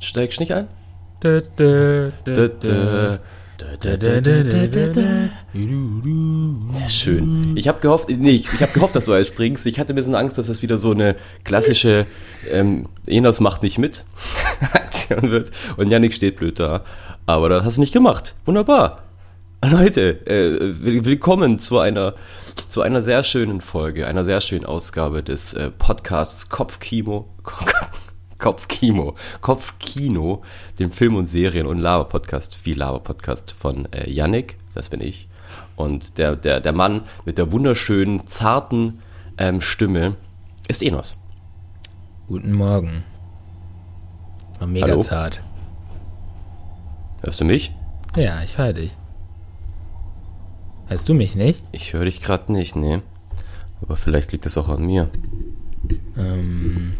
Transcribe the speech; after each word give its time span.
Steigst 0.00 0.38
nicht 0.38 0.54
ein? 0.54 0.68
Schön. 6.88 7.56
Ich 7.56 7.68
habe 7.68 7.80
gehofft, 7.80 8.08
nee, 8.08 8.30
ich, 8.30 8.52
ich 8.52 8.62
habe 8.62 8.72
gehofft, 8.72 8.96
dass 8.96 9.04
du 9.04 9.12
alles 9.12 9.28
springst. 9.28 9.66
Ich 9.66 9.78
hatte 9.78 9.92
ein 9.92 9.96
bisschen 9.96 10.14
Angst, 10.14 10.38
dass 10.38 10.46
das 10.46 10.62
wieder 10.62 10.78
so 10.78 10.92
eine 10.92 11.16
klassische 11.44 12.06
ähm, 12.50 12.88
Enos 13.06 13.40
macht 13.40 13.62
nicht 13.62 13.78
mit 13.78 14.04
Aktion 14.72 15.30
wird 15.30 15.50
und 15.76 15.90
Yannick 15.90 16.14
steht 16.14 16.36
blöd 16.36 16.58
da. 16.60 16.84
Aber 17.26 17.48
das 17.48 17.64
hast 17.64 17.76
du 17.76 17.80
nicht 17.80 17.92
gemacht. 17.92 18.34
Wunderbar. 18.46 19.02
Leute, 19.64 20.26
äh, 20.26 20.80
will- 20.82 21.04
willkommen 21.04 21.58
zu 21.58 21.78
einer 21.78 22.14
zu 22.66 22.80
einer 22.82 23.02
sehr 23.02 23.22
schönen 23.24 23.60
Folge, 23.60 24.06
einer 24.06 24.24
sehr 24.24 24.40
schönen 24.40 24.64
Ausgabe 24.64 25.22
des 25.22 25.52
äh, 25.54 25.70
Podcasts 25.70 26.48
Kopfkino. 26.48 27.26
Kopfkino, 28.40 29.14
Kopfkino, 29.42 30.42
dem 30.78 30.90
Film- 30.90 31.16
und 31.16 31.26
Serien- 31.26 31.66
und 31.66 31.78
Laber-Podcast, 31.78 32.54
viel 32.54 32.78
Laber-Podcast 32.78 33.52
von 33.52 33.86
äh, 33.92 34.10
Yannick, 34.10 34.56
das 34.74 34.88
bin 34.88 35.00
ich. 35.00 35.28
Und 35.76 36.18
der, 36.18 36.36
der, 36.36 36.60
der 36.60 36.72
Mann 36.72 37.02
mit 37.24 37.38
der 37.38 37.52
wunderschönen, 37.52 38.26
zarten 38.26 39.02
ähm, 39.38 39.60
Stimme 39.60 40.16
ist 40.68 40.82
Enos. 40.82 41.16
Guten 42.28 42.52
Morgen. 42.52 43.04
War 44.58 44.66
mega 44.66 44.86
Hallo? 44.88 45.02
zart. 45.02 45.42
Hörst 47.22 47.40
du 47.40 47.44
mich? 47.44 47.74
Ja, 48.16 48.42
ich 48.42 48.56
höre 48.56 48.72
dich. 48.72 48.96
Hörst 50.86 51.08
du 51.08 51.14
mich 51.14 51.36
nicht? 51.36 51.62
Ich 51.72 51.92
höre 51.92 52.06
dich 52.06 52.20
gerade 52.20 52.52
nicht, 52.52 52.74
nee. 52.74 53.00
Aber 53.82 53.96
vielleicht 53.96 54.32
liegt 54.32 54.46
es 54.46 54.56
auch 54.56 54.68
an 54.68 54.84
mir. 54.84 55.08
Ähm, 56.16 56.94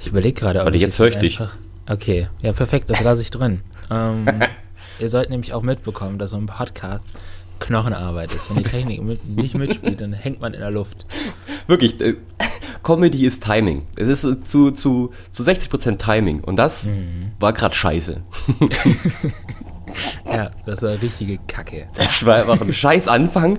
ich 0.00 0.08
überlege 0.08 0.40
gerade, 0.40 0.68
ich 0.74 0.80
jetzt 0.80 0.98
höre 0.98 1.08
ich 1.08 1.16
dich. 1.16 1.40
Okay, 1.88 2.28
ja, 2.40 2.52
perfekt, 2.52 2.90
das 2.90 3.02
lasse 3.02 3.22
ich 3.22 3.30
drin. 3.30 3.60
Ähm, 3.90 4.26
ihr 4.98 5.08
sollt 5.08 5.30
nämlich 5.30 5.54
auch 5.54 5.62
mitbekommen, 5.62 6.18
dass 6.18 6.32
so 6.32 6.36
ein 6.36 6.46
Podcast 6.46 7.04
Knochenarbeit 7.60 8.32
ist. 8.32 8.50
Wenn 8.50 8.62
die 8.62 8.68
Technik 8.68 9.02
mit, 9.02 9.26
nicht 9.26 9.54
mitspielt, 9.54 10.00
dann 10.00 10.12
hängt 10.12 10.40
man 10.40 10.54
in 10.54 10.60
der 10.60 10.70
Luft. 10.70 11.06
Wirklich, 11.66 12.00
äh, 12.00 12.14
Comedy 12.82 13.26
ist 13.26 13.42
Timing. 13.42 13.86
Es 13.96 14.08
ist 14.08 14.24
äh, 14.24 14.40
zu, 14.42 14.70
zu, 14.70 15.12
zu 15.30 15.42
60% 15.42 15.96
Timing. 15.98 16.40
Und 16.44 16.56
das 16.56 16.86
war 17.40 17.52
gerade 17.52 17.74
scheiße. 17.74 18.22
Ja, 20.26 20.50
das 20.66 20.82
war 20.82 21.00
richtige 21.00 21.38
Kacke. 21.46 21.88
Das 21.94 22.24
war 22.26 22.36
einfach 22.36 22.60
ein 22.60 22.72
scheiß 22.72 23.08
Anfang. 23.08 23.58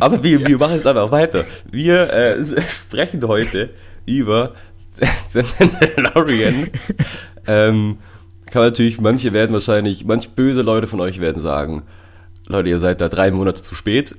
Aber 0.00 0.22
wir, 0.22 0.46
wir 0.46 0.58
machen 0.58 0.76
jetzt 0.76 0.86
einfach 0.86 1.10
weiter. 1.10 1.44
Wir 1.70 2.12
äh, 2.12 2.62
sprechen 2.70 3.26
heute 3.26 3.70
über 4.06 4.54
The 5.30 5.42
Mandalorian. 5.58 6.68
ähm, 7.46 7.98
kann 8.50 8.60
man 8.62 8.68
natürlich, 8.68 9.00
manche 9.00 9.32
werden 9.32 9.52
wahrscheinlich, 9.52 10.04
manch 10.04 10.30
böse 10.30 10.62
Leute 10.62 10.86
von 10.86 11.00
euch 11.00 11.20
werden 11.20 11.42
sagen, 11.42 11.82
Leute, 12.46 12.68
ihr 12.68 12.78
seid 12.78 13.00
da 13.00 13.08
drei 13.08 13.30
Monate 13.30 13.62
zu 13.62 13.74
spät. 13.74 14.14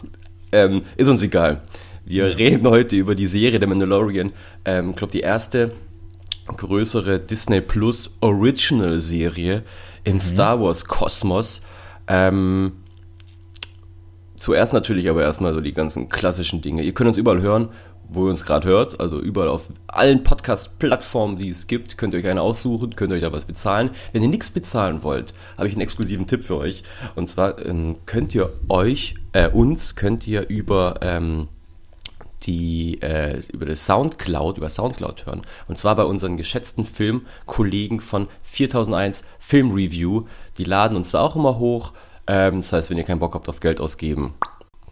ähm, 0.52 0.82
ist 0.96 1.08
uns 1.08 1.22
egal. 1.22 1.62
Wir 2.06 2.38
reden 2.38 2.66
heute 2.68 2.96
über 2.96 3.14
die 3.14 3.26
Serie 3.26 3.60
The 3.60 3.66
Mandalorian. 3.66 4.32
Ähm, 4.64 4.90
ich 4.90 4.96
glaube, 4.96 5.12
die 5.12 5.20
erste 5.20 5.72
größere 6.46 7.18
Disney 7.18 7.60
Plus 7.60 8.14
Original 8.20 9.00
Serie 9.00 9.62
im 10.04 10.20
Star 10.20 10.60
Wars 10.60 10.84
Kosmos. 10.84 11.62
Ähm, 12.06 12.72
zuerst 14.36 14.72
natürlich 14.72 15.08
aber 15.08 15.22
erstmal 15.22 15.54
so 15.54 15.60
die 15.60 15.72
ganzen 15.72 16.08
klassischen 16.08 16.60
Dinge. 16.60 16.82
Ihr 16.82 16.92
könnt 16.92 17.08
uns 17.08 17.16
überall 17.16 17.40
hören, 17.40 17.70
wo 18.14 18.26
ihr 18.26 18.30
uns 18.30 18.44
gerade 18.44 18.68
hört. 18.68 19.00
Also 19.00 19.20
überall 19.20 19.48
auf 19.48 19.68
allen 19.86 20.24
Podcast-Plattformen, 20.24 21.36
die 21.36 21.50
es 21.50 21.66
gibt, 21.66 21.98
könnt 21.98 22.14
ihr 22.14 22.20
euch 22.20 22.28
eine 22.28 22.42
aussuchen, 22.42 22.96
könnt 22.96 23.12
ihr 23.12 23.16
euch 23.16 23.22
da 23.22 23.32
was 23.32 23.44
bezahlen. 23.44 23.90
Wenn 24.12 24.22
ihr 24.22 24.28
nichts 24.28 24.50
bezahlen 24.50 25.02
wollt, 25.02 25.34
habe 25.56 25.68
ich 25.68 25.74
einen 25.74 25.82
exklusiven 25.82 26.26
Tipp 26.26 26.44
für 26.44 26.56
euch. 26.56 26.82
Und 27.14 27.28
zwar 27.28 27.64
ähm, 27.64 27.96
könnt 28.06 28.34
ihr 28.34 28.50
euch, 28.68 29.14
äh, 29.32 29.48
uns, 29.48 29.96
könnt 29.96 30.26
ihr 30.26 30.48
über 30.48 31.00
ähm, 31.02 31.48
die 32.46 33.00
äh, 33.00 33.40
über 33.52 33.66
das 33.66 33.86
Soundcloud, 33.86 34.58
über 34.58 34.68
Soundcloud 34.68 35.26
hören. 35.26 35.42
Und 35.68 35.78
zwar 35.78 35.96
bei 35.96 36.04
unseren 36.04 36.36
geschätzten 36.36 36.84
Filmkollegen 36.84 38.00
von 38.00 38.28
4001 38.42 39.24
Film 39.38 39.72
Review. 39.72 40.24
Die 40.58 40.64
laden 40.64 40.96
uns 40.96 41.12
da 41.12 41.20
auch 41.20 41.36
immer 41.36 41.58
hoch. 41.58 41.92
Ähm, 42.26 42.60
das 42.60 42.72
heißt, 42.72 42.90
wenn 42.90 42.98
ihr 42.98 43.04
keinen 43.04 43.20
Bock 43.20 43.34
habt 43.34 43.48
auf 43.48 43.60
Geld 43.60 43.80
ausgeben, 43.80 44.34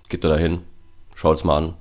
geht 0.08 0.24
da 0.24 0.28
dahin, 0.28 0.60
schaut 1.14 1.38
es 1.38 1.44
mal 1.44 1.56
an, 1.56 1.74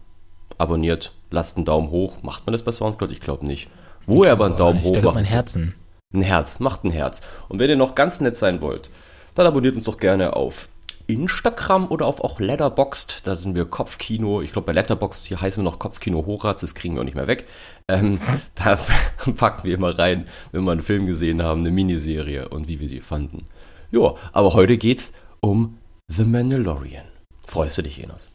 abonniert, 0.57 1.13
lasst 1.31 1.57
einen 1.57 1.65
Daumen 1.65 1.89
hoch. 1.89 2.21
Macht 2.21 2.45
man 2.45 2.53
das 2.53 2.63
bei 2.63 2.71
Soundcloud? 2.71 3.11
Ich 3.11 3.21
glaube 3.21 3.45
nicht. 3.45 3.69
Wo 4.05 4.23
ihr 4.23 4.31
aber 4.31 4.45
einen 4.45 4.57
Daumen 4.57 4.79
ich 4.79 4.85
hoch 4.85 5.01
macht, 5.01 5.15
mein 5.15 5.25
Herzen. 5.25 5.75
ein 6.13 6.21
Herz, 6.21 6.59
macht 6.59 6.83
ein 6.83 6.91
Herz. 6.91 7.21
Und 7.49 7.59
wenn 7.59 7.69
ihr 7.69 7.75
noch 7.75 7.95
ganz 7.95 8.21
nett 8.21 8.37
sein 8.37 8.61
wollt, 8.61 8.89
dann 9.35 9.47
abonniert 9.47 9.75
uns 9.75 9.85
doch 9.85 9.97
gerne 9.97 10.35
auf 10.35 10.67
Instagram 11.07 11.87
oder 11.89 12.05
auf 12.05 12.21
auch 12.21 12.39
Letterboxd. 12.39 13.25
Da 13.25 13.35
sind 13.35 13.55
wir 13.55 13.65
Kopfkino. 13.65 14.41
Ich 14.41 14.51
glaube, 14.51 14.67
bei 14.67 14.73
Letterboxd 14.73 15.25
hier 15.25 15.41
heißen 15.41 15.63
wir 15.63 15.69
noch 15.69 15.79
Kopfkino 15.79 16.25
Hochratz. 16.25 16.61
Das 16.61 16.75
kriegen 16.75 16.95
wir 16.95 17.01
auch 17.01 17.05
nicht 17.05 17.15
mehr 17.15 17.27
weg. 17.27 17.45
Ähm, 17.87 18.19
da 18.55 18.79
packen 19.37 19.63
wir 19.63 19.75
immer 19.75 19.97
rein, 19.97 20.27
wenn 20.51 20.63
wir 20.63 20.71
einen 20.71 20.81
Film 20.81 21.05
gesehen 21.07 21.41
haben, 21.41 21.61
eine 21.61 21.71
Miniserie 21.71 22.49
und 22.49 22.67
wie 22.67 22.79
wir 22.79 22.87
die 22.87 23.01
fanden. 23.01 23.43
Ja, 23.91 24.15
aber 24.31 24.53
heute 24.53 24.77
geht's 24.77 25.11
um 25.41 25.77
The 26.07 26.23
Mandalorian. 26.23 27.05
Freust 27.47 27.77
du 27.77 27.83
dich, 27.83 28.01
Enos? 28.01 28.30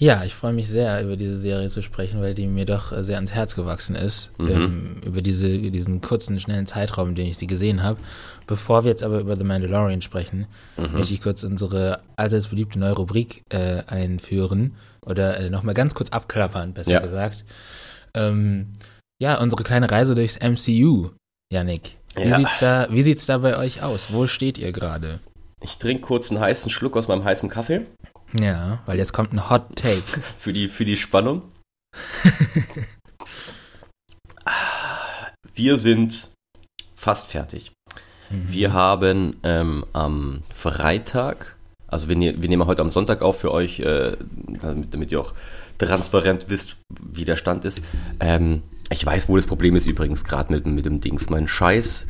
Ja, 0.00 0.24
ich 0.24 0.34
freue 0.34 0.52
mich 0.52 0.68
sehr, 0.68 1.00
über 1.04 1.16
diese 1.16 1.38
Serie 1.38 1.68
zu 1.68 1.80
sprechen, 1.80 2.20
weil 2.20 2.34
die 2.34 2.48
mir 2.48 2.64
doch 2.64 2.92
sehr 3.04 3.14
ans 3.14 3.30
Herz 3.30 3.54
gewachsen 3.54 3.94
ist. 3.94 4.32
Mhm. 4.38 4.48
Ähm, 4.50 4.96
über 5.06 5.22
diese, 5.22 5.48
diesen 5.70 6.00
kurzen, 6.00 6.40
schnellen 6.40 6.66
Zeitraum, 6.66 7.14
den 7.14 7.28
ich 7.28 7.38
sie 7.38 7.46
gesehen 7.46 7.82
habe. 7.84 8.00
Bevor 8.48 8.82
wir 8.82 8.90
jetzt 8.90 9.04
aber 9.04 9.20
über 9.20 9.36
The 9.36 9.44
Mandalorian 9.44 10.02
sprechen, 10.02 10.46
Mhm. 10.76 10.92
möchte 10.94 11.14
ich 11.14 11.22
kurz 11.22 11.44
unsere 11.44 12.00
allseits 12.16 12.48
beliebte 12.48 12.78
neue 12.80 12.94
Rubrik 12.94 13.42
äh, 13.50 13.84
einführen. 13.86 14.74
Oder 15.06 15.38
äh, 15.38 15.48
nochmal 15.50 15.74
ganz 15.74 15.94
kurz 15.94 16.10
abklappern, 16.10 16.72
besser 16.74 16.90
Ja. 16.90 17.00
gesagt. 17.00 17.44
Ähm, 18.14 18.72
ja, 19.22 19.40
unsere 19.40 19.62
kleine 19.62 19.88
Reise 19.90 20.16
durchs 20.16 20.38
MCU, 20.40 21.10
Yannick. 21.52 21.96
Wie, 22.16 22.28
Ja. 22.28 22.36
sieht's 22.36 22.58
da, 22.58 22.88
wie 22.90 23.02
sieht's 23.02 23.26
da 23.26 23.38
bei 23.38 23.56
euch 23.58 23.82
aus? 23.82 24.12
Wo 24.12 24.26
steht 24.26 24.58
ihr 24.58 24.72
gerade? 24.72 25.20
Ich 25.62 25.78
trinke 25.78 26.02
kurz 26.02 26.30
einen 26.32 26.40
heißen 26.40 26.68
Schluck 26.70 26.96
aus 26.96 27.06
meinem 27.06 27.22
heißen 27.24 27.48
Kaffee 27.48 27.82
Ja, 28.38 28.80
weil 28.86 28.98
jetzt 28.98 29.12
kommt 29.12 29.32
ein 29.32 29.48
Hot 29.50 29.76
Take. 29.76 30.02
für 30.38 30.52
die, 30.52 30.68
für 30.68 30.84
die 30.84 30.96
Spannung. 30.96 31.42
Wir 35.54 35.78
sind 35.78 36.30
fast 36.96 37.28
fertig. 37.28 37.70
Wir 38.30 38.72
haben 38.72 39.36
ähm, 39.44 39.84
am 39.92 40.42
Freitag, 40.52 41.56
also 41.86 42.08
wir, 42.08 42.16
ne 42.16 42.34
wir 42.40 42.48
nehmen 42.48 42.66
heute 42.66 42.82
am 42.82 42.90
Sonntag 42.90 43.22
auf 43.22 43.38
für 43.38 43.52
euch, 43.52 43.78
äh, 43.78 44.16
damit, 44.60 44.92
damit 44.92 45.12
ihr 45.12 45.20
auch 45.20 45.34
transparent 45.78 46.46
wisst, 46.48 46.76
wie 47.00 47.24
der 47.24 47.36
Stand 47.36 47.64
ist. 47.64 47.82
Ähm, 48.18 48.62
ich 48.90 49.04
weiß, 49.06 49.28
wo 49.28 49.36
das 49.36 49.46
Problem 49.46 49.76
ist 49.76 49.86
übrigens, 49.86 50.24
gerade 50.24 50.52
mit, 50.52 50.66
mit 50.66 50.84
dem 50.86 51.00
Dings. 51.00 51.30
Mein 51.30 51.46
Scheiß, 51.46 52.06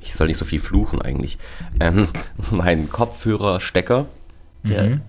ich 0.00 0.14
soll 0.14 0.28
nicht 0.28 0.38
so 0.38 0.46
viel 0.46 0.60
fluchen 0.60 1.02
eigentlich. 1.02 1.38
Ähm, 1.80 2.08
mein 2.50 2.88
Kopfhörerstecker, 2.88 4.06
der 4.64 4.82
Mhm. 4.82 5.00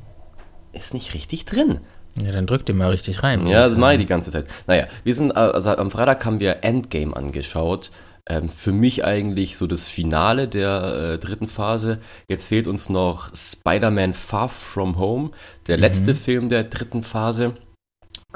ist 0.73 0.93
nicht 0.93 1.13
richtig 1.13 1.45
drin. 1.45 1.79
Ja, 2.21 2.31
dann 2.31 2.45
drückt 2.45 2.67
ihr 2.69 2.75
mal 2.75 2.89
richtig 2.89 3.23
rein. 3.23 3.47
Ja, 3.47 3.67
das 3.67 3.77
mache 3.77 3.93
ich 3.93 3.99
die 3.99 4.05
ganze 4.05 4.31
Zeit. 4.31 4.45
Naja, 4.67 4.87
wir 5.03 5.15
sind, 5.15 5.35
also 5.35 5.69
am 5.75 5.91
Freitag 5.91 6.25
haben 6.25 6.39
wir 6.39 6.63
Endgame 6.63 7.15
angeschaut. 7.15 7.91
Ähm, 8.29 8.49
für 8.49 8.71
mich 8.71 9.03
eigentlich 9.05 9.57
so 9.57 9.65
das 9.65 9.87
Finale 9.87 10.47
der 10.47 11.13
äh, 11.13 11.19
dritten 11.19 11.47
Phase. 11.47 11.99
Jetzt 12.27 12.47
fehlt 12.47 12.67
uns 12.67 12.89
noch 12.89 13.33
Spider-Man 13.35 14.13
Far 14.13 14.49
From 14.49 14.99
Home, 14.99 15.31
der 15.67 15.77
letzte 15.77 16.13
Film 16.13 16.49
der 16.49 16.65
dritten 16.65 17.01
Phase. 17.03 17.53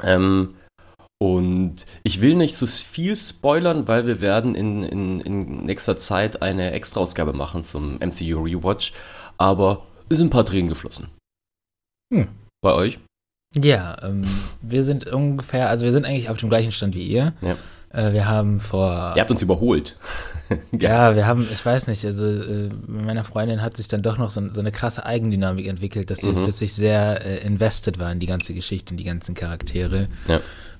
Ähm, 0.02 0.54
und 1.18 1.86
ich 2.02 2.20
will 2.20 2.34
nicht 2.34 2.56
so 2.56 2.66
viel 2.66 3.14
spoilern, 3.16 3.88
weil 3.88 4.06
wir 4.06 4.20
werden 4.20 4.54
in, 4.54 4.82
in, 4.82 5.20
in 5.20 5.64
nächster 5.64 5.96
Zeit 5.96 6.42
eine 6.42 6.72
Extra-Ausgabe 6.72 7.32
machen 7.32 7.62
zum 7.62 7.96
MCU 7.98 8.42
Rewatch. 8.42 8.92
Aber 9.38 9.86
sind 10.10 10.28
ein 10.28 10.30
paar 10.30 10.46
Tränen 10.46 10.68
geflossen. 10.68 11.08
Hm. 12.12 12.28
Bei 12.62 12.72
euch? 12.72 12.98
Ja, 13.54 13.96
ähm, 14.02 14.24
wir 14.62 14.84
sind 14.84 15.06
ungefähr, 15.06 15.68
also 15.68 15.84
wir 15.84 15.92
sind 15.92 16.04
eigentlich 16.04 16.28
auf 16.30 16.36
dem 16.36 16.48
gleichen 16.48 16.72
Stand 16.72 16.94
wie 16.94 17.06
ihr. 17.06 17.32
Ja. 17.40 17.56
Äh, 17.90 18.12
wir 18.12 18.28
haben 18.28 18.60
vor. 18.60 19.12
Ihr 19.16 19.20
habt 19.22 19.30
uns 19.30 19.42
überholt. 19.42 19.96
Ja, 20.78 21.16
wir 21.16 21.26
haben, 21.26 21.48
ich 21.52 21.66
weiß 21.66 21.88
nicht, 21.88 22.04
also 22.04 22.24
äh, 22.24 22.68
mit 22.86 23.04
meiner 23.04 23.24
Freundin 23.24 23.62
hat 23.62 23.76
sich 23.76 23.88
dann 23.88 24.02
doch 24.02 24.16
noch 24.16 24.30
so, 24.30 24.40
so 24.52 24.60
eine 24.60 24.70
krasse 24.70 25.04
Eigendynamik 25.04 25.66
entwickelt, 25.66 26.08
dass 26.08 26.20
sie 26.20 26.28
Mhm. 26.30 26.44
plötzlich 26.44 26.72
sehr 26.72 27.26
äh, 27.26 27.44
invested 27.44 27.98
war 27.98 28.12
in 28.12 28.20
die 28.20 28.28
ganze 28.28 28.54
Geschichte 28.54 28.92
und 28.92 28.98
die 28.98 29.02
ganzen 29.02 29.34
Charaktere. 29.34 30.06
Ja. 30.28 30.38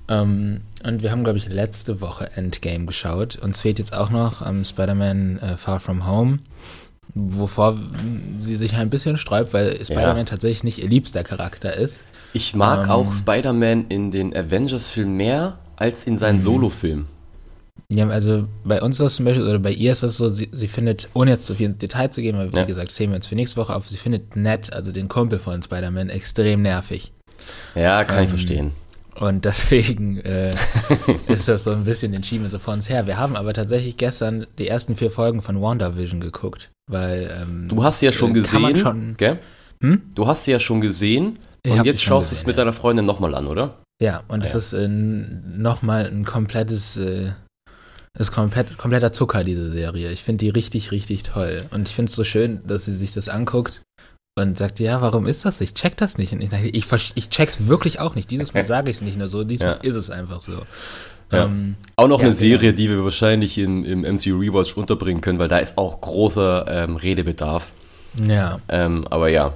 Ähm, 0.09 0.61
und 0.85 1.03
wir 1.03 1.11
haben, 1.11 1.25
glaube 1.25 1.39
ich, 1.39 1.49
letzte 1.49 2.01
Woche 2.01 2.31
Endgame 2.37 2.87
geschaut. 2.87 3.35
Uns 3.43 3.61
fehlt 3.61 3.81
jetzt 3.81 3.93
auch 3.93 4.11
noch 4.11 4.47
ähm, 4.47 4.65
Spider-Man 4.65 5.41
äh, 5.41 5.57
Far 5.57 5.81
From 5.81 6.07
Home, 6.07 6.39
wovor 7.15 7.79
sie 8.41 8.57
sich 8.57 8.75
ein 8.75 8.91
bisschen 8.91 9.17
sträubt, 9.17 9.53
weil 9.53 9.85
Spider-Man 9.85 10.19
ja. 10.19 10.25
tatsächlich 10.25 10.65
nicht 10.65 10.83
ihr 10.83 10.89
liebster 10.89 11.25
Charakter 11.25 11.75
ist. 11.75 11.97
Ich 12.33 12.55
mag 12.55 12.85
ähm, 12.85 12.91
auch 12.91 13.13
Spider-Man 13.13 13.87
in 13.89 14.11
den 14.11 14.37
Avengers-Filmen 14.37 15.17
mehr 15.17 15.59
als 15.77 16.05
in 16.05 16.19
seinen 16.19 16.37
mhm. 16.37 16.43
Solo-Filmen. 16.43 17.07
Ja, 17.91 18.09
also 18.09 18.49
bei 18.65 18.83
uns 18.83 18.97
ist 18.97 19.05
das 19.05 19.17
zum 19.17 19.27
Beispiel, 19.27 19.47
oder 19.47 19.59
bei 19.59 19.71
ihr 19.71 19.93
ist 19.93 20.03
das 20.03 20.17
so, 20.17 20.29
sie, 20.29 20.49
sie 20.51 20.67
findet, 20.67 21.09
ohne 21.15 21.31
jetzt 21.31 21.47
zu 21.47 21.55
viel 21.55 21.67
ins 21.67 21.79
Detail 21.79 22.09
zu 22.09 22.21
gehen, 22.21 22.37
weil 22.37 22.53
wie 22.53 22.57
ja. 22.57 22.65
gesagt, 22.65 22.91
sehen 22.91 23.11
wir 23.11 23.17
uns 23.17 23.27
für 23.27 23.37
nächste 23.37 23.59
Woche 23.59 23.75
auf, 23.75 23.89
sie 23.89 23.97
findet 23.97 24.35
Ned, 24.35 24.73
also 24.73 24.91
den 24.91 25.09
Kumpel 25.09 25.39
von 25.39 25.63
Spider-Man, 25.63 26.09
extrem 26.09 26.63
nervig. 26.63 27.13
Ja, 27.75 28.03
kann 28.05 28.19
ähm, 28.19 28.25
ich 28.25 28.31
verstehen. 28.31 28.73
Und 29.19 29.45
deswegen 29.45 30.19
äh, 30.19 30.51
ist 31.29 31.49
das 31.49 31.65
so 31.65 31.71
ein 31.71 31.85
bisschen 31.85 32.13
den 32.13 32.23
schieben 32.23 32.45
wir 32.45 32.51
so 32.51 32.59
vor 32.59 32.75
uns 32.75 32.89
her. 32.89 33.07
Wir 33.07 33.19
haben 33.19 33.37
aber 33.37 33.53
tatsächlich 33.53 33.97
gestern 33.97 34.47
die 34.59 34.69
ersten 34.69 34.97
vier 34.97 35.11
Folgen 35.11 35.43
von 35.43 35.61
WandaVision 35.61 36.21
geguckt, 36.21 36.71
weil 36.91 37.31
ähm, 37.41 37.69
Du 37.69 37.83
hast 37.83 38.01
sie 38.01 38.07
ja 38.07 38.13
schon 38.13 38.33
äh, 38.33 38.35
gesehen, 38.35 38.77
schon, 38.77 39.17
gell? 39.17 39.39
Hm? 39.83 40.03
Du 40.15 40.27
hast 40.27 40.45
sie 40.45 40.53
ja 40.53 40.59
schon 40.59 40.81
gesehen 40.81 41.39
und 41.67 41.85
jetzt 41.85 42.03
schaust 42.03 42.31
du 42.31 42.37
es 42.37 42.47
mit 42.47 42.59
deiner 42.59 42.73
Freundin 42.73 43.05
nochmal 43.07 43.35
an, 43.35 43.47
oder? 43.47 43.79
Ja, 44.01 44.23
und 44.29 44.45
es 44.45 44.51
ah, 44.51 44.53
ja. 44.53 44.59
ist 44.59 44.73
äh, 44.75 44.89
nochmal 44.89 46.07
ein 46.07 46.25
komplettes 46.25 46.99
äh, 46.99 47.33
ist 48.19 48.33
komplett, 48.33 48.79
kompletter 48.79 49.13
Zucker, 49.13 49.45
diese 49.45 49.71
Serie. 49.71 50.11
Ich 50.11 50.23
finde 50.23 50.45
die 50.45 50.51
richtig, 50.51 50.91
richtig 50.91 51.23
toll. 51.23 51.67
Und 51.71 51.89
ich 51.89 51.95
finde 51.95 52.09
es 52.09 52.17
so 52.17 52.25
schön, 52.25 52.61
dass 52.67 52.87
sie 52.87 52.97
sich 52.97 53.13
das 53.13 53.29
anguckt 53.29 53.83
und 54.39 54.59
sagt, 54.59 54.81
ja, 54.81 55.01
warum 55.01 55.27
ist 55.27 55.45
das? 55.45 55.61
Ich 55.63 55.73
check 55.73 55.97
das 55.97 56.19
nicht. 56.19 56.33
Und 56.33 56.43
ich 56.43 56.51
sage, 56.51 56.69
ich, 56.69 56.87
ich 57.15 57.29
check's 57.31 57.67
wirklich 57.69 58.01
auch 58.01 58.15
nicht. 58.15 58.31
Dieses 58.31 58.53
Mal 58.53 58.67
sage 58.67 58.91
ich 58.91 58.99
es 58.99 59.03
nicht 59.03 59.17
nur 59.17 59.29
so, 59.29 59.45
diesmal 59.45 59.81
ja. 59.83 59.91
ist 59.91 59.97
es 59.97 60.11
einfach 60.11 60.43
so. 60.43 60.63
Ja. 61.33 61.45
Ähm, 61.45 61.75
auch 61.97 62.07
noch 62.07 62.21
ja, 62.21 62.27
eine 62.27 62.35
Serie, 62.35 62.73
die 62.73 62.89
wir 62.89 63.03
wahrscheinlich 63.03 63.59
in, 63.59 63.85
im 63.85 64.03
MCU 64.03 64.39
Rewatch 64.39 64.77
unterbringen 64.77 65.23
können, 65.23 65.39
weil 65.39 65.49
da 65.49 65.59
ist 65.59 65.77
auch 65.79 66.01
großer 66.01 66.67
ähm, 66.69 66.97
Redebedarf. 66.97 67.73
Ja. 68.23 68.61
Ähm, 68.69 69.07
aber 69.09 69.29
ja. 69.29 69.55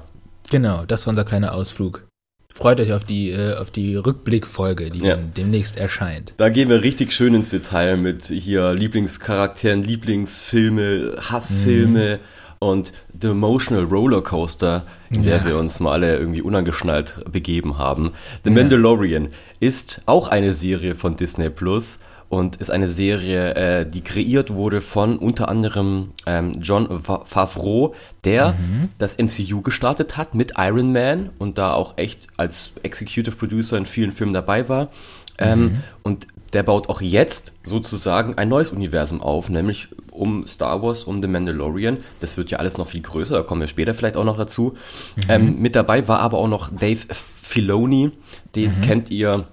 Genau, 0.50 0.84
das 0.86 1.06
war 1.06 1.10
unser 1.10 1.24
kleiner 1.24 1.52
Ausflug. 1.52 2.06
Freut 2.52 2.80
euch 2.80 2.92
auf 2.92 3.04
die, 3.04 3.30
äh, 3.30 3.54
auf 3.54 3.70
die 3.70 3.94
Rückblickfolge, 3.96 4.90
die 4.90 5.04
ja. 5.04 5.16
demnächst 5.16 5.76
erscheint. 5.78 6.34
Da 6.38 6.48
gehen 6.48 6.68
wir 6.68 6.82
richtig 6.82 7.12
schön 7.12 7.34
ins 7.34 7.50
Detail 7.50 7.96
mit 7.96 8.24
hier 8.24 8.72
Lieblingscharakteren, 8.72 9.84
Lieblingsfilme, 9.84 11.16
Hassfilme 11.30 12.16
mhm. 12.16 12.39
Und 12.60 12.92
The 13.18 13.28
Emotional 13.28 13.84
Rollercoaster, 13.84 14.84
in 15.08 15.24
ja. 15.24 15.38
der 15.38 15.46
wir 15.46 15.58
uns 15.58 15.80
mal 15.80 15.92
alle 15.92 16.16
irgendwie 16.18 16.42
unangeschnallt 16.42 17.24
begeben 17.32 17.78
haben. 17.78 18.12
The 18.44 18.50
Mandalorian 18.50 19.24
ja. 19.24 19.30
ist 19.60 20.02
auch 20.04 20.28
eine 20.28 20.52
Serie 20.52 20.94
von 20.94 21.16
Disney 21.16 21.48
Plus 21.48 21.98
und 22.28 22.56
ist 22.56 22.70
eine 22.70 22.88
Serie, 22.88 23.54
äh, 23.54 23.86
die 23.86 24.02
kreiert 24.02 24.52
wurde 24.52 24.82
von 24.82 25.16
unter 25.16 25.48
anderem 25.48 26.12
ähm, 26.26 26.52
John 26.60 27.02
Favreau, 27.02 27.94
der 28.24 28.52
mhm. 28.52 28.90
das 28.98 29.16
MCU 29.16 29.62
gestartet 29.62 30.18
hat 30.18 30.34
mit 30.34 30.52
Iron 30.58 30.92
Man 30.92 31.30
und 31.38 31.56
da 31.56 31.72
auch 31.72 31.94
echt 31.96 32.28
als 32.36 32.72
Executive 32.82 33.36
Producer 33.36 33.78
in 33.78 33.86
vielen 33.86 34.12
Filmen 34.12 34.34
dabei 34.34 34.68
war. 34.68 34.90
Ähm, 35.38 35.60
mhm. 35.60 35.76
Und 36.02 36.26
der 36.52 36.62
baut 36.62 36.88
auch 36.88 37.00
jetzt 37.00 37.52
sozusagen 37.64 38.34
ein 38.36 38.48
neues 38.48 38.70
Universum 38.70 39.20
auf, 39.20 39.48
nämlich 39.48 39.88
um 40.20 40.46
Star 40.46 40.82
Wars, 40.82 41.04
um 41.04 41.20
The 41.20 41.28
Mandalorian. 41.28 41.98
Das 42.20 42.36
wird 42.36 42.50
ja 42.50 42.58
alles 42.58 42.78
noch 42.78 42.86
viel 42.86 43.02
größer, 43.02 43.34
da 43.34 43.42
kommen 43.42 43.62
wir 43.62 43.68
später 43.68 43.94
vielleicht 43.94 44.16
auch 44.16 44.24
noch 44.24 44.36
dazu. 44.36 44.74
Mhm. 45.16 45.22
Ähm, 45.28 45.58
mit 45.60 45.74
dabei 45.74 46.06
war 46.06 46.20
aber 46.20 46.38
auch 46.38 46.48
noch 46.48 46.70
Dave 46.70 47.00
Filoni, 47.42 48.12
den 48.54 48.76
mhm. 48.76 48.80
kennt 48.82 49.10
ihr 49.10 49.46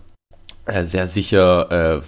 äh, 0.66 0.86
sehr 0.86 1.08
sicher 1.08 1.98
äh, 1.98 2.02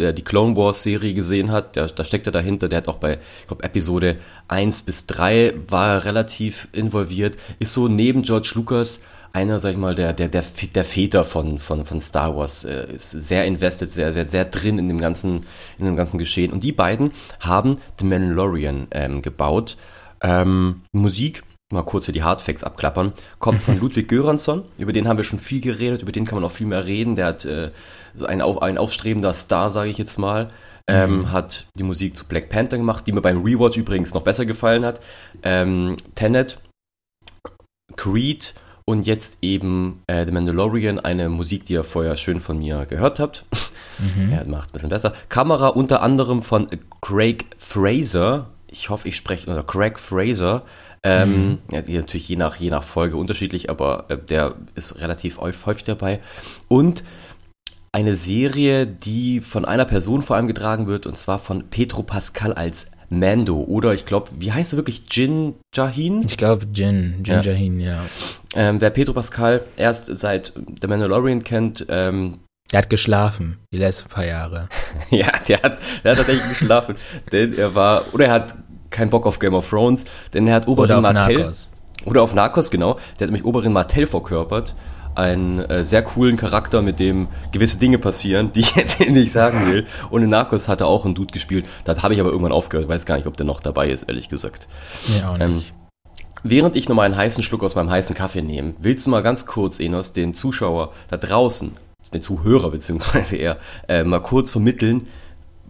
der 0.00 0.12
die 0.12 0.22
Clone 0.22 0.56
Wars 0.56 0.82
Serie 0.82 1.14
gesehen 1.14 1.52
hat, 1.52 1.76
der, 1.76 1.86
da 1.86 2.04
steckt 2.04 2.26
er 2.26 2.32
dahinter, 2.32 2.68
der 2.68 2.78
hat 2.78 2.88
auch 2.88 2.96
bei, 2.96 3.18
ich 3.40 3.46
glaube, 3.46 3.62
Episode 3.62 4.16
1 4.48 4.82
bis 4.82 5.06
3 5.06 5.54
war 5.68 5.94
er 5.94 6.04
relativ 6.06 6.68
involviert, 6.72 7.36
ist 7.58 7.74
so 7.74 7.86
neben 7.86 8.22
George 8.22 8.52
Lucas 8.54 9.02
einer, 9.32 9.60
sag 9.60 9.72
ich 9.72 9.78
mal, 9.78 9.94
der, 9.94 10.12
der, 10.12 10.28
der, 10.28 10.44
der 10.74 10.84
Väter 10.84 11.24
von, 11.24 11.58
von, 11.58 11.84
von 11.84 12.00
Star 12.00 12.36
Wars, 12.36 12.64
äh, 12.64 12.92
ist 12.94 13.10
sehr 13.10 13.44
invested, 13.44 13.92
sehr, 13.92 14.12
sehr, 14.12 14.28
sehr 14.28 14.44
drin 14.44 14.78
in 14.78 14.88
dem 14.88 15.00
ganzen, 15.00 15.46
in 15.78 15.84
dem 15.84 15.96
ganzen 15.96 16.18
Geschehen. 16.18 16.52
Und 16.52 16.62
die 16.62 16.72
beiden 16.72 17.12
haben 17.40 17.78
The 17.98 18.04
Mandalorian 18.04 18.88
ähm, 18.90 19.22
gebaut. 19.22 19.76
Ähm, 20.22 20.82
Musik 20.92 21.42
mal 21.72 21.82
kurz 21.84 22.06
hier 22.06 22.14
die 22.14 22.22
Hardfacts 22.22 22.64
abklappern, 22.64 23.12
kommt 23.38 23.60
von 23.60 23.78
Ludwig 23.80 24.08
Göransson, 24.08 24.64
über 24.76 24.92
den 24.92 25.06
haben 25.06 25.16
wir 25.16 25.24
schon 25.24 25.38
viel 25.38 25.60
geredet, 25.60 26.02
über 26.02 26.12
den 26.12 26.24
kann 26.24 26.36
man 26.36 26.44
auch 26.44 26.52
viel 26.52 26.66
mehr 26.66 26.84
reden, 26.84 27.14
der 27.14 27.26
hat 27.26 27.44
äh, 27.44 27.70
so 28.14 28.26
ein, 28.26 28.42
auf, 28.42 28.60
ein 28.60 28.76
aufstrebender 28.76 29.32
Star, 29.32 29.70
sage 29.70 29.90
ich 29.90 29.98
jetzt 29.98 30.18
mal, 30.18 30.50
ähm, 30.88 31.18
mhm. 31.18 31.32
hat 31.32 31.66
die 31.78 31.84
Musik 31.84 32.16
zu 32.16 32.26
Black 32.26 32.48
Panther 32.48 32.76
gemacht, 32.76 33.06
die 33.06 33.12
mir 33.12 33.20
beim 33.20 33.44
Rewatch 33.44 33.76
übrigens 33.76 34.14
noch 34.14 34.22
besser 34.22 34.46
gefallen 34.46 34.84
hat, 34.84 35.00
ähm, 35.44 35.96
Tenet, 36.16 36.60
Creed 37.96 38.54
und 38.90 39.06
jetzt 39.06 39.38
eben 39.40 40.02
äh, 40.08 40.24
The 40.26 40.32
Mandalorian, 40.32 40.98
eine 40.98 41.28
Musik, 41.28 41.64
die 41.64 41.74
ihr 41.74 41.84
vorher 41.84 42.16
schön 42.16 42.40
von 42.40 42.58
mir 42.58 42.86
gehört 42.86 43.20
habt. 43.20 43.44
Mhm. 44.00 44.32
ja, 44.32 44.42
macht 44.44 44.70
ein 44.70 44.72
bisschen 44.72 44.88
besser. 44.88 45.12
Kamera 45.28 45.66
unter 45.66 46.00
anderem 46.00 46.42
von 46.42 46.68
Craig 47.02 47.44
Fraser, 47.58 48.48
ich 48.66 48.88
hoffe, 48.88 49.06
ich 49.06 49.14
spreche, 49.14 49.50
oder 49.50 49.62
Craig 49.62 49.98
Fraser, 49.98 50.62
ähm, 51.02 51.48
mhm. 51.48 51.58
ja, 51.70 51.82
natürlich 51.82 52.26
je 52.26 52.36
nach, 52.36 52.56
je 52.56 52.70
nach 52.70 52.82
Folge 52.82 53.18
unterschiedlich, 53.18 53.68
aber 53.68 54.06
äh, 54.08 54.16
der 54.16 54.54
ist 54.74 54.96
relativ 54.96 55.38
häufig 55.38 55.84
dabei. 55.84 56.20
Und 56.66 57.04
eine 57.92 58.16
Serie, 58.16 58.86
die 58.86 59.42
von 59.42 59.66
einer 59.66 59.84
Person 59.84 60.22
vor 60.22 60.36
allem 60.36 60.46
getragen 60.46 60.86
wird, 60.86 61.04
und 61.04 61.18
zwar 61.18 61.38
von 61.38 61.64
Petro 61.68 62.02
Pascal 62.02 62.54
als 62.54 62.86
Mando. 63.10 63.58
Oder 63.58 63.92
ich 63.92 64.06
glaube, 64.06 64.30
wie 64.38 64.52
heißt 64.52 64.72
er 64.72 64.76
wirklich? 64.76 65.02
Jin 65.10 65.54
Jahin? 65.74 66.22
Ich 66.22 66.36
glaube 66.36 66.66
Jin, 66.72 67.22
Jin 67.24 67.34
ja. 67.34 67.40
Jahin, 67.42 67.80
ja. 67.80 68.04
Ähm, 68.54 68.80
wer 68.80 68.90
Petro 68.90 69.12
Pascal 69.12 69.62
erst 69.76 70.16
seit 70.16 70.54
The 70.80 70.86
Mandalorian 70.86 71.44
kennt, 71.44 71.84
ähm, 71.88 72.38
er 72.72 72.78
hat 72.78 72.90
geschlafen, 72.90 73.58
die 73.72 73.78
letzten 73.78 74.08
paar 74.08 74.24
Jahre. 74.24 74.68
ja, 75.10 75.26
der 75.48 75.60
hat, 75.62 75.78
der 76.04 76.12
hat 76.12 76.18
tatsächlich 76.18 76.48
geschlafen. 76.48 76.94
Denn 77.32 77.52
er 77.58 77.74
war, 77.74 78.04
oder 78.12 78.26
er 78.26 78.32
hat 78.32 78.54
keinen 78.90 79.10
Bock 79.10 79.26
auf 79.26 79.38
Game 79.38 79.54
of 79.54 79.68
Thrones, 79.68 80.04
denn 80.32 80.48
er 80.48 80.54
hat 80.54 80.66
Oberin 80.66 80.98
oder 80.98 81.12
Martell. 81.12 81.38
Narcos. 81.38 81.68
Oder 82.04 82.22
auf 82.22 82.34
Narcos, 82.34 82.70
genau. 82.70 82.94
Der 82.94 83.26
hat 83.26 83.32
nämlich 83.32 83.44
Oberin 83.44 83.72
Martell 83.72 84.06
verkörpert. 84.06 84.74
Einen 85.14 85.58
äh, 85.58 85.84
sehr 85.84 86.02
coolen 86.02 86.36
Charakter, 86.36 86.82
mit 86.82 86.98
dem 86.98 87.28
gewisse 87.52 87.78
Dinge 87.78 87.98
passieren, 87.98 88.52
die 88.52 88.60
ich 88.60 88.74
jetzt 88.76 89.00
nicht 89.00 89.32
sagen 89.32 89.66
will. 89.70 89.86
Und 90.10 90.22
in 90.22 90.30
Narcos 90.30 90.68
hat 90.68 90.80
er 90.80 90.86
auch 90.86 91.04
einen 91.04 91.14
Dude 91.14 91.32
gespielt. 91.32 91.66
Da 91.84 92.00
habe 92.02 92.14
ich 92.14 92.20
aber 92.20 92.30
irgendwann 92.30 92.52
aufgehört. 92.52 92.88
Weiß 92.88 93.06
gar 93.06 93.16
nicht, 93.16 93.26
ob 93.26 93.36
der 93.36 93.46
noch 93.46 93.60
dabei 93.60 93.90
ist, 93.90 94.04
ehrlich 94.04 94.28
gesagt. 94.28 94.68
Nee, 95.08 95.22
auch 95.22 95.38
ähm, 95.40 95.54
nicht. 95.54 95.70
Ähm, 95.70 95.80
Während 96.42 96.74
ich 96.74 96.88
nochmal 96.88 97.04
einen 97.04 97.16
heißen 97.16 97.42
Schluck 97.42 97.62
aus 97.62 97.74
meinem 97.74 97.90
heißen 97.90 98.16
Kaffee 98.16 98.40
nehme, 98.40 98.74
willst 98.80 99.06
du 99.06 99.10
mal 99.10 99.22
ganz 99.22 99.44
kurz, 99.44 99.78
Enos, 99.78 100.14
den 100.14 100.32
Zuschauer 100.32 100.92
da 101.08 101.18
draußen, 101.18 101.72
den 102.14 102.22
Zuhörer 102.22 102.70
beziehungsweise 102.70 103.36
eher, 103.36 103.58
äh, 103.88 104.04
mal 104.04 104.20
kurz 104.20 104.50
vermitteln, 104.50 105.06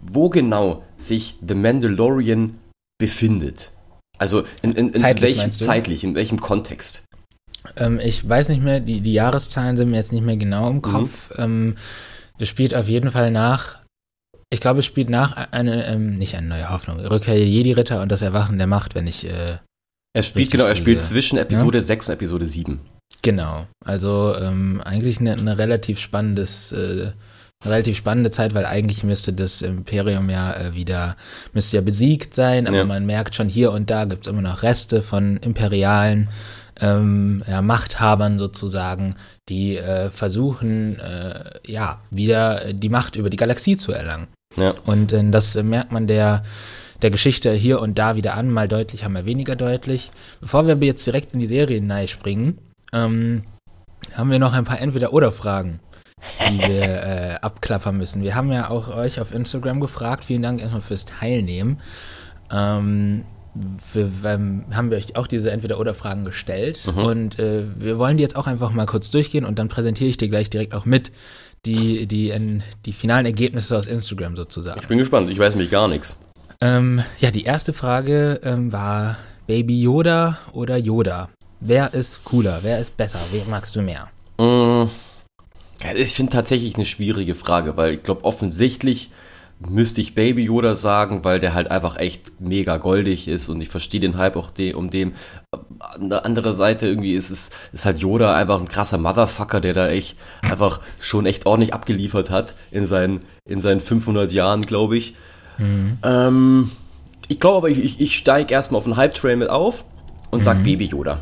wo 0.01 0.29
genau 0.29 0.83
sich 0.97 1.37
The 1.45 1.55
Mandalorian 1.55 2.57
befindet? 2.97 3.73
Also 4.17 4.43
in, 4.61 4.71
in, 4.73 4.89
in 4.89 5.01
zeitlich, 5.01 5.37
welchem 5.37 5.51
zeitlich, 5.51 6.03
in 6.03 6.15
welchem 6.15 6.39
Kontext? 6.39 7.03
Ähm, 7.77 7.99
ich 8.03 8.27
weiß 8.27 8.49
nicht 8.49 8.63
mehr, 8.63 8.79
die, 8.79 9.01
die 9.01 9.13
Jahreszahlen 9.13 9.77
sind 9.77 9.91
mir 9.91 9.97
jetzt 9.97 10.11
nicht 10.11 10.25
mehr 10.25 10.37
genau 10.37 10.69
im 10.69 10.77
mhm. 10.77 10.81
Kopf. 10.81 11.29
Mhm. 11.37 11.43
Ähm, 11.43 11.75
das 12.39 12.49
spielt 12.49 12.75
auf 12.75 12.87
jeden 12.87 13.11
Fall 13.11 13.31
nach, 13.31 13.77
ich 14.49 14.61
glaube, 14.61 14.79
es 14.79 14.85
spielt 14.85 15.09
nach 15.09 15.35
eine, 15.51 15.85
ähm, 15.85 16.17
nicht 16.17 16.35
eine 16.35 16.47
neue 16.47 16.69
Hoffnung, 16.69 16.99
Rückkehr 16.99 17.35
der 17.35 17.47
Jedi-Ritter 17.47 18.01
und 18.01 18.11
das 18.11 18.21
Erwachen 18.21 18.57
der 18.57 18.67
Macht, 18.67 18.95
wenn 18.95 19.07
ich. 19.07 19.29
Äh, 19.29 19.57
er 20.13 20.23
spielt, 20.23 20.51
genau, 20.51 20.65
er 20.65 20.75
spielt 20.75 21.01
zwischen 21.03 21.37
Episode 21.37 21.77
ja? 21.77 21.83
6 21.83 22.09
und 22.09 22.13
Episode 22.15 22.45
7. 22.45 22.79
Genau, 23.21 23.67
also 23.85 24.35
ähm, 24.35 24.81
eigentlich 24.83 25.19
eine, 25.19 25.33
eine 25.33 25.57
relativ 25.57 25.99
spannendes 25.99 26.71
äh, 26.71 27.11
relativ 27.63 27.97
spannende 27.97 28.31
Zeit, 28.31 28.53
weil 28.53 28.65
eigentlich 28.65 29.03
müsste 29.03 29.33
das 29.33 29.61
Imperium 29.61 30.29
ja 30.29 30.53
äh, 30.53 30.73
wieder, 30.73 31.15
müsste 31.53 31.77
ja 31.77 31.81
besiegt 31.81 32.33
sein, 32.33 32.67
aber 32.67 32.77
ja. 32.77 32.83
man 32.85 33.05
merkt 33.05 33.35
schon 33.35 33.49
hier 33.49 33.71
und 33.71 33.89
da 33.89 34.05
gibt 34.05 34.25
es 34.25 34.31
immer 34.31 34.41
noch 34.41 34.63
Reste 34.63 35.01
von 35.01 35.37
imperialen 35.37 36.29
ähm, 36.81 37.43
ja, 37.47 37.61
Machthabern 37.61 38.39
sozusagen, 38.39 39.15
die 39.49 39.77
äh, 39.77 40.09
versuchen, 40.09 40.99
äh, 40.99 41.51
ja, 41.65 42.01
wieder 42.09 42.73
die 42.73 42.89
Macht 42.89 43.15
über 43.15 43.29
die 43.29 43.37
Galaxie 43.37 43.77
zu 43.77 43.91
erlangen. 43.91 44.27
Ja. 44.57 44.73
Und 44.85 45.13
äh, 45.13 45.29
das 45.29 45.55
merkt 45.55 45.91
man 45.91 46.07
der, 46.07 46.43
der 47.01 47.11
Geschichte 47.11 47.51
hier 47.53 47.81
und 47.81 47.97
da 47.97 48.15
wieder 48.15 48.35
an, 48.35 48.49
mal 48.49 48.67
deutlich, 48.67 49.07
mal 49.07 49.25
weniger 49.25 49.55
deutlich. 49.55 50.11
Bevor 50.39 50.67
wir 50.67 50.75
jetzt 50.75 51.05
direkt 51.05 51.33
in 51.33 51.39
die 51.39 51.47
Serie 51.47 52.07
springen, 52.07 52.57
ähm, 52.91 53.43
haben 54.13 54.31
wir 54.31 54.39
noch 54.39 54.53
ein 54.53 54.65
paar 54.65 54.81
Entweder-Oder-Fragen 54.81 55.79
die 56.49 56.59
wir 56.59 56.83
äh, 57.03 57.35
abklappern 57.41 57.97
müssen. 57.97 58.21
Wir 58.21 58.35
haben 58.35 58.51
ja 58.51 58.69
auch 58.69 58.89
euch 58.89 59.19
auf 59.19 59.33
Instagram 59.33 59.79
gefragt. 59.79 60.23
Vielen 60.23 60.41
Dank 60.41 60.61
erstmal 60.61 60.81
fürs 60.81 61.05
Teilnehmen. 61.05 61.79
Ähm, 62.51 63.25
wir, 63.53 64.09
ähm, 64.25 64.65
haben 64.71 64.91
wir 64.91 64.97
euch 64.97 65.15
auch 65.15 65.27
diese 65.27 65.51
Entweder-Oder-Fragen 65.51 66.25
gestellt. 66.25 66.87
Mhm. 66.87 66.97
Und 66.97 67.39
äh, 67.39 67.63
wir 67.77 67.97
wollen 67.97 68.17
die 68.17 68.23
jetzt 68.23 68.35
auch 68.35 68.47
einfach 68.47 68.71
mal 68.71 68.85
kurz 68.85 69.11
durchgehen 69.11 69.45
und 69.45 69.59
dann 69.59 69.67
präsentiere 69.67 70.09
ich 70.09 70.17
dir 70.17 70.29
gleich 70.29 70.49
direkt 70.49 70.73
auch 70.73 70.85
mit 70.85 71.11
die, 71.65 72.07
die, 72.07 72.61
die 72.85 72.93
finalen 72.93 73.25
Ergebnisse 73.25 73.77
aus 73.77 73.85
Instagram 73.85 74.35
sozusagen. 74.35 74.79
Ich 74.81 74.87
bin 74.87 74.97
gespannt, 74.97 75.29
ich 75.29 75.37
weiß 75.37 75.53
nämlich 75.55 75.71
gar 75.71 75.87
nichts. 75.87 76.17
Ähm, 76.59 77.01
ja, 77.19 77.31
die 77.31 77.43
erste 77.43 77.73
Frage 77.73 78.39
ähm, 78.43 78.71
war 78.71 79.17
Baby 79.47 79.81
Yoda 79.81 80.37
oder 80.53 80.77
Yoda? 80.77 81.29
Wer 81.59 81.93
ist 81.93 82.23
cooler? 82.23 82.59
Wer 82.61 82.79
ist 82.79 82.97
besser? 82.97 83.19
Wen 83.31 83.49
magst 83.49 83.75
du 83.75 83.81
mehr? 83.81 84.09
Mm, 84.37 84.89
ich 85.95 86.13
finde 86.13 86.31
tatsächlich 86.31 86.75
eine 86.75 86.85
schwierige 86.85 87.35
Frage, 87.35 87.77
weil 87.77 87.95
ich 87.95 88.03
glaube, 88.03 88.23
offensichtlich 88.23 89.11
müsste 89.69 90.01
ich 90.01 90.15
Baby 90.15 90.45
Yoda 90.45 90.75
sagen, 90.75 91.23
weil 91.23 91.39
der 91.39 91.53
halt 91.53 91.69
einfach 91.69 91.97
echt 91.97 92.39
mega 92.39 92.77
goldig 92.77 93.27
ist 93.27 93.49
und 93.49 93.61
ich 93.61 93.69
verstehe 93.69 93.99
den 93.99 94.17
Hype 94.17 94.35
auch 94.35 94.51
de 94.51 94.73
um 94.73 94.89
dem. 94.89 95.13
An 95.79 96.09
der 96.09 96.25
anderen 96.25 96.53
Seite 96.53 96.87
irgendwie 96.87 97.13
ist 97.13 97.29
es 97.29 97.51
ist 97.71 97.85
halt 97.85 97.99
Yoda 97.99 98.35
einfach 98.35 98.59
ein 98.59 98.67
krasser 98.67 98.97
Motherfucker, 98.97 99.61
der 99.61 99.73
da 99.73 99.87
echt 99.89 100.17
einfach 100.41 100.79
schon 100.99 101.25
echt 101.25 101.45
ordentlich 101.45 101.73
abgeliefert 101.73 102.29
hat 102.29 102.55
in 102.71 102.85
seinen 102.85 103.21
in 103.45 103.61
seinen 103.61 103.81
500 103.81 104.31
Jahren, 104.31 104.63
glaube 104.63 104.97
ich. 104.97 105.15
Mhm. 105.57 105.97
Ähm, 106.03 106.71
ich 107.27 107.39
glaube 107.39 107.57
aber, 107.57 107.69
ich, 107.69 107.99
ich 107.99 108.15
steige 108.15 108.53
erstmal 108.53 108.79
auf 108.79 108.85
den 108.85 108.97
Hype-Train 108.97 109.39
mit 109.39 109.49
auf 109.49 109.85
und 110.31 110.39
mhm. 110.39 110.43
sag 110.43 110.63
Baby 110.63 110.85
Yoda. 110.85 111.21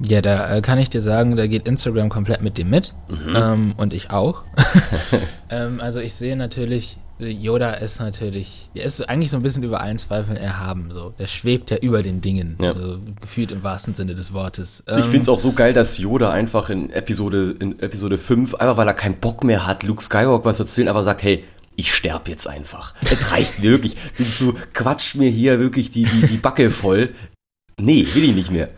Ja, 0.00 0.20
da 0.20 0.56
äh, 0.56 0.62
kann 0.62 0.78
ich 0.78 0.90
dir 0.90 1.00
sagen, 1.00 1.36
da 1.36 1.46
geht 1.46 1.68
Instagram 1.68 2.08
komplett 2.08 2.42
mit 2.42 2.58
dem 2.58 2.70
mit. 2.70 2.92
Mhm. 3.08 3.36
Ähm, 3.36 3.74
und 3.76 3.94
ich 3.94 4.10
auch. 4.10 4.42
ähm, 5.50 5.80
also 5.80 6.00
ich 6.00 6.14
sehe 6.14 6.36
natürlich, 6.36 6.98
Yoda 7.28 7.74
ist 7.74 8.00
natürlich, 8.00 8.68
der 8.74 8.84
ist 8.84 9.08
eigentlich 9.08 9.30
so 9.30 9.36
ein 9.36 9.42
bisschen 9.42 9.62
über 9.62 9.80
allen 9.80 9.98
Zweifeln 9.98 10.36
erhaben. 10.36 10.90
So. 10.92 11.14
Der 11.18 11.26
schwebt 11.26 11.70
ja 11.70 11.78
über 11.78 12.02
den 12.02 12.20
Dingen. 12.20 12.56
Ja. 12.60 12.72
Also, 12.72 12.98
gefühlt 13.20 13.50
im 13.52 13.62
wahrsten 13.62 13.94
Sinne 13.94 14.14
des 14.14 14.32
Wortes. 14.32 14.82
ich 14.86 15.04
finde 15.04 15.20
es 15.20 15.28
ähm, 15.28 15.34
auch 15.34 15.38
so 15.38 15.52
geil, 15.52 15.72
dass 15.72 15.98
Yoda 15.98 16.30
einfach 16.30 16.70
in 16.70 16.90
Episode, 16.90 17.56
in 17.58 17.78
Episode 17.80 18.18
5, 18.18 18.54
einfach 18.54 18.76
weil 18.76 18.88
er 18.88 18.94
keinen 18.94 19.16
Bock 19.16 19.44
mehr 19.44 19.66
hat, 19.66 19.82
Luke 19.82 20.02
Skywalker 20.02 20.44
was 20.44 20.56
zu 20.56 20.64
erzählen, 20.64 20.88
aber 20.88 21.02
sagt, 21.04 21.22
hey, 21.22 21.44
ich 21.76 21.94
sterb 21.94 22.28
jetzt 22.28 22.46
einfach. 22.46 22.94
Es 23.10 23.32
reicht 23.32 23.62
wirklich. 23.62 23.96
Du, 24.16 24.24
du 24.38 24.58
quatscht 24.74 25.14
mir 25.14 25.30
hier 25.30 25.58
wirklich 25.58 25.90
die, 25.90 26.04
die, 26.04 26.26
die 26.26 26.36
Backe 26.36 26.70
voll. 26.70 27.14
Nee, 27.80 28.06
will 28.14 28.24
ich 28.24 28.34
nicht 28.34 28.50
mehr. 28.50 28.68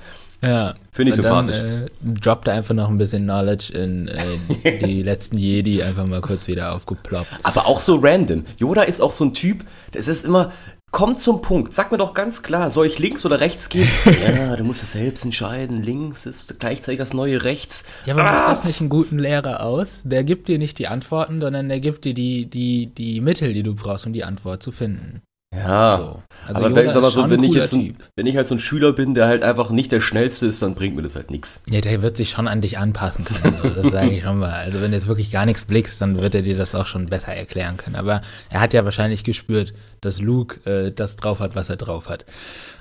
Ja. 0.45 0.75
Finde 0.93 1.13
ich 1.13 1.19
und 1.19 1.25
sympathisch. 1.25 1.57
Dann, 1.57 1.83
äh, 1.85 2.21
droppt 2.21 2.49
einfach 2.49 2.75
noch 2.75 2.89
ein 2.89 2.99
bisschen 2.99 3.25
Knowledge 3.25 3.73
in 3.73 4.09
äh, 4.09 4.79
die 4.85 5.03
letzten 5.03 5.39
Jedi 5.39 5.83
einfach 5.83 6.07
mal 6.07 6.21
kurz 6.21 6.47
wieder 6.49 6.75
aufgeploppt. 6.75 7.29
Aber 7.43 7.67
auch 7.67 7.81
so 7.81 7.97
random. 7.97 8.45
Yoda 8.59 8.83
ist 8.83 9.01
auch 9.01 9.13
so 9.13 9.25
ein 9.25 9.35
Typ, 9.35 9.65
das 9.93 10.09
ist 10.09 10.25
immer, 10.25 10.53
komm 10.95 11.17
zum 11.17 11.43
Punkt. 11.43 11.75
Sag 11.75 11.91
mir 11.91 11.99
doch 11.99 12.15
ganz 12.15 12.43
klar, 12.43 12.71
soll 12.71 12.87
ich 12.87 13.01
links 13.01 13.27
oder 13.27 13.41
rechts 13.41 13.69
gehen? 13.69 13.89
ja, 14.29 14.55
du 14.55 14.63
musst 14.63 14.83
es 14.83 14.93
selbst 14.93 15.25
entscheiden. 15.25 15.83
Links 15.83 16.27
ist 16.27 16.61
gleichzeitig 16.61 16.99
das 16.99 17.13
neue 17.13 17.43
Rechts. 17.43 17.85
Ja, 18.07 18.15
aber 18.15 18.25
ah. 18.25 18.33
macht 18.33 18.49
das 18.49 18.65
nicht 18.65 18.81
einen 18.81 18.91
guten 18.91 19.19
Lehrer 19.19 19.65
aus? 19.65 20.03
Der 20.05 20.23
gibt 20.23 20.47
dir 20.47 20.59
nicht 20.59 20.79
die 20.79 20.87
Antworten, 20.87 21.41
sondern 21.41 21.69
der 21.69 21.81
gibt 21.81 22.05
dir 22.05 22.15
die, 22.15 22.47
die, 22.47 22.87
die 22.87 23.21
Mittel, 23.21 23.53
die 23.55 23.65
du 23.65 23.75
brauchst, 23.75 24.07
um 24.07 24.13
die 24.13 24.23
Antwort 24.23 24.63
zu 24.63 24.71
finden. 24.71 25.23
Ja, 25.57 25.97
so. 25.97 26.23
also 26.47 26.65
aber 26.65 26.75
wenn, 26.75 26.89
aber 26.89 27.11
so, 27.11 27.31
wenn, 27.31 27.43
ich 27.43 27.55
jetzt 27.55 27.75
ein, 27.75 27.97
wenn 28.17 28.27
ich 28.27 28.37
halt 28.37 28.49
so 28.49 28.55
ein 28.55 28.59
Schüler 28.59 28.93
bin, 28.93 29.15
der 29.15 29.27
halt 29.27 29.43
einfach 29.43 29.71
nicht 29.71 29.93
der 29.93 30.01
Schnellste 30.01 30.47
ist, 30.47 30.63
dann 30.63 30.75
bringt 30.75 30.97
mir 30.97 31.03
das 31.03 31.15
halt 31.15 31.31
nichts. 31.31 31.61
Ja, 31.69 31.81
der 31.81 32.03
wird 32.03 32.17
sich 32.17 32.31
schon 32.31 32.49
an 32.49 32.61
dich 32.61 32.79
anpassen 32.79 33.25
können, 33.25 33.57
also 33.63 33.83
das 33.83 33.93
sage 33.93 34.11
ich 34.11 34.25
schon 34.25 34.39
mal. 34.39 34.53
Also 34.53 34.81
wenn 34.81 34.91
du 34.91 34.97
jetzt 34.97 35.07
wirklich 35.07 35.31
gar 35.31 35.47
nichts 35.47 35.65
blickst, 35.65 36.01
dann 36.01 36.17
wird 36.17 36.35
er 36.35 36.43
dir 36.43 36.57
das 36.57 36.75
auch 36.75 36.87
schon 36.87 37.07
besser 37.07 37.35
erklären 37.35 37.77
können. 37.77 37.97
Aber 37.97 38.21
er 38.51 38.61
hat 38.61 38.73
ja 38.73 38.85
wahrscheinlich 38.85 39.25
gespürt, 39.25 39.75
dass 40.01 40.21
Luke 40.21 40.69
äh, 40.71 40.93
das 40.93 41.17
drauf 41.17 41.41
hat, 41.41 41.55
was 41.55 41.69
er 41.69 41.77
drauf 41.77 42.09
hat. 42.09 42.25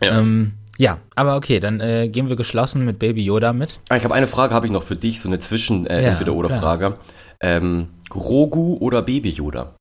Ja. 0.02 0.20
Ähm, 0.20 0.54
ja, 0.78 0.98
aber 1.16 1.36
okay, 1.36 1.60
dann 1.60 1.80
äh, 1.80 2.10
gehen 2.10 2.30
wir 2.30 2.36
geschlossen 2.36 2.84
mit 2.84 2.98
Baby 2.98 3.24
Yoda 3.24 3.54
mit. 3.54 3.80
Ah, 3.90 3.98
ich 3.98 4.04
habe 4.04 4.16
eine 4.16 4.28
Frage, 4.28 4.56
habe 4.56 4.66
ich 4.66 4.72
noch 4.72 4.82
für 4.82 4.96
dich, 4.96 5.22
so 5.22 5.30
eine 5.30 5.38
Zwischen-Entweder-Oder-Frage. 5.38 6.98
Äh, 7.40 7.58
ähm, 7.58 7.90
Grogu 8.10 8.78
oder 8.80 9.04
Baby 9.04 9.30
Yoda? 9.30 9.76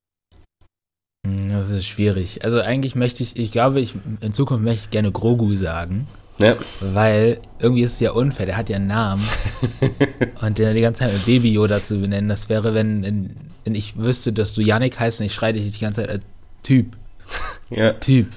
Hm, 1.27 1.51
das 1.51 1.71
ist 1.71 1.87
schwierig. 1.87 2.45
Also 2.45 2.61
eigentlich 2.61 2.95
möchte 2.95 3.23
ich, 3.23 3.37
ich 3.37 3.53
glaube, 3.53 3.81
ich 3.81 3.95
in 4.21 4.33
Zukunft 4.33 4.65
möchte 4.65 4.85
ich 4.85 4.91
gerne 4.91 5.13
Grogu 5.13 5.55
sagen. 5.55 6.07
Ja. 6.39 6.57
Weil 6.81 7.39
irgendwie 7.61 7.83
ist 7.83 7.95
es 7.95 8.01
ja 8.01 8.13
unfair, 8.13 8.47
der 8.47 8.57
hat 8.57 8.69
ja 8.69 8.77
einen 8.77 8.89
Namen. 8.89 9.27
und 10.41 10.59
den 10.59 10.75
die 10.75 10.81
ganze 10.81 11.01
Zeit 11.01 11.13
mit 11.13 11.27
Baby 11.27 11.53
Yoda 11.53 11.85
zu 11.85 12.01
benennen, 12.01 12.29
das 12.29 12.49
wäre, 12.49 12.75
wenn, 12.75 13.37
wenn 13.65 13.75
ich 13.75 13.97
wüsste, 13.97 14.33
dass 14.33 14.55
du 14.55 14.61
Yannick 14.61 14.99
heißt 14.99 15.21
und 15.21 15.27
ich 15.27 15.35
schreie 15.35 15.53
dich 15.53 15.73
die 15.73 15.81
ganze 15.81 16.01
Zeit 16.01 16.11
als 16.11 16.25
Typ. 16.63 16.97
Ja. 17.71 17.93
Typ. 17.93 18.29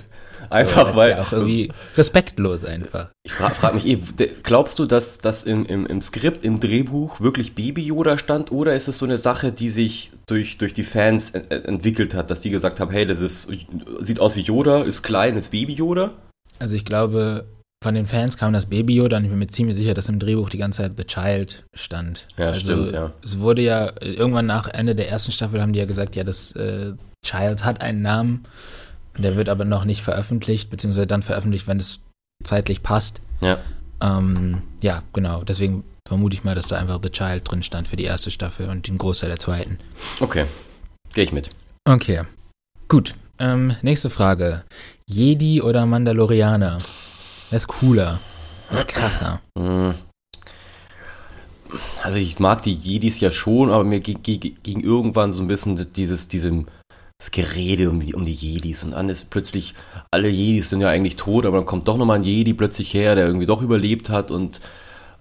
Einfach 0.50 0.90
so, 0.90 0.96
weil. 0.96 1.12
Ja 1.12 1.22
auch 1.22 1.32
irgendwie 1.32 1.72
respektlos 1.96 2.66
einfach. 2.66 3.10
Ich 3.24 3.32
frage 3.32 3.56
frag 3.56 3.74
mich 3.75 3.86
eh, 3.86 4.00
glaubst 4.44 4.80
du, 4.80 4.86
dass 4.86 5.18
das 5.18 5.44
im, 5.44 5.66
im, 5.66 5.86
im 5.86 6.02
Skript, 6.02 6.44
im 6.44 6.60
Drehbuch 6.60 7.22
wirklich 7.22 7.56
Baby 7.56 7.84
Yoda 7.84 8.18
stand 8.18 8.52
oder 8.52 8.75
ist 8.75 8.88
es 8.88 9.00
so 9.00 9.06
eine 9.06 9.18
Sache, 9.18 9.52
die 9.52 9.70
sich 9.70 10.12
durch, 10.28 10.58
durch 10.58 10.74
die 10.74 10.84
Fans 10.84 11.32
ent 11.32 11.52
entwickelt 11.52 12.14
hat, 12.14 12.30
dass 12.30 12.42
die 12.42 12.50
gesagt 12.50 12.80
haben, 12.80 12.92
hey, 12.92 13.06
das 13.06 13.22
ist, 13.22 13.50
sieht 14.02 14.20
aus 14.20 14.36
wie 14.36 14.42
Yoda, 14.42 14.84
ist 14.84 15.04
klein, 15.04 15.38
ist 15.38 15.52
Baby 15.52 15.74
Yoda? 15.74 16.12
Also 16.60 16.75
ich 16.75 16.86
glaube, 16.86 17.46
von 17.84 17.94
den 17.94 18.08
Fans 18.08 18.38
kam 18.38 18.54
das 18.54 18.66
Baby 18.66 18.96
Yoda 18.96 19.18
und 19.18 19.25
ich 19.25 19.30
bin 19.30 19.40
mir 19.40 19.48
ziemlich 19.48 19.75
sicher, 19.75 19.94
dass 19.94 20.10
im 20.10 20.20
Drehbuch 20.20 20.50
die 20.50 20.58
ganze 20.58 20.84
Zeit 20.84 20.94
The 20.98 21.04
Child 21.04 21.66
stand. 21.75 22.28
Ja, 22.38 22.48
also, 22.48 22.62
stimmt, 22.62 22.92
ja. 22.92 23.12
Es 23.24 23.40
wurde 23.40 23.62
ja, 23.62 23.92
irgendwann 24.02 24.48
nach 24.48 24.68
Ende 24.68 24.96
der 24.96 25.10
ersten 25.10 25.32
Staffel 25.32 25.62
haben 25.62 25.74
die 25.74 25.80
ja 25.80 25.86
gesagt, 25.86 26.16
ja, 26.16 26.24
das 26.24 26.52
äh, 26.54 26.94
Child 27.24 27.64
hat 27.64 27.82
einen 27.82 28.02
Namen. 28.02 28.44
Der 29.18 29.36
wird 29.36 29.50
aber 29.50 29.66
noch 29.66 29.86
nicht 29.86 30.02
veröffentlicht, 30.02 30.70
beziehungsweise 30.70 31.08
dann 31.08 31.24
veröffentlicht, 31.24 31.68
wenn 31.68 31.80
es 31.80 32.00
zeitlich 32.44 32.84
passt. 32.84 33.22
Ja. 33.42 33.58
Ähm, 34.02 34.62
ja, 34.82 35.04
genau. 35.14 35.44
Deswegen 35.44 35.84
vermute 36.08 36.36
ich 36.36 36.44
mal, 36.44 36.56
dass 36.56 36.68
da 36.68 36.78
einfach 36.78 37.00
The 37.02 37.10
Child 37.10 37.50
drin 37.50 37.64
stand 37.64 37.88
für 37.88 37.96
die 37.96 38.04
erste 38.04 38.32
Staffel 38.32 38.70
und 38.70 38.88
den 38.88 38.98
Großteil 38.98 39.30
der 39.30 39.40
zweiten. 39.40 39.80
Okay. 40.20 40.46
Gehe 41.14 41.24
ich 41.24 41.32
mit. 41.32 41.50
Okay. 41.86 42.24
Gut. 42.88 43.16
Ähm, 43.40 43.76
nächste 43.82 44.10
Frage. 44.10 44.64
Jedi 45.10 45.62
oder 45.62 45.86
Mandalorianer? 45.86 46.80
Wer 47.50 47.58
ist 47.58 47.68
cooler? 47.68 48.20
Wer 48.70 48.80
ist 48.80 48.88
krasser? 48.88 49.42
Hm. 49.58 49.96
Also 52.04 52.18
ich 52.18 52.40
mag 52.40 52.62
die 52.64 52.74
Jedis 52.74 53.20
ja 53.20 53.32
schon, 53.32 53.72
aber 53.72 53.84
mir 53.84 54.00
ging, 54.00 54.22
ging 54.24 54.82
irgendwann 54.82 55.34
so 55.34 55.42
ein 55.42 55.48
bisschen 55.48 55.92
dieses, 55.94 56.28
diesem 56.28 56.68
das 57.18 57.32
Gerede 57.32 57.90
um 57.90 58.00
die, 58.02 58.14
um 58.14 58.26
die 58.26 58.34
Jedis 58.34 58.84
und 58.84 58.92
dann 58.92 59.10
ist 59.10 59.30
plötzlich, 59.30 59.74
alle 60.12 60.28
Jedis 60.28 60.70
sind 60.70 60.82
ja 60.82 60.90
eigentlich 60.90 61.16
tot, 61.16 61.46
aber 61.46 61.58
dann 61.58 61.66
kommt 61.66 61.88
doch 61.88 61.98
nochmal 61.98 62.18
ein 62.18 62.24
Jedi 62.24 62.54
plötzlich 62.54 62.94
her, 62.94 63.16
der 63.16 63.26
irgendwie 63.26 63.46
doch 63.46 63.62
überlebt 63.62 64.10
hat 64.10 64.32
und 64.32 64.62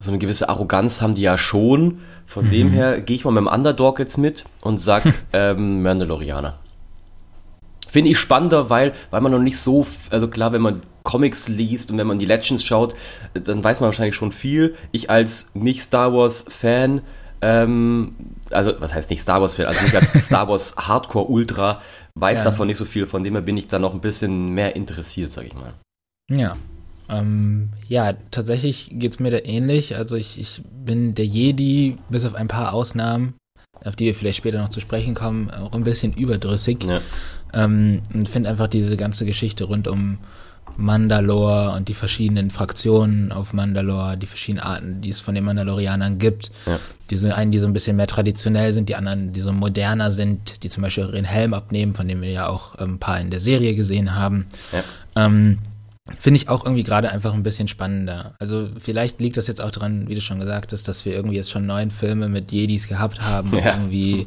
so 0.00 0.10
eine 0.10 0.18
gewisse 0.18 0.48
Arroganz 0.48 1.00
haben 1.00 1.14
die 1.14 1.22
ja 1.22 1.38
schon. 1.38 2.00
Von 2.26 2.46
mhm. 2.46 2.50
dem 2.50 2.70
her 2.72 3.00
gehe 3.00 3.16
ich 3.16 3.24
mal 3.24 3.30
mit 3.30 3.42
dem 3.42 3.46
Underdog 3.46 3.98
jetzt 3.98 4.18
mit 4.18 4.44
und 4.60 4.78
sag 4.80 5.04
ähm, 5.32 5.82
Mandalorianer. 5.82 6.58
Finde 7.88 8.10
ich 8.10 8.18
spannender, 8.18 8.70
weil, 8.70 8.92
weil 9.10 9.20
man 9.20 9.30
noch 9.30 9.38
nicht 9.38 9.56
so, 9.56 9.86
also 10.10 10.28
klar, 10.28 10.52
wenn 10.52 10.62
man 10.62 10.82
Comics 11.04 11.48
liest 11.48 11.90
und 11.90 11.98
wenn 11.98 12.08
man 12.08 12.18
die 12.18 12.26
Legends 12.26 12.64
schaut, 12.64 12.94
dann 13.34 13.62
weiß 13.62 13.80
man 13.80 13.88
wahrscheinlich 13.88 14.16
schon 14.16 14.32
viel. 14.32 14.74
Ich 14.90 15.10
als 15.10 15.50
Nicht-Star 15.54 16.12
Wars-Fan 16.12 17.02
ähm, 17.44 18.14
also 18.50 18.72
was 18.80 18.94
heißt 18.94 19.10
nicht 19.10 19.20
Star 19.20 19.42
Wars-Fan, 19.42 19.66
also 19.66 19.82
nicht 19.82 19.94
als 19.94 20.12
Star 20.26 20.48
Wars 20.48 20.74
Hardcore-Ultra, 20.76 21.80
weiß 22.14 22.38
ja. 22.40 22.50
davon 22.50 22.68
nicht 22.68 22.78
so 22.78 22.86
viel, 22.86 23.06
von 23.06 23.22
dem 23.22 23.34
her 23.34 23.42
bin 23.42 23.58
ich 23.58 23.68
da 23.68 23.78
noch 23.78 23.92
ein 23.92 24.00
bisschen 24.00 24.48
mehr 24.48 24.74
interessiert, 24.76 25.30
sag 25.30 25.44
ich 25.44 25.54
mal. 25.54 25.74
Ja. 26.30 26.56
Ähm, 27.10 27.68
ja, 27.86 28.14
tatsächlich 28.30 28.88
geht 28.94 29.12
es 29.12 29.20
mir 29.20 29.30
da 29.30 29.38
ähnlich. 29.44 29.94
Also 29.94 30.16
ich, 30.16 30.40
ich 30.40 30.62
bin 30.72 31.14
der 31.14 31.26
Jedi, 31.26 31.98
bis 32.08 32.24
auf 32.24 32.34
ein 32.34 32.48
paar 32.48 32.72
Ausnahmen, 32.72 33.34
auf 33.84 33.94
die 33.94 34.06
wir 34.06 34.14
vielleicht 34.14 34.38
später 34.38 34.58
noch 34.58 34.70
zu 34.70 34.80
sprechen 34.80 35.14
kommen, 35.14 35.50
auch 35.50 35.72
ein 35.72 35.84
bisschen 35.84 36.14
überdrüssig. 36.14 36.84
Ja. 36.84 37.00
Ähm, 37.52 38.00
und 38.14 38.26
finde 38.26 38.48
einfach 38.48 38.68
diese 38.68 38.96
ganze 38.96 39.26
Geschichte 39.26 39.64
rund 39.64 39.86
um 39.86 40.16
Mandalore 40.76 41.74
und 41.76 41.88
die 41.88 41.94
verschiedenen 41.94 42.50
Fraktionen 42.50 43.32
auf 43.32 43.52
Mandalore, 43.52 44.16
die 44.16 44.26
verschiedenen 44.26 44.64
Arten, 44.64 45.00
die 45.00 45.10
es 45.10 45.20
von 45.20 45.34
den 45.34 45.44
Mandalorianern 45.44 46.18
gibt. 46.18 46.50
Ja. 46.66 46.78
Die 47.10 47.32
einen, 47.32 47.52
die 47.52 47.58
so 47.58 47.66
ein 47.66 47.72
bisschen 47.72 47.96
mehr 47.96 48.06
traditionell 48.06 48.72
sind, 48.72 48.88
die 48.88 48.96
anderen, 48.96 49.32
die 49.32 49.40
so 49.40 49.52
moderner 49.52 50.10
sind, 50.10 50.62
die 50.62 50.68
zum 50.68 50.82
Beispiel 50.82 51.04
ihren 51.04 51.24
Helm 51.24 51.54
abnehmen, 51.54 51.94
von 51.94 52.08
dem 52.08 52.22
wir 52.22 52.30
ja 52.30 52.48
auch 52.48 52.74
ein 52.76 52.98
paar 52.98 53.20
in 53.20 53.30
der 53.30 53.40
Serie 53.40 53.74
gesehen 53.74 54.14
haben. 54.14 54.46
Ja. 54.72 54.82
Ähm, 55.24 55.58
Finde 56.20 56.36
ich 56.38 56.50
auch 56.50 56.64
irgendwie 56.64 56.82
gerade 56.82 57.10
einfach 57.10 57.32
ein 57.32 57.42
bisschen 57.42 57.66
spannender. 57.66 58.34
Also 58.38 58.68
vielleicht 58.78 59.20
liegt 59.22 59.38
das 59.38 59.46
jetzt 59.46 59.62
auch 59.62 59.70
daran, 59.70 60.06
wie 60.06 60.14
du 60.14 60.20
schon 60.20 60.38
gesagt 60.38 60.72
hast, 60.72 60.86
dass 60.86 61.06
wir 61.06 61.14
irgendwie 61.14 61.36
jetzt 61.36 61.50
schon 61.50 61.64
neun 61.64 61.90
Filme 61.90 62.28
mit 62.28 62.52
Jedis 62.52 62.88
gehabt 62.88 63.22
haben. 63.22 63.56
Ja. 63.56 63.74
Irgendwie, 63.74 64.26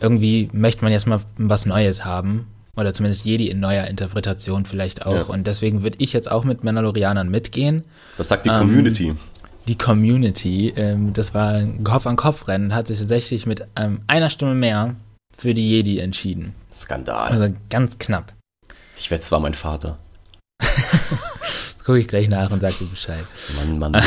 irgendwie 0.00 0.48
möchte 0.52 0.84
man 0.84 0.92
jetzt 0.92 1.06
mal 1.06 1.20
was 1.38 1.66
Neues 1.66 2.04
haben. 2.04 2.46
Oder 2.76 2.92
zumindest 2.92 3.24
Jedi 3.24 3.48
in 3.48 3.60
neuer 3.60 3.86
Interpretation 3.86 4.66
vielleicht 4.66 5.06
auch. 5.06 5.28
Ja. 5.28 5.34
Und 5.34 5.46
deswegen 5.46 5.82
würde 5.82 5.96
ich 6.00 6.12
jetzt 6.12 6.30
auch 6.30 6.44
mit 6.44 6.62
Mandalorianern 6.62 7.28
mitgehen. 7.28 7.84
Was 8.18 8.28
sagt 8.28 8.44
die 8.44 8.50
ähm, 8.50 8.58
Community? 8.58 9.14
Die 9.66 9.78
Community, 9.78 10.72
ähm, 10.76 11.12
das 11.12 11.34
war 11.34 11.54
ein 11.54 11.82
Kopf-an-Kopf-Rennen, 11.82 12.74
hat 12.74 12.88
sich 12.88 12.98
tatsächlich 12.98 13.46
mit 13.46 13.66
ähm, 13.76 14.00
einer 14.06 14.30
Stimme 14.30 14.54
mehr 14.54 14.94
für 15.36 15.54
die 15.54 15.68
Jedi 15.68 15.98
entschieden. 15.98 16.54
Skandal. 16.72 17.32
Also 17.32 17.54
ganz 17.70 17.98
knapp. 17.98 18.32
Ich 18.98 19.10
wette, 19.10 19.22
es 19.22 19.32
war 19.32 19.40
mein 19.40 19.54
Vater. 19.54 19.98
Gucke 21.84 21.98
ich 21.98 22.08
gleich 22.08 22.28
nach 22.28 22.50
und 22.50 22.60
sag 22.60 22.78
dir 22.78 22.86
Bescheid. 22.86 23.24
Mann, 23.56 23.78
Mann. 23.78 24.02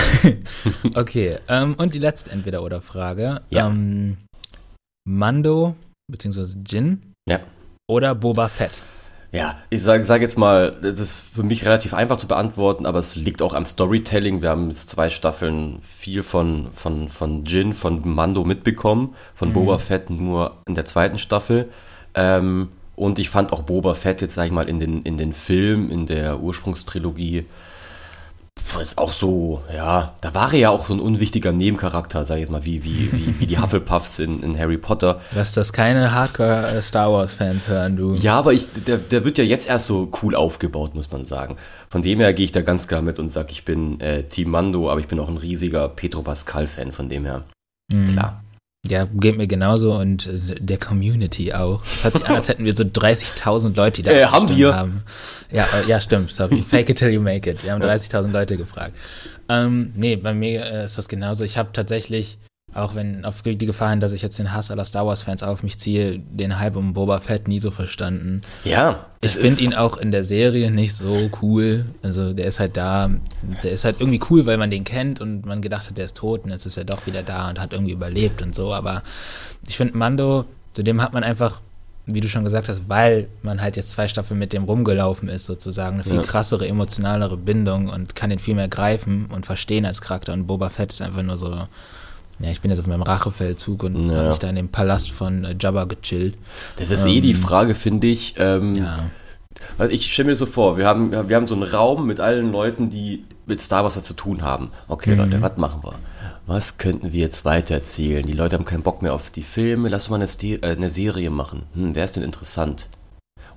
okay, 0.95 1.37
ähm, 1.47 1.75
und 1.75 1.93
die 1.93 1.99
letzte 1.99 2.31
Entweder-Oder-Frage. 2.31 3.41
Ja. 3.49 3.67
Ähm, 3.67 4.17
Mando, 5.05 5.75
beziehungsweise 6.11 6.57
Jin. 6.65 7.01
Ja. 7.27 7.39
Oder 7.89 8.13
Boba 8.13 8.49
Fett. 8.49 8.83
Ja, 9.31 9.57
ich 9.71 9.81
sage 9.81 10.05
sag 10.05 10.21
jetzt 10.21 10.37
mal, 10.37 10.77
das 10.79 10.99
ist 10.99 11.19
für 11.19 11.41
mich 11.41 11.65
relativ 11.65 11.95
einfach 11.95 12.19
zu 12.19 12.27
beantworten, 12.27 12.85
aber 12.85 12.99
es 12.99 13.15
liegt 13.15 13.41
auch 13.41 13.55
am 13.55 13.65
Storytelling. 13.65 14.43
Wir 14.43 14.49
haben 14.49 14.69
jetzt 14.69 14.91
zwei 14.91 15.09
Staffeln 15.09 15.79
viel 15.81 16.21
von, 16.21 16.67
von, 16.71 17.09
von 17.09 17.45
Jin, 17.45 17.73
von 17.73 18.07
Mando 18.07 18.43
mitbekommen, 18.43 19.15
von 19.33 19.49
mhm. 19.49 19.53
Boba 19.53 19.79
Fett 19.79 20.11
nur 20.11 20.57
in 20.67 20.75
der 20.75 20.85
zweiten 20.85 21.17
Staffel. 21.17 21.69
Ähm, 22.13 22.69
und 22.95 23.17
ich 23.17 23.31
fand 23.31 23.51
auch 23.53 23.63
Boba 23.63 23.95
Fett 23.95 24.21
jetzt, 24.21 24.35
sag 24.35 24.45
ich 24.45 24.51
mal, 24.51 24.69
in 24.69 24.79
den, 24.79 25.01
in 25.01 25.17
den 25.17 25.33
Film, 25.33 25.89
in 25.89 26.05
der 26.05 26.41
Ursprungstrilogie 26.41 27.45
ist 28.77 28.97
auch 28.97 29.11
so, 29.11 29.61
ja, 29.73 30.13
da 30.21 30.33
war 30.33 30.53
er 30.53 30.59
ja 30.59 30.69
auch 30.69 30.85
so 30.85 30.93
ein 30.93 30.99
unwichtiger 30.99 31.51
Nebencharakter, 31.51 32.25
sag 32.25 32.35
ich 32.35 32.41
jetzt 32.41 32.51
mal, 32.51 32.65
wie, 32.65 32.83
wie, 32.83 33.11
wie, 33.11 33.39
wie 33.39 33.45
die 33.47 33.57
Hufflepuffs 33.61 34.19
in, 34.19 34.43
in 34.43 34.57
Harry 34.57 34.77
Potter. 34.77 35.21
Lass 35.33 35.53
das 35.53 35.73
keine 35.73 36.13
Hardcore-Star 36.13 37.11
Wars-Fans 37.11 37.67
hören, 37.67 37.97
du. 37.97 38.15
Ja, 38.15 38.37
aber 38.37 38.53
ich, 38.53 38.67
der, 38.87 38.97
der 38.97 39.25
wird 39.25 39.37
ja 39.37 39.43
jetzt 39.43 39.67
erst 39.67 39.87
so 39.87 40.11
cool 40.21 40.35
aufgebaut, 40.35 40.95
muss 40.95 41.11
man 41.11 41.25
sagen. 41.25 41.57
Von 41.89 42.01
dem 42.01 42.19
her 42.19 42.33
gehe 42.33 42.45
ich 42.45 42.51
da 42.51 42.61
ganz 42.61 42.87
klar 42.87 43.01
mit 43.01 43.19
und 43.19 43.29
sage, 43.29 43.51
ich 43.51 43.65
bin 43.65 43.99
äh, 44.01 44.23
Team 44.23 44.51
Mando, 44.51 44.89
aber 44.89 44.99
ich 44.99 45.07
bin 45.07 45.19
auch 45.19 45.29
ein 45.29 45.37
riesiger 45.37 45.89
Petro 45.89 46.21
Pascal-Fan, 46.21 46.91
von 46.91 47.09
dem 47.09 47.25
her. 47.25 47.43
Mhm. 47.91 48.11
Klar. 48.13 48.43
Ja, 48.87 49.05
geht 49.13 49.37
mir 49.37 49.47
genauso 49.47 49.93
und 49.93 50.25
äh, 50.27 50.55
der 50.59 50.77
Community 50.77 51.53
auch. 51.53 51.83
Hat 52.03 52.13
sich 52.13 52.25
an, 52.25 52.35
als 52.35 52.47
hätten 52.47 52.63
wir 52.63 52.73
so 52.73 52.83
30.000 52.83 53.75
Leute, 53.75 54.01
die 54.01 54.09
da 54.09 54.11
äh, 54.11 54.25
haben 54.25 54.49
wir. 54.55 54.75
haben. 54.75 55.03
Ja, 55.51 55.63
äh, 55.63 55.87
ja, 55.87 55.99
stimmt, 55.99 56.31
sorry. 56.31 56.63
Fake 56.67 56.89
it 56.89 56.97
till 56.97 57.09
you 57.09 57.21
make 57.21 57.49
it. 57.49 57.63
Wir 57.63 57.73
haben 57.73 57.81
30.000 57.81 58.31
Leute 58.31 58.55
gefragt. 58.55 58.95
Ähm, 59.49 59.91
nee, 59.95 60.15
bei 60.15 60.33
mir 60.33 60.65
äh, 60.65 60.85
ist 60.85 60.97
das 60.97 61.09
genauso. 61.09 61.43
Ich 61.43 61.57
habe 61.57 61.69
tatsächlich 61.73 62.37
auch 62.73 62.93
wenn 62.93 63.25
auf 63.25 63.41
die 63.41 63.57
Gefahr 63.57 63.89
hin, 63.89 63.99
dass 63.99 64.11
ich 64.11 64.21
jetzt 64.21 64.37
den 64.37 64.53
Hass 64.53 64.69
aller 64.69 64.85
Star 64.85 65.05
Wars-Fans 65.05 65.41
auf 65.41 65.63
mich 65.63 65.79
ziehe, 65.79 66.19
den 66.19 66.59
Hype 66.59 66.75
um 66.75 66.93
Boba 66.93 67.19
Fett 67.19 67.47
nie 67.47 67.59
so 67.59 67.71
verstanden. 67.71 68.41
Ja. 68.63 69.05
Ich 69.21 69.31
finde 69.31 69.61
ihn 69.61 69.73
auch 69.73 69.97
in 69.97 70.11
der 70.11 70.23
Serie 70.23 70.69
nicht 70.71 70.93
so 70.93 71.29
cool. 71.41 71.85
Also 72.03 72.33
der 72.33 72.45
ist 72.45 72.59
halt 72.59 72.77
da, 72.77 73.09
der 73.63 73.71
ist 73.71 73.85
halt 73.85 73.99
irgendwie 73.99 74.21
cool, 74.29 74.45
weil 74.45 74.57
man 74.57 74.69
den 74.69 74.83
kennt 74.83 75.19
und 75.19 75.45
man 75.45 75.61
gedacht 75.61 75.89
hat, 75.89 75.97
der 75.97 76.05
ist 76.05 76.15
tot 76.15 76.43
und 76.43 76.51
jetzt 76.51 76.65
ist 76.65 76.77
er 76.77 76.85
doch 76.85 77.05
wieder 77.07 77.23
da 77.23 77.49
und 77.49 77.59
hat 77.59 77.73
irgendwie 77.73 77.93
überlebt 77.93 78.41
und 78.41 78.55
so. 78.55 78.73
Aber 78.73 79.03
ich 79.67 79.75
finde 79.75 79.97
Mando, 79.97 80.45
zu 80.71 80.83
dem 80.83 81.01
hat 81.01 81.11
man 81.11 81.23
einfach, 81.23 81.61
wie 82.05 82.21
du 82.21 82.29
schon 82.29 82.43
gesagt 82.43 82.69
hast, 82.69 82.87
weil 82.87 83.27
man 83.41 83.61
halt 83.61 83.77
jetzt 83.77 83.91
zwei 83.91 84.07
Staffeln 84.07 84.39
mit 84.39 84.53
dem 84.53 84.63
rumgelaufen 84.63 85.27
ist, 85.27 85.47
sozusagen, 85.47 85.95
eine 85.95 86.03
viel 86.03 86.15
ja. 86.15 86.21
krassere, 86.21 86.67
emotionalere 86.67 87.35
Bindung 87.35 87.89
und 87.89 88.15
kann 88.15 88.29
den 88.29 88.39
viel 88.39 88.55
mehr 88.55 88.67
greifen 88.67 89.25
und 89.25 89.45
verstehen 89.45 89.85
als 89.85 90.01
Charakter. 90.01 90.33
Und 90.33 90.45
Boba 90.45 90.69
Fett 90.69 90.91
ist 90.91 91.01
einfach 91.01 91.23
nur 91.23 91.37
so 91.37 91.67
ja, 92.41 92.51
ich 92.51 92.61
bin 92.61 92.71
jetzt 92.71 92.79
auf 92.79 92.87
meinem 92.87 93.01
Rachefeldzug 93.01 93.83
und 93.83 94.09
ja. 94.09 94.17
habe 94.17 94.29
mich 94.29 94.39
da 94.39 94.49
in 94.49 94.55
dem 94.55 94.69
Palast 94.69 95.11
von 95.11 95.43
äh, 95.43 95.55
Jabba 95.59 95.85
gechillt. 95.85 96.35
Das 96.77 96.91
ist 96.91 97.05
ähm, 97.05 97.11
eh 97.11 97.21
die 97.21 97.31
ähm, 97.31 97.37
Frage, 97.37 97.75
finde 97.75 98.07
ich. 98.07 98.35
Ähm, 98.37 98.73
ja. 98.75 98.99
Also 99.77 99.93
ich 99.93 100.11
stelle 100.13 100.29
mir 100.29 100.35
so 100.35 100.45
vor, 100.45 100.77
wir 100.77 100.87
haben, 100.87 101.11
wir 101.11 101.35
haben 101.35 101.45
so 101.45 101.55
einen 101.55 101.63
Raum 101.63 102.05
mit 102.07 102.19
allen 102.19 102.51
Leuten, 102.51 102.89
die 102.89 103.25
mit 103.45 103.61
Star 103.61 103.83
Wars 103.83 104.01
zu 104.01 104.13
tun 104.13 104.41
haben. 104.41 104.71
Okay, 104.87 105.11
mhm. 105.11 105.17
Leute, 105.17 105.41
was 105.41 105.57
machen 105.57 105.83
wir? 105.83 105.95
Was 106.45 106.77
könnten 106.77 107.13
wir 107.13 107.19
jetzt 107.19 107.45
weiter 107.45 107.75
erzählen? 107.75 108.25
Die 108.25 108.33
Leute 108.33 108.55
haben 108.55 108.65
keinen 108.65 108.83
Bock 108.83 109.01
mehr 109.01 109.13
auf 109.13 109.29
die 109.29 109.43
Filme, 109.43 109.89
lass 109.89 110.07
uns 110.07 110.11
mal 110.11 110.21
eine, 110.21 110.55
äh, 110.63 110.75
eine 110.75 110.89
Serie 110.89 111.29
machen. 111.29 111.63
Hm, 111.73 111.93
wer 111.93 112.05
ist 112.05 112.15
denn 112.15 112.23
interessant? 112.23 112.89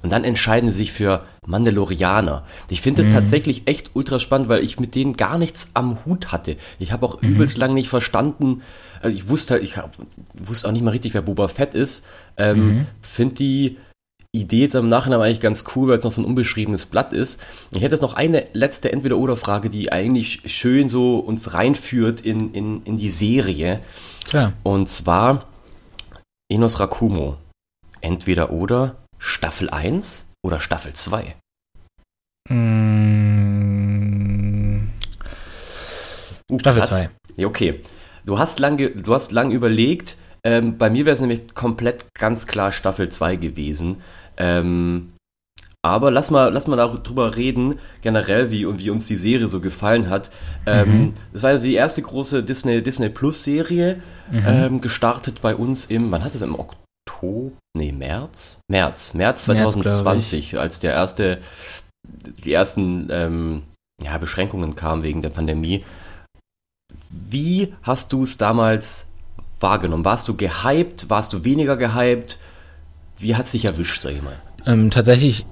Und 0.03 0.11
dann 0.11 0.25
entscheiden 0.25 0.71
sie 0.71 0.77
sich 0.79 0.93
für 0.93 1.25
Mandalorianer. 1.47 2.45
Ich 2.71 2.81
finde 2.81 3.03
das 3.03 3.11
mhm. 3.11 3.15
tatsächlich 3.15 3.63
echt 3.67 3.91
ultra 3.95 4.19
spannend, 4.19 4.49
weil 4.49 4.65
ich 4.65 4.81
mit 4.81 4.95
denen 4.95 5.17
gar 5.17 5.39
nichts 5.39 5.71
am 5.75 6.05
Hut 6.05 6.33
hatte. 6.33 6.57
Ich 6.79 6.93
habe 6.93 7.07
auch 7.07 7.23
mhm. 7.23 7.31
übelst 7.31 7.57
lange 7.57 7.75
nicht 7.75 7.89
verstanden. 7.89 8.63
Also 9.01 9.17
ich 9.17 9.29
wusste 9.29 9.55
halt, 9.55 9.63
ich 9.63 9.77
hab, 9.77 9.97
wusste 10.35 10.69
auch 10.69 10.73
nicht 10.73 10.83
mal 10.83 10.91
richtig, 10.91 11.15
wer 11.15 11.23
Boba 11.23 11.49
Fett 11.49 11.75
ist. 11.75 12.05
Ähm, 12.37 12.59
mhm. 12.59 12.87
Finde 13.01 13.35
die 13.37 13.77
Idee 14.35 14.63
jetzt 14.63 14.75
im 14.75 14.89
Nachhinein 14.89 15.21
eigentlich 15.21 15.41
ganz 15.41 15.65
cool, 15.77 15.89
weil 15.89 15.99
es 15.99 16.05
noch 16.05 16.13
so 16.13 16.23
ein 16.23 16.25
unbeschriebenes 16.25 16.87
Blatt 16.87 17.13
ist. 17.13 17.41
Ich 17.71 17.83
hätte 17.83 17.95
jetzt 17.95 18.01
noch 18.01 18.15
eine 18.15 18.47
letzte 18.55 18.91
Entweder-Oder-Frage, 18.91 19.69
die 19.69 19.93
eigentlich 19.93 20.41
schön 20.47 20.89
so 20.89 21.19
uns 21.19 21.53
reinführt 21.53 22.23
in, 22.23 22.55
in, 22.55 22.83
in 22.83 22.97
die 22.97 23.11
Serie. 23.11 23.81
Klar. 24.25 24.55
Und 24.63 24.89
zwar 24.89 25.47
Enos 26.51 26.81
Rakumo. 26.81 27.37
Entweder 28.01 28.51
oder 28.51 29.02
Staffel 29.25 29.71
1 29.71 30.27
oder 30.45 30.59
Staffel 30.59 30.95
2? 30.95 31.37
Mmh. 32.51 33.23
Uh, 36.51 36.59
Staffel 36.59 36.85
2. 36.85 37.09
Ja, 37.37 37.47
okay. 37.47 37.81
Du 38.27 38.41
hast 38.41 38.59
lang, 38.59 38.77
du 38.77 39.15
hast 39.15 39.31
lang 39.31 39.53
überlegt. 39.53 40.17
Ähm, 40.43 40.77
bei 40.77 40.91
mir 40.91 41.07
wäre 41.07 41.15
es 41.15 41.21
nämlich 41.21 41.55
komplett 41.55 42.07
ganz 42.19 42.49
klar 42.49 42.73
Staffel 42.73 43.11
2 43.11 43.37
gewesen. 43.37 44.03
Ähm, 44.37 45.13
aber 45.83 46.11
lass 46.11 46.33
mal, 46.33 46.53
lass 46.53 46.67
mal 46.67 46.77
darüber 46.77 47.37
reden, 47.37 47.79
generell, 48.01 48.51
wie, 48.51 48.67
wie 48.81 48.91
uns 48.91 49.07
die 49.07 49.15
Serie 49.15 49.47
so 49.47 49.61
gefallen 49.61 50.11
hat. 50.11 50.33
Ähm, 50.67 50.89
mhm. 50.89 51.13
Das 51.33 51.45
war 51.45 51.53
ja 51.53 51.59
die 51.59 51.75
erste 51.75 52.03
große 52.03 52.43
Disney, 52.43 52.83
Disney 52.83 53.09
Plus 53.09 53.45
Serie, 53.45 54.03
mhm. 54.33 54.43
ähm, 54.47 54.81
gestartet 54.81 55.43
bei 55.43 55.55
uns 55.55 55.85
im, 55.85 56.11
wann 56.11 56.25
hat 56.25 56.35
es 56.35 56.43
im 56.43 56.59
Oktober? 56.59 56.83
Oktober, 57.23 57.53
nee, 57.77 57.93
März? 57.93 58.61
März, 58.69 59.15
März 59.15 59.45
2020, 59.45 60.53
März, 60.53 60.63
als 60.63 60.79
der 60.81 60.93
erste, 60.93 61.39
die 62.45 62.53
ersten 62.53 63.09
ähm, 63.11 63.63
ja, 64.03 64.19
Beschränkungen 64.19 64.75
kamen 64.75 65.03
wegen 65.03 65.23
der 65.23 65.31
Pandemie. 65.31 65.85
Wie 67.11 67.75
hast 67.83 68.13
du 68.13 68.25
es 68.25 68.39
damals 68.39 69.07
wahrgenommen? 69.61 70.05
Warst 70.05 70.29
du 70.29 70.37
gehypt? 70.37 71.09
Warst 71.09 71.33
du 71.33 71.45
weniger 71.45 71.77
gehypt? 71.77 72.39
Wie 73.19 73.37
hat 73.37 73.47
es 73.47 73.53
dich 73.53 73.67
erwischt, 73.67 74.03
sag 74.03 74.13
ich 74.13 74.23
mal? 74.23 74.37
Ähm, 74.67 74.91
tatsächlich 74.91 75.47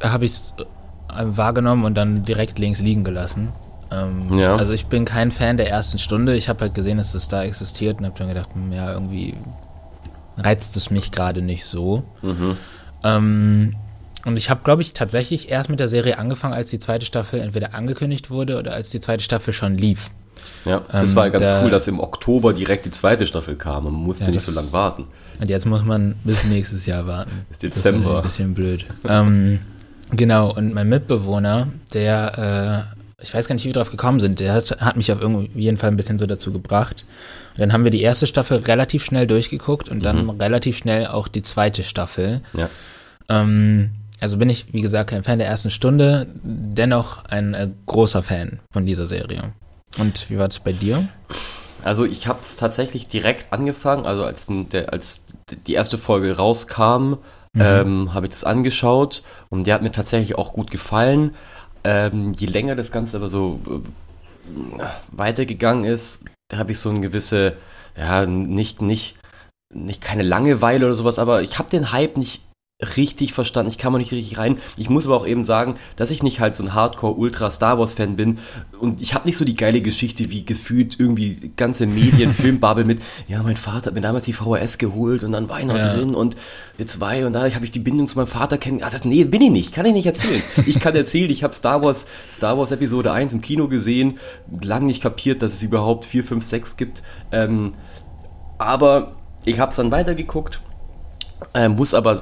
habe 0.00 0.24
ich 0.26 0.32
es 0.32 0.54
äh, 0.58 1.24
wahrgenommen 1.24 1.84
und 1.84 1.94
dann 1.94 2.24
direkt 2.24 2.58
links 2.58 2.80
liegen 2.80 3.02
gelassen. 3.02 3.52
Ähm, 3.90 4.38
ja. 4.38 4.54
Also 4.56 4.72
ich 4.72 4.86
bin 4.86 5.04
kein 5.04 5.30
Fan 5.30 5.56
der 5.56 5.68
ersten 5.70 5.98
Stunde. 5.98 6.36
Ich 6.36 6.48
habe 6.48 6.60
halt 6.60 6.74
gesehen, 6.74 6.98
dass 6.98 7.14
es 7.14 7.28
da 7.28 7.42
existiert 7.42 7.98
und 7.98 8.06
habe 8.06 8.18
dann 8.18 8.28
gedacht, 8.28 8.50
hm, 8.54 8.72
ja, 8.72 8.92
irgendwie 8.92 9.34
reizt 10.36 10.76
es 10.76 10.90
mich 10.90 11.10
gerade 11.10 11.42
nicht 11.42 11.64
so. 11.64 12.04
Mhm. 12.22 12.56
Ähm, 13.04 13.76
und 14.24 14.36
ich 14.36 14.50
habe, 14.50 14.62
glaube 14.64 14.82
ich, 14.82 14.92
tatsächlich 14.92 15.50
erst 15.50 15.70
mit 15.70 15.78
der 15.78 15.88
Serie 15.88 16.18
angefangen, 16.18 16.52
als 16.52 16.70
die 16.70 16.80
zweite 16.80 17.06
Staffel 17.06 17.40
entweder 17.40 17.74
angekündigt 17.74 18.28
wurde 18.28 18.58
oder 18.58 18.72
als 18.72 18.90
die 18.90 19.00
zweite 19.00 19.22
Staffel 19.22 19.52
schon 19.52 19.78
lief. 19.78 20.10
Ja, 20.64 20.82
das 20.90 21.10
ähm, 21.10 21.16
war 21.16 21.30
ganz 21.30 21.44
da, 21.44 21.62
cool, 21.62 21.70
dass 21.70 21.86
im 21.86 22.00
Oktober 22.00 22.52
direkt 22.52 22.86
die 22.86 22.90
zweite 22.90 23.26
Staffel 23.26 23.54
kam 23.54 23.86
und 23.86 23.92
man 23.92 24.02
musste 24.02 24.24
ja, 24.24 24.30
nicht 24.30 24.42
so 24.42 24.52
lange 24.52 24.72
warten. 24.72 25.06
Und 25.38 25.48
jetzt 25.48 25.64
muss 25.64 25.84
man 25.84 26.16
bis 26.24 26.44
nächstes 26.44 26.86
Jahr 26.86 27.06
warten. 27.06 27.46
Bis 27.48 27.58
Dezember. 27.58 28.22
Das 28.22 28.34
ist 28.34 28.40
ein 28.40 28.54
bisschen 28.54 28.54
blöd. 28.54 28.86
ähm, 29.08 29.60
genau, 30.10 30.52
und 30.52 30.74
mein 30.74 30.88
Mitbewohner, 30.88 31.68
der, 31.94 32.88
äh, 33.20 33.22
ich 33.22 33.32
weiß 33.32 33.46
gar 33.46 33.54
nicht, 33.54 33.64
wie 33.64 33.68
wir 33.68 33.74
drauf 33.74 33.90
gekommen 33.90 34.18
sind, 34.18 34.40
der 34.40 34.54
hat, 34.54 34.80
hat 34.80 34.96
mich 34.96 35.12
auf 35.12 35.20
jeden 35.54 35.76
Fall 35.76 35.90
ein 35.90 35.96
bisschen 35.96 36.18
so 36.18 36.26
dazu 36.26 36.52
gebracht. 36.52 37.04
Und 37.56 37.60
dann 37.60 37.72
haben 37.72 37.84
wir 37.84 37.90
die 37.90 38.02
erste 38.02 38.26
Staffel 38.26 38.58
relativ 38.58 39.04
schnell 39.04 39.26
durchgeguckt 39.26 39.88
und 39.88 40.04
dann 40.04 40.24
mhm. 40.24 40.30
relativ 40.30 40.76
schnell 40.76 41.06
auch 41.06 41.26
die 41.26 41.42
zweite 41.42 41.84
Staffel. 41.84 42.42
Ja. 42.52 42.68
Ähm, 43.30 43.92
also 44.20 44.36
bin 44.36 44.50
ich, 44.50 44.72
wie 44.72 44.82
gesagt, 44.82 45.10
kein 45.10 45.24
Fan 45.24 45.38
der 45.38 45.48
ersten 45.48 45.70
Stunde, 45.70 46.26
dennoch 46.42 47.24
ein 47.24 47.54
äh, 47.54 47.68
großer 47.86 48.22
Fan 48.22 48.60
von 48.70 48.84
dieser 48.86 49.06
Serie. 49.06 49.52
Und 49.98 50.30
wie 50.30 50.38
war 50.38 50.48
es 50.48 50.60
bei 50.60 50.72
dir? 50.72 51.08
Also 51.82 52.04
ich 52.04 52.26
habe 52.26 52.40
es 52.42 52.56
tatsächlich 52.56 53.08
direkt 53.08 53.52
angefangen, 53.52 54.06
also 54.06 54.24
als, 54.24 54.46
der, 54.48 54.92
als 54.92 55.24
die 55.66 55.74
erste 55.74 55.98
Folge 55.98 56.36
rauskam, 56.36 57.16
mhm. 57.52 57.60
ähm, 57.60 58.14
habe 58.14 58.26
ich 58.26 58.32
das 58.32 58.44
angeschaut 58.44 59.22
und 59.48 59.66
der 59.66 59.74
hat 59.74 59.82
mir 59.82 59.92
tatsächlich 59.92 60.36
auch 60.36 60.52
gut 60.52 60.70
gefallen. 60.70 61.34
Ähm, 61.84 62.32
je 62.32 62.48
länger 62.48 62.74
das 62.74 62.90
Ganze 62.90 63.16
aber 63.16 63.28
so 63.28 63.60
äh, 63.66 64.82
weitergegangen 65.12 65.84
ist, 65.84 66.24
da 66.48 66.58
habe 66.58 66.72
ich 66.72 66.78
so 66.78 66.90
eine 66.90 67.00
gewisse, 67.00 67.56
ja, 67.96 68.26
nicht, 68.26 68.82
nicht, 68.82 69.16
nicht 69.72 70.00
keine 70.00 70.22
Langeweile 70.22 70.86
oder 70.86 70.94
sowas, 70.94 71.18
aber 71.18 71.42
ich 71.42 71.58
habe 71.58 71.70
den 71.70 71.92
Hype 71.92 72.16
nicht 72.16 72.42
richtig 72.82 73.32
verstanden. 73.32 73.70
Ich 73.70 73.78
kam 73.78 73.94
auch 73.94 73.98
nicht 73.98 74.12
richtig 74.12 74.36
rein. 74.36 74.58
Ich 74.76 74.90
muss 74.90 75.06
aber 75.06 75.16
auch 75.16 75.26
eben 75.26 75.44
sagen, 75.44 75.76
dass 75.96 76.10
ich 76.10 76.22
nicht 76.22 76.40
halt 76.40 76.54
so 76.54 76.62
ein 76.62 76.74
Hardcore-Ultra 76.74 77.50
Star 77.50 77.78
Wars-Fan 77.78 78.16
bin 78.16 78.38
und 78.78 79.00
ich 79.00 79.14
habe 79.14 79.24
nicht 79.26 79.38
so 79.38 79.46
die 79.46 79.56
geile 79.56 79.80
Geschichte 79.80 80.30
wie 80.30 80.44
gefühlt 80.44 81.00
irgendwie 81.00 81.52
ganze 81.56 81.86
Medien, 81.86 82.32
Filmbubble 82.32 82.84
mit, 82.84 83.00
ja, 83.28 83.42
mein 83.42 83.56
Vater 83.56 83.86
hat 83.86 83.94
mir 83.94 84.02
damals 84.02 84.26
die 84.26 84.34
VHS 84.34 84.76
geholt 84.76 85.24
und 85.24 85.32
dann 85.32 85.48
war 85.48 85.60
ich 85.60 85.64
noch 85.64 85.78
ja. 85.78 85.94
drin 85.94 86.14
und 86.14 86.36
wir 86.76 86.86
zwei 86.86 87.24
und 87.24 87.32
da 87.32 87.50
habe 87.50 87.64
ich 87.64 87.70
die 87.70 87.78
Bindung 87.78 88.08
zu 88.08 88.18
meinem 88.18 88.26
Vater 88.26 88.58
kennen. 88.58 88.82
Ah, 88.82 88.90
das, 88.90 89.06
nee, 89.06 89.24
bin 89.24 89.40
ich 89.40 89.50
nicht, 89.50 89.72
kann 89.72 89.86
ich 89.86 89.94
nicht 89.94 90.06
erzählen. 90.06 90.42
Ich 90.66 90.78
kann 90.78 90.94
erzählen, 90.94 91.30
ich 91.30 91.44
habe 91.44 91.54
Star 91.54 91.80
Wars, 91.80 92.06
Star 92.30 92.58
Wars 92.58 92.72
Episode 92.72 93.10
1 93.10 93.32
im 93.32 93.40
Kino 93.40 93.68
gesehen, 93.68 94.18
lang 94.60 94.84
nicht 94.84 95.02
kapiert, 95.02 95.40
dass 95.40 95.54
es 95.54 95.62
überhaupt 95.62 96.04
4, 96.04 96.24
5, 96.24 96.44
6 96.44 96.76
gibt. 96.76 97.02
Ähm, 97.32 97.72
aber 98.58 99.16
ich 99.46 99.60
habe 99.60 99.70
es 99.70 99.76
dann 99.76 99.90
weitergeguckt 99.90 100.60
äh, 101.54 101.68
muss 101.68 101.94
aber 101.94 102.20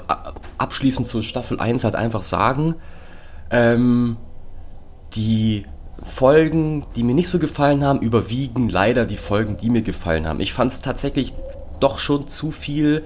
abschließend 0.59 1.07
zur 1.07 1.23
Staffel 1.23 1.61
1 1.61 1.85
halt 1.85 1.95
einfach 1.95 2.23
sagen, 2.23 2.75
ähm, 3.51 4.17
die 5.15 5.67
Folgen, 6.03 6.85
die 6.97 7.03
mir 7.03 7.15
nicht 7.15 7.29
so 7.29 7.39
gefallen 7.39 7.85
haben, 7.85 8.01
überwiegen 8.01 8.69
leider 8.69 9.07
die 9.07 9.17
Folgen, 9.17 9.57
die 9.57 9.71
mir 9.71 9.83
gefallen 9.83 10.27
haben. 10.27 10.41
Ich 10.41 10.53
fand 10.53 10.73
es 10.73 10.81
tatsächlich 10.81 11.33
doch 11.81 11.99
schon 11.99 12.27
zu 12.29 12.51
viel 12.51 13.05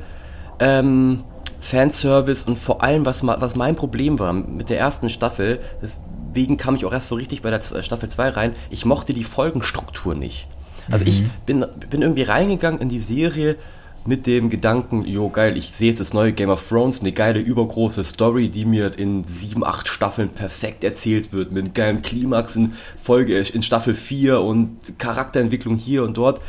ähm, 0.58 1.24
Fanservice 1.60 2.44
und 2.44 2.58
vor 2.58 2.82
allem, 2.82 3.04
was, 3.04 3.26
was 3.26 3.56
mein 3.56 3.76
Problem 3.76 4.18
war 4.18 4.32
mit 4.32 4.70
der 4.70 4.78
ersten 4.78 5.10
Staffel, 5.10 5.60
deswegen 5.82 6.56
kam 6.56 6.76
ich 6.76 6.84
auch 6.84 6.92
erst 6.92 7.08
so 7.08 7.14
richtig 7.14 7.42
bei 7.42 7.50
der 7.50 7.60
Staffel 7.60 8.08
2 8.08 8.28
rein, 8.30 8.52
ich 8.70 8.84
mochte 8.84 9.12
die 9.12 9.24
Folgenstruktur 9.24 10.14
nicht. 10.14 10.46
Also 10.90 11.04
mhm. 11.04 11.10
ich 11.10 11.24
bin, 11.46 11.66
bin 11.90 12.02
irgendwie 12.02 12.22
reingegangen 12.22 12.80
in 12.80 12.88
die 12.88 12.98
Serie 12.98 13.56
mit 14.06 14.26
dem 14.26 14.48
Gedanken, 14.48 15.04
jo 15.04 15.28
geil, 15.28 15.56
ich 15.56 15.72
sehe 15.72 15.90
jetzt 15.90 16.00
das 16.00 16.14
neue 16.14 16.32
Game 16.32 16.48
of 16.48 16.66
Thrones, 16.66 17.00
eine 17.00 17.12
geile 17.12 17.40
übergroße 17.40 18.04
Story, 18.04 18.48
die 18.48 18.64
mir 18.64 18.98
in 18.98 19.24
sieben, 19.24 19.64
acht 19.64 19.88
Staffeln 19.88 20.30
perfekt 20.30 20.82
erzählt 20.84 21.32
wird, 21.32 21.52
mit 21.52 21.64
einem 21.64 21.74
geilen 21.74 22.02
Klimax 22.02 22.56
in 22.56 22.72
Folge, 22.96 23.38
in 23.38 23.62
Staffel 23.62 23.94
4 23.94 24.40
und 24.40 24.98
Charakterentwicklung 24.98 25.76
hier 25.76 26.04
und 26.04 26.16
dort. 26.16 26.40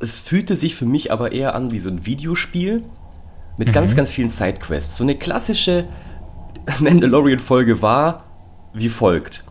Es 0.00 0.18
fühlte 0.18 0.56
sich 0.56 0.74
für 0.74 0.86
mich 0.86 1.12
aber 1.12 1.32
eher 1.32 1.54
an 1.54 1.70
wie 1.70 1.80
so 1.80 1.88
ein 1.88 2.04
Videospiel 2.04 2.82
mit 3.56 3.68
mhm. 3.68 3.72
ganz, 3.72 3.94
ganz 3.94 4.10
vielen 4.10 4.28
Sidequests. 4.28 4.96
So 4.96 5.04
eine 5.04 5.14
klassische 5.14 5.86
Mandalorian-Folge 6.80 7.80
war 7.82 8.24
wie 8.74 8.88
folgt. 8.88 9.44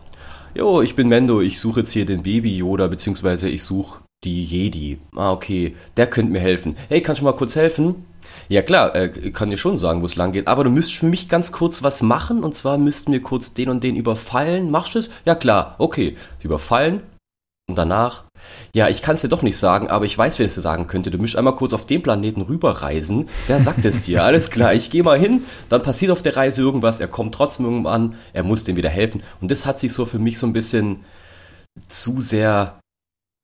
Jo, 0.54 0.82
ich 0.82 0.94
bin 0.94 1.08
Mendo, 1.08 1.40
ich 1.40 1.60
suche 1.60 1.80
jetzt 1.80 1.92
hier 1.92 2.04
den 2.04 2.22
Baby 2.22 2.56
Yoda, 2.56 2.88
beziehungsweise 2.88 3.48
ich 3.48 3.62
suche 3.62 4.02
die 4.24 4.44
Jedi. 4.44 4.98
Ah, 5.16 5.32
okay, 5.32 5.76
der 5.96 6.06
könnte 6.06 6.32
mir 6.32 6.40
helfen. 6.40 6.76
Hey, 6.88 7.02
kannst 7.02 7.20
du 7.20 7.24
mal 7.24 7.32
kurz 7.32 7.56
helfen? 7.56 8.06
Ja 8.48 8.62
klar, 8.62 8.94
äh, 8.94 9.08
kann 9.30 9.50
dir 9.50 9.56
schon 9.56 9.78
sagen, 9.78 10.02
wo 10.02 10.06
es 10.06 10.16
lang 10.16 10.32
geht, 10.32 10.46
aber 10.46 10.64
du 10.64 10.70
müsstest 10.70 11.00
für 11.00 11.06
mich 11.06 11.28
ganz 11.28 11.52
kurz 11.52 11.82
was 11.82 12.02
machen 12.02 12.44
und 12.44 12.54
zwar 12.54 12.78
müssten 12.78 13.12
wir 13.12 13.22
kurz 13.22 13.54
den 13.54 13.68
und 13.68 13.82
den 13.84 13.96
überfallen. 13.96 14.70
Machst 14.70 14.94
du 14.94 15.00
es? 15.00 15.10
Ja 15.24 15.34
klar, 15.34 15.74
okay. 15.78 16.16
Die 16.42 16.46
überfallen 16.46 17.02
und 17.68 17.76
danach, 17.76 18.24
ja, 18.74 18.88
ich 18.88 19.02
kann 19.02 19.14
es 19.14 19.22
dir 19.22 19.28
doch 19.28 19.42
nicht 19.42 19.56
sagen, 19.56 19.88
aber 19.88 20.04
ich 20.04 20.18
weiß, 20.18 20.38
wer 20.38 20.46
es 20.46 20.54
dir 20.54 20.60
sagen 20.60 20.86
könnte. 20.86 21.10
Du 21.10 21.18
müsst 21.18 21.36
einmal 21.36 21.54
kurz 21.54 21.72
auf 21.72 21.86
den 21.86 22.02
Planeten 22.02 22.42
rüberreisen. 22.42 23.28
Wer 23.46 23.60
sagt 23.60 23.84
es 23.84 24.02
dir? 24.02 24.24
Alles 24.24 24.50
klar, 24.50 24.74
ich 24.74 24.90
gehe 24.90 25.02
mal 25.02 25.18
hin, 25.18 25.42
dann 25.68 25.82
passiert 25.82 26.10
auf 26.10 26.22
der 26.22 26.36
Reise 26.36 26.62
irgendwas, 26.62 27.00
er 27.00 27.08
kommt 27.08 27.34
trotzdem 27.34 27.66
irgendwann, 27.66 28.16
er 28.32 28.42
muss 28.42 28.64
dem 28.64 28.76
wieder 28.76 28.90
helfen. 28.90 29.22
Und 29.40 29.50
das 29.50 29.66
hat 29.66 29.78
sich 29.78 29.92
so 29.92 30.04
für 30.04 30.18
mich 30.18 30.38
so 30.38 30.46
ein 30.46 30.52
bisschen 30.52 31.04
zu 31.88 32.20
sehr 32.20 32.81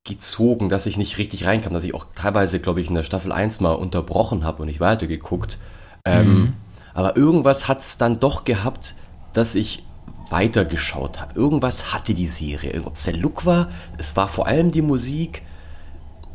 gezogen, 0.08 0.68
dass 0.68 0.86
ich 0.86 0.96
nicht 0.96 1.18
richtig 1.18 1.46
reinkam, 1.46 1.72
dass 1.72 1.84
ich 1.84 1.94
auch 1.94 2.06
teilweise, 2.14 2.58
glaube 2.58 2.80
ich, 2.80 2.88
in 2.88 2.94
der 2.94 3.02
Staffel 3.04 3.30
1 3.30 3.60
mal 3.60 3.72
unterbrochen 3.72 4.44
habe 4.44 4.62
und 4.62 4.68
nicht 4.68 4.80
weitergeguckt. 4.80 5.58
Ähm, 6.04 6.26
mhm. 6.26 6.52
Aber 6.94 7.16
irgendwas 7.16 7.68
hat 7.68 7.80
es 7.80 7.98
dann 7.98 8.18
doch 8.18 8.44
gehabt, 8.44 8.94
dass 9.32 9.54
ich 9.54 9.84
weitergeschaut 10.30 11.20
habe. 11.20 11.38
Irgendwas 11.38 11.92
hatte 11.92 12.14
die 12.14 12.26
Serie. 12.26 12.82
Ob 12.84 12.96
es 12.96 13.04
der 13.04 13.16
Look 13.16 13.46
war, 13.46 13.70
es 13.98 14.16
war 14.16 14.28
vor 14.28 14.46
allem 14.46 14.72
die 14.72 14.82
Musik. 14.82 15.42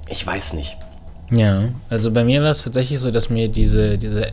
Ich 0.07 0.25
weiß 0.25 0.53
nicht. 0.53 0.77
Ja, 1.31 1.69
also 1.89 2.11
bei 2.11 2.23
mir 2.23 2.43
war 2.43 2.51
es 2.51 2.63
tatsächlich 2.63 2.99
so, 2.99 3.11
dass 3.11 3.29
mir 3.29 3.47
diese, 3.47 3.97
diese 3.97 4.31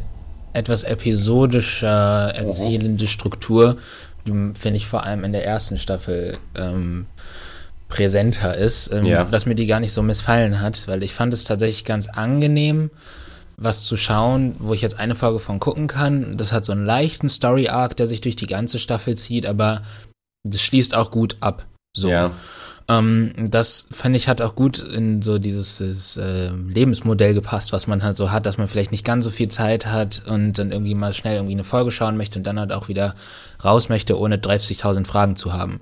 etwas 0.53 0.83
episodischer 0.83 2.35
erzählende 2.35 3.07
Struktur, 3.07 3.79
finde 4.25 4.77
ich 4.77 4.87
vor 4.87 5.05
allem 5.05 5.25
in 5.25 5.33
der 5.33 5.45
ersten 5.45 5.79
Staffel 5.79 6.39
ähm, 6.57 7.07
präsenter 7.91 8.57
ist, 8.57 8.91
ähm, 8.93 9.05
ja. 9.05 9.25
dass 9.25 9.45
mir 9.45 9.55
die 9.55 9.67
gar 9.67 9.81
nicht 9.81 9.93
so 9.93 10.03
missfallen 10.03 10.61
hat, 10.61 10.89
weil 10.89 11.03
ich 11.03 11.13
fand 11.13 11.35
es 11.35 11.45
tatsächlich 11.45 11.85
ganz 11.85 12.09
angenehm, 12.09 12.91
was 13.59 13.83
zu 13.83 13.99
schauen, 13.99 14.55
wo 14.59 14.73
ich 14.73 14.81
jetzt 14.81 14.99
eine 14.99 15.15
Folge 15.15 15.41
von 15.41 15.61
gucken 15.61 15.87
kann. 15.87 16.39
Das 16.39 16.53
hat 16.53 16.65
so 16.65 16.73
einen 16.73 16.87
leichten 16.87 17.29
Story-Arc, 17.29 17.97
der 17.97 18.07
sich 18.07 18.23
durch 18.23 18.37
die 18.37 18.47
ganze 18.47 18.79
Staffel 18.79 19.17
zieht, 19.17 19.45
aber 19.45 19.83
das 20.45 20.63
schließt 20.63 20.95
auch 20.95 21.11
gut 21.11 21.37
ab. 21.41 21.67
So. 21.95 22.09
Ja. 22.09 22.31
Ähm, 22.89 23.33
das 23.37 23.87
fand 23.91 24.17
ich 24.17 24.29
hat 24.29 24.41
auch 24.41 24.55
gut 24.55 24.79
in 24.79 25.21
so 25.21 25.39
dieses, 25.39 25.79
dieses 25.79 26.17
äh, 26.17 26.51
Lebensmodell 26.51 27.35
gepasst, 27.35 27.73
was 27.73 27.87
man 27.87 28.03
halt 28.03 28.17
so 28.17 28.31
hat, 28.31 28.47
dass 28.47 28.57
man 28.57 28.69
vielleicht 28.69 28.93
nicht 28.93 29.05
ganz 29.05 29.25
so 29.25 29.31
viel 29.31 29.49
Zeit 29.49 29.87
hat 29.87 30.23
und 30.27 30.55
dann 30.55 30.73
irgendwie 30.73 30.95
mal 30.95 31.13
schnell 31.13 31.37
irgendwie 31.37 31.55
eine 31.55 31.65
Folge 31.65 31.91
schauen 31.91 32.17
möchte 32.17 32.39
und 32.39 32.47
dann 32.47 32.59
halt 32.59 32.73
auch 32.73 32.89
wieder 32.89 33.15
raus 33.65 33.89
möchte, 33.89 34.19
ohne 34.19 34.39
30.000 34.39 35.07
Fragen 35.07 35.37
zu 35.37 35.53
haben. 35.53 35.81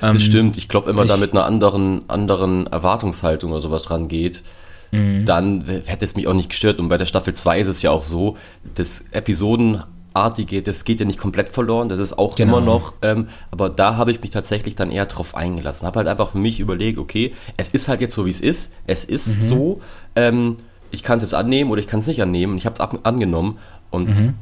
Das 0.00 0.14
ähm, 0.14 0.20
stimmt. 0.20 0.56
Ich 0.56 0.68
glaube, 0.68 0.86
wenn 0.86 0.96
man 0.96 1.08
da 1.08 1.16
mit 1.16 1.32
einer 1.32 1.44
anderen, 1.44 2.02
anderen 2.08 2.66
Erwartungshaltung 2.66 3.52
oder 3.52 3.60
sowas 3.60 3.90
rangeht, 3.90 4.42
mhm. 4.90 5.24
dann 5.24 5.64
hätte 5.86 6.04
es 6.04 6.16
mich 6.16 6.26
auch 6.26 6.34
nicht 6.34 6.50
gestört. 6.50 6.78
Und 6.78 6.88
bei 6.88 6.98
der 6.98 7.06
Staffel 7.06 7.34
2 7.34 7.60
ist 7.60 7.68
es 7.68 7.82
ja 7.82 7.90
auch 7.90 8.02
so, 8.02 8.36
das 8.74 9.04
Episodenartige, 9.12 10.62
das 10.62 10.84
geht 10.84 11.00
ja 11.00 11.06
nicht 11.06 11.18
komplett 11.18 11.48
verloren, 11.48 11.88
das 11.88 11.98
ist 11.98 12.18
auch 12.18 12.34
genau. 12.34 12.58
immer 12.58 12.66
noch, 12.66 12.94
ähm, 13.02 13.28
aber 13.50 13.68
da 13.68 13.96
habe 13.96 14.10
ich 14.12 14.20
mich 14.20 14.30
tatsächlich 14.30 14.74
dann 14.74 14.90
eher 14.90 15.06
drauf 15.06 15.34
eingelassen. 15.34 15.86
Habe 15.86 15.98
halt 15.98 16.08
einfach 16.08 16.30
für 16.32 16.38
mich 16.38 16.60
überlegt, 16.60 16.98
okay, 16.98 17.34
es 17.56 17.68
ist 17.68 17.88
halt 17.88 18.00
jetzt 18.00 18.14
so, 18.14 18.26
wie 18.26 18.30
es 18.30 18.40
ist, 18.40 18.72
es 18.86 19.04
ist 19.04 19.26
mhm. 19.26 19.42
so, 19.42 19.80
ähm, 20.16 20.56
ich 20.90 21.02
kann 21.02 21.18
es 21.18 21.22
jetzt 21.22 21.34
annehmen 21.34 21.70
oder 21.70 21.80
ich 21.80 21.86
kann 21.86 22.00
es 22.00 22.06
nicht 22.06 22.20
annehmen. 22.20 22.56
Ich 22.56 22.66
habe 22.66 22.74
es 22.74 23.04
angenommen 23.04 23.58
und 23.90 24.08
mhm. 24.08 24.34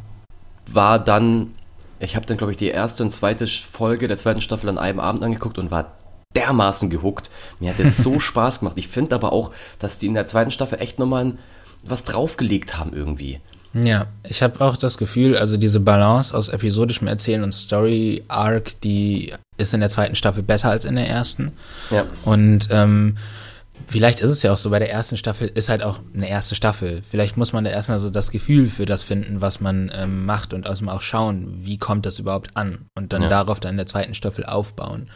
war 0.67 0.99
dann 0.99 1.49
ich 2.01 2.17
habe 2.17 2.27
dann, 2.27 2.37
glaube 2.37 2.53
ich, 2.53 2.57
die 2.57 2.69
erste 2.69 3.03
und 3.03 3.11
zweite 3.11 3.47
Folge 3.47 4.09
der 4.09 4.17
zweiten 4.17 4.41
Staffel 4.41 4.69
an 4.69 4.79
einem 4.79 5.01
Abend 5.01 5.23
angeguckt 5.23 5.59
und 5.59 5.71
war 5.71 5.93
dermaßen 6.37 6.91
gehuckt. 6.91 7.31
Mir 7.59 7.73
hat 7.73 7.81
es 7.81 7.97
so 7.97 8.19
Spaß 8.19 8.61
gemacht. 8.61 8.77
Ich 8.79 8.89
finde 8.89 9.15
aber 9.15 9.33
auch, 9.33 9.53
dass 9.79 9.99
die 9.99 10.07
in 10.07 10.15
der 10.15 10.27
zweiten 10.27 10.51
Staffel 10.51 10.81
echt 10.81 10.99
nochmal 10.99 11.33
was 11.85 12.05
draufgelegt 12.05 12.79
haben 12.79 12.93
irgendwie. 12.93 13.41
Ja, 13.75 14.07
ich 14.25 14.43
habe 14.43 14.61
auch 14.65 14.77
das 14.77 14.99
Gefühl, 14.99 15.37
also 15.37 15.57
diese 15.57 15.81
Balance 15.81 16.35
aus 16.37 16.49
episodischem 16.49 17.07
Erzählen 17.07 17.43
und 17.43 17.53
Story 17.53 18.25
Arc, 18.29 18.81
die 18.81 19.33
ist 19.59 19.75
in 19.75 19.81
der 19.81 19.91
zweiten 19.91 20.15
Staffel 20.15 20.43
besser 20.43 20.71
als 20.71 20.85
in 20.85 20.97
der 20.97 21.09
ersten. 21.09 21.53
Ja. 21.91 22.07
Und 22.25 22.69
ähm, 22.71 23.17
Vielleicht 23.87 24.21
ist 24.21 24.31
es 24.31 24.43
ja 24.43 24.53
auch 24.53 24.59
so, 24.59 24.71
bei 24.71 24.79
der 24.79 24.91
ersten 24.91 25.17
Staffel 25.17 25.49
ist 25.49 25.69
halt 25.69 25.83
auch 25.83 26.01
eine 26.15 26.29
erste 26.29 26.55
Staffel. 26.55 27.03
Vielleicht 27.09 27.37
muss 27.37 27.53
man 27.53 27.65
da 27.65 27.71
erstmal 27.71 27.99
so 27.99 28.11
das 28.11 28.31
Gefühl 28.31 28.67
für 28.67 28.87
das 28.87 29.03
finden, 29.03 29.41
was 29.41 29.61
man 29.61 29.91
ähm, 29.95 30.27
macht 30.27 30.53
und 30.53 30.67
erstmal 30.67 30.95
auch 30.97 31.03
schauen, 31.03 31.61
wie 31.63 31.79
kommt 31.79 32.05
das 32.05 32.19
überhaupt 32.19 32.57
an 32.57 32.87
und 32.95 33.13
dann 33.13 33.23
ja. 33.23 33.29
darauf 33.29 33.61
dann 33.61 33.73
in 33.73 33.77
der 33.79 33.87
zweiten 33.87 34.15
Staffel 34.15 34.45
aufbauen. 34.45 35.09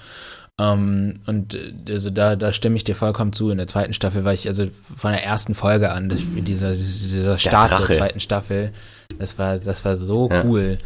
Ähm, 0.61 1.14
und 1.27 1.55
äh, 1.55 1.72
also 1.92 2.11
da, 2.11 2.37
da 2.37 2.53
stimme 2.53 2.77
ich 2.77 2.85
dir 2.85 2.94
vollkommen 2.94 3.33
zu. 3.33 3.51
In 3.51 3.59
der 3.59 3.66
zweiten 3.66 3.92
Staffel 3.92 4.25
war 4.25 4.35
ich 4.35 4.48
also 4.48 4.68
von 4.94 5.12
der 5.12 5.25
ersten 5.25 5.55
Folge 5.55 5.92
an, 5.92 6.09
dieser, 6.09 6.72
dieser 6.72 7.38
Start 7.38 7.70
der, 7.72 7.87
der, 7.87 7.96
zweiten 7.96 8.20
Staffel, 8.20 8.72
das 9.18 9.38
war, 9.38 9.59
das 9.59 9.85
war 9.85 9.96
so 9.96 10.29
ja. 10.31 10.44
cool. 10.44 10.79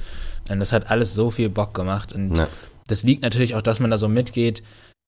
Und 0.49 0.61
das 0.61 0.73
hat 0.73 0.91
alles 0.91 1.15
so 1.15 1.31
viel 1.31 1.49
Bock 1.49 1.75
gemacht. 1.75 2.13
Und 2.13 2.39
ja. 2.39 2.49
das 2.87 3.03
liegt 3.03 3.23
natürlich 3.23 3.55
auch, 3.55 3.63
dass 3.63 3.81
man 3.81 3.91
da 3.91 3.99
so 3.99 4.09
mitgeht. 4.09 4.63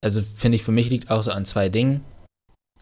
Also 0.04 0.22
finde 0.34 0.56
ich, 0.56 0.64
für 0.64 0.72
mich 0.72 0.90
liegt 0.90 1.10
auch 1.10 1.22
so 1.22 1.30
an 1.30 1.44
zwei 1.44 1.68
Dingen. 1.68 2.02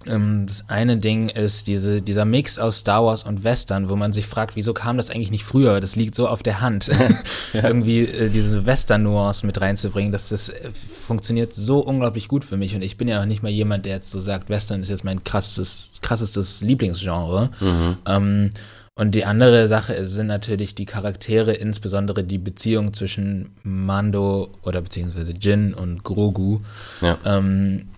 Ähm, 0.07 0.47
das 0.47 0.69
eine 0.69 0.99
Ding 0.99 1.29
ist 1.29 1.67
diese, 1.67 2.03
dieser 2.03 2.25
Mix 2.25 2.59
aus 2.59 2.79
Star 2.79 3.05
Wars 3.05 3.25
und 3.25 3.45
Western, 3.45 3.89
wo 3.89 3.97
man 3.97 4.13
sich 4.13 4.27
fragt, 4.27 4.57
wieso 4.57 4.75
kam 4.75 4.97
das 4.97 5.11
eigentlich 5.11 5.31
nicht 5.31 5.45
früher? 5.45 5.81
Das 5.81 5.97
liegt 5.97 6.15
so 6.15 6.29
auf 6.29 6.43
der 6.43 6.61
Hand, 6.61 6.91
ja. 7.53 7.65
irgendwie 7.65 8.01
äh, 8.03 8.31
diese 8.31 8.67
Western-Nuance 8.67 9.47
mit 9.47 9.61
reinzubringen. 9.61 10.13
dass 10.13 10.29
das 10.29 10.49
äh, 10.49 10.71
funktioniert 10.73 11.55
so 11.55 11.79
unglaublich 11.79 12.29
gut 12.29 12.45
für 12.45 12.57
mich. 12.57 12.75
Und 12.75 12.83
ich 12.83 12.97
bin 12.97 13.09
ja 13.09 13.21
auch 13.21 13.27
nicht 13.27 13.43
mal 13.43 13.51
jemand, 13.51 13.87
der 13.87 13.95
jetzt 13.95 14.11
so 14.11 14.21
sagt, 14.21 14.49
Western 14.51 14.83
ist 14.83 14.91
jetzt 14.91 15.05
mein 15.05 15.25
krasses, 15.25 15.99
krassestes 16.03 16.61
Lieblingsgenre. 16.61 17.51
Mhm. 17.61 17.97
Ähm, 18.07 18.51
und 18.99 19.15
die 19.15 19.27
andere 19.27 19.69
Sache 19.69 20.07
sind 20.07 20.27
natürlich 20.27 20.75
die 20.75 20.87
Charaktere, 20.87 21.53
insbesondere 21.53 22.25
die 22.25 22.39
Beziehung 22.39 22.95
zwischen 22.95 23.51
Mando 23.63 24.55
oder 24.63 24.81
beziehungsweise 24.81 25.33
Jin 25.33 25.75
und 25.75 26.03
Grogu. 26.03 26.61
Ja. 27.03 27.19
Ähm, 27.27 27.89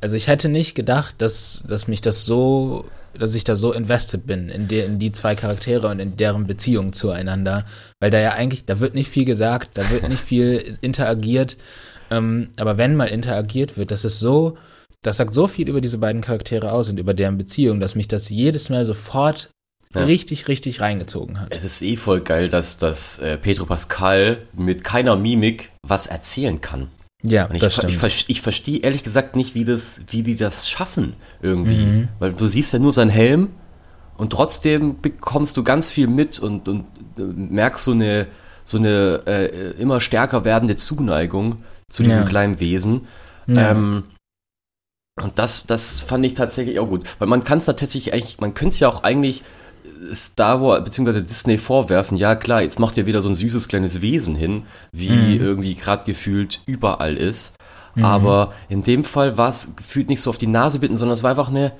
also 0.00 0.14
ich 0.14 0.28
hätte 0.28 0.48
nicht 0.48 0.74
gedacht, 0.74 1.16
dass, 1.18 1.62
dass 1.66 1.88
mich 1.88 2.00
das 2.00 2.24
so, 2.24 2.84
dass 3.18 3.34
ich 3.34 3.44
da 3.44 3.56
so 3.56 3.72
invested 3.72 4.26
bin 4.26 4.48
in, 4.48 4.68
die, 4.68 4.78
in 4.78 4.98
die 4.98 5.12
zwei 5.12 5.34
Charaktere 5.34 5.88
und 5.88 5.98
in 5.98 6.16
deren 6.16 6.46
Beziehung 6.46 6.92
zueinander. 6.92 7.64
Weil 8.00 8.10
da 8.10 8.20
ja 8.20 8.32
eigentlich, 8.32 8.64
da 8.64 8.80
wird 8.80 8.94
nicht 8.94 9.10
viel 9.10 9.24
gesagt, 9.24 9.76
da 9.76 9.90
wird 9.90 10.08
nicht 10.08 10.22
viel 10.22 10.76
interagiert. 10.80 11.56
Ähm, 12.10 12.50
aber 12.58 12.78
wenn 12.78 12.96
mal 12.96 13.06
interagiert 13.06 13.76
wird, 13.76 13.90
das 13.90 14.04
ist 14.04 14.18
so, 14.18 14.56
das 15.02 15.16
sagt 15.18 15.34
so 15.34 15.46
viel 15.46 15.68
über 15.68 15.80
diese 15.80 15.98
beiden 15.98 16.22
Charaktere 16.22 16.72
aus 16.72 16.88
und 16.88 16.98
über 16.98 17.14
deren 17.14 17.38
Beziehung, 17.38 17.80
dass 17.80 17.94
mich 17.94 18.08
das 18.08 18.28
jedes 18.28 18.68
Mal 18.68 18.84
sofort 18.84 19.50
ja. 19.94 20.04
richtig, 20.04 20.48
richtig 20.48 20.80
reingezogen 20.80 21.40
hat. 21.40 21.48
Es 21.50 21.64
ist 21.64 21.82
eh 21.82 21.96
voll 21.96 22.20
geil, 22.20 22.48
dass, 22.48 22.76
dass 22.76 23.18
äh, 23.18 23.36
Pedro 23.36 23.66
Pascal 23.66 24.46
mit 24.52 24.84
keiner 24.84 25.16
Mimik 25.16 25.70
was 25.82 26.06
erzählen 26.06 26.60
kann. 26.60 26.88
Ja, 27.22 27.46
und 27.46 27.56
ich, 27.56 27.60
das 27.60 27.74
stimmt. 27.74 28.02
Ich, 28.04 28.28
ich 28.28 28.40
verstehe 28.40 28.78
ehrlich 28.78 29.02
gesagt 29.02 29.34
nicht, 29.34 29.54
wie, 29.54 29.64
das, 29.64 30.00
wie 30.08 30.22
die 30.22 30.36
das 30.36 30.68
schaffen 30.68 31.14
irgendwie. 31.42 31.84
Mhm. 31.84 32.08
Weil 32.18 32.32
du 32.32 32.46
siehst 32.46 32.72
ja 32.72 32.78
nur 32.78 32.92
seinen 32.92 33.10
Helm 33.10 33.50
und 34.16 34.30
trotzdem 34.30 35.00
bekommst 35.00 35.56
du 35.56 35.64
ganz 35.64 35.90
viel 35.90 36.06
mit 36.06 36.38
und, 36.38 36.68
und 36.68 36.86
merkst 37.16 37.84
so 37.84 37.92
eine, 37.92 38.28
so 38.64 38.78
eine 38.78 39.22
äh, 39.26 39.70
immer 39.80 40.00
stärker 40.00 40.44
werdende 40.44 40.76
Zuneigung 40.76 41.64
zu 41.88 42.02
diesem 42.02 42.22
ja. 42.22 42.28
kleinen 42.28 42.60
Wesen. 42.60 43.06
Ja. 43.46 43.72
Ähm, 43.72 44.04
und 45.20 45.38
das, 45.38 45.66
das 45.66 46.02
fand 46.02 46.24
ich 46.24 46.34
tatsächlich 46.34 46.78
auch 46.78 46.88
gut. 46.88 47.08
Weil 47.18 47.26
man 47.26 47.42
kann 47.42 47.58
es 47.58 47.64
tatsächlich 47.66 48.12
eigentlich, 48.12 48.38
man 48.40 48.54
könnte 48.54 48.74
es 48.74 48.80
ja 48.80 48.88
auch 48.88 49.02
eigentlich 49.02 49.42
Star 50.12 50.60
Wars 50.60 50.84
bzw. 50.84 51.22
Disney 51.22 51.58
vorwerfen, 51.58 52.16
ja 52.16 52.34
klar, 52.34 52.62
jetzt 52.62 52.78
macht 52.78 52.96
ihr 52.96 53.06
wieder 53.06 53.22
so 53.22 53.28
ein 53.28 53.34
süßes 53.34 53.68
kleines 53.68 54.00
Wesen 54.00 54.34
hin, 54.34 54.64
wie 54.92 55.10
mhm. 55.10 55.40
irgendwie 55.40 55.74
gerade 55.74 56.04
gefühlt 56.04 56.60
überall 56.66 57.16
ist. 57.16 57.54
Mhm. 57.94 58.04
Aber 58.04 58.52
in 58.68 58.82
dem 58.82 59.04
Fall 59.04 59.36
war 59.36 59.48
es 59.48 59.70
gefühlt 59.76 60.08
nicht 60.08 60.20
so 60.20 60.30
auf 60.30 60.38
die 60.38 60.46
Nase 60.46 60.78
bitten, 60.78 60.96
sondern 60.96 61.14
es 61.14 61.22
war 61.22 61.30
einfach 61.30 61.48
eine, 61.48 61.72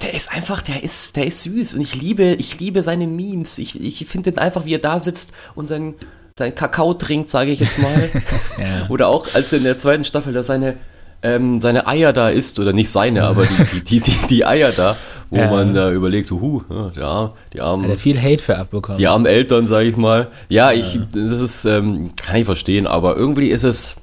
der 0.00 0.14
ist 0.14 0.32
einfach, 0.32 0.62
der 0.62 0.82
ist, 0.82 1.16
der 1.16 1.26
ist 1.26 1.42
süß 1.42 1.74
und 1.74 1.80
ich 1.80 2.00
liebe, 2.00 2.34
ich 2.34 2.58
liebe 2.58 2.82
seine 2.82 3.06
Memes. 3.06 3.58
Ich, 3.58 3.78
ich 3.80 4.06
finde 4.06 4.30
den 4.30 4.38
einfach, 4.38 4.64
wie 4.64 4.74
er 4.74 4.78
da 4.78 4.98
sitzt 4.98 5.32
und 5.54 5.68
sein, 5.68 5.94
sein 6.38 6.54
Kakao 6.54 6.94
trinkt, 6.94 7.28
sage 7.28 7.50
ich 7.50 7.60
jetzt 7.60 7.78
mal. 7.78 8.10
ja. 8.58 8.88
Oder 8.88 9.08
auch, 9.08 9.34
als 9.34 9.52
er 9.52 9.58
in 9.58 9.64
der 9.64 9.78
zweiten 9.78 10.04
Staffel 10.04 10.32
da 10.32 10.42
seine, 10.42 10.78
ähm, 11.22 11.60
seine 11.60 11.86
Eier 11.86 12.12
da 12.12 12.28
isst, 12.28 12.58
oder 12.58 12.72
nicht 12.72 12.90
seine, 12.90 13.24
aber 13.24 13.44
die, 13.44 13.82
die, 13.82 14.00
die, 14.00 14.26
die, 14.28 14.44
Eier 14.44 14.72
da, 14.72 14.96
wo 15.30 15.36
ja. 15.38 15.50
man 15.50 15.74
da 15.74 15.90
überlegt, 15.90 16.26
so, 16.26 16.40
huh, 16.40 16.62
ja, 16.96 17.32
die 17.52 17.60
armen. 17.60 17.84
Hat 17.84 17.92
er 17.92 17.98
viel 17.98 18.20
Hate 18.20 18.42
für 18.42 18.58
abbekommen. 18.58 18.98
Die 18.98 19.06
armen 19.06 19.26
Eltern, 19.26 19.66
sage 19.66 19.88
ich 19.88 19.96
mal. 19.96 20.28
Ja, 20.48 20.72
ich, 20.72 20.98
das 21.12 21.30
ist, 21.30 21.64
ähm, 21.64 22.10
kann 22.16 22.36
ich 22.36 22.44
verstehen, 22.44 22.86
aber 22.86 23.16
irgendwie 23.16 23.50
ist 23.50 23.64
es, 23.64 23.94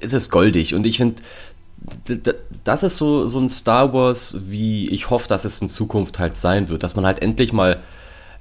ist 0.00 0.14
es 0.14 0.30
goldig 0.30 0.74
und 0.74 0.86
ich 0.86 0.98
finde, 0.98 1.22
das 2.64 2.82
ist 2.82 2.96
so, 2.96 3.26
so 3.26 3.38
ein 3.38 3.48
Star 3.50 3.92
Wars, 3.92 4.36
wie 4.46 4.88
ich 4.88 5.10
hoffe, 5.10 5.28
dass 5.28 5.44
es 5.44 5.60
in 5.60 5.68
Zukunft 5.68 6.18
halt 6.18 6.36
sein 6.36 6.68
wird, 6.68 6.82
dass 6.82 6.96
man 6.96 7.04
halt 7.04 7.20
endlich 7.20 7.52
mal 7.52 7.80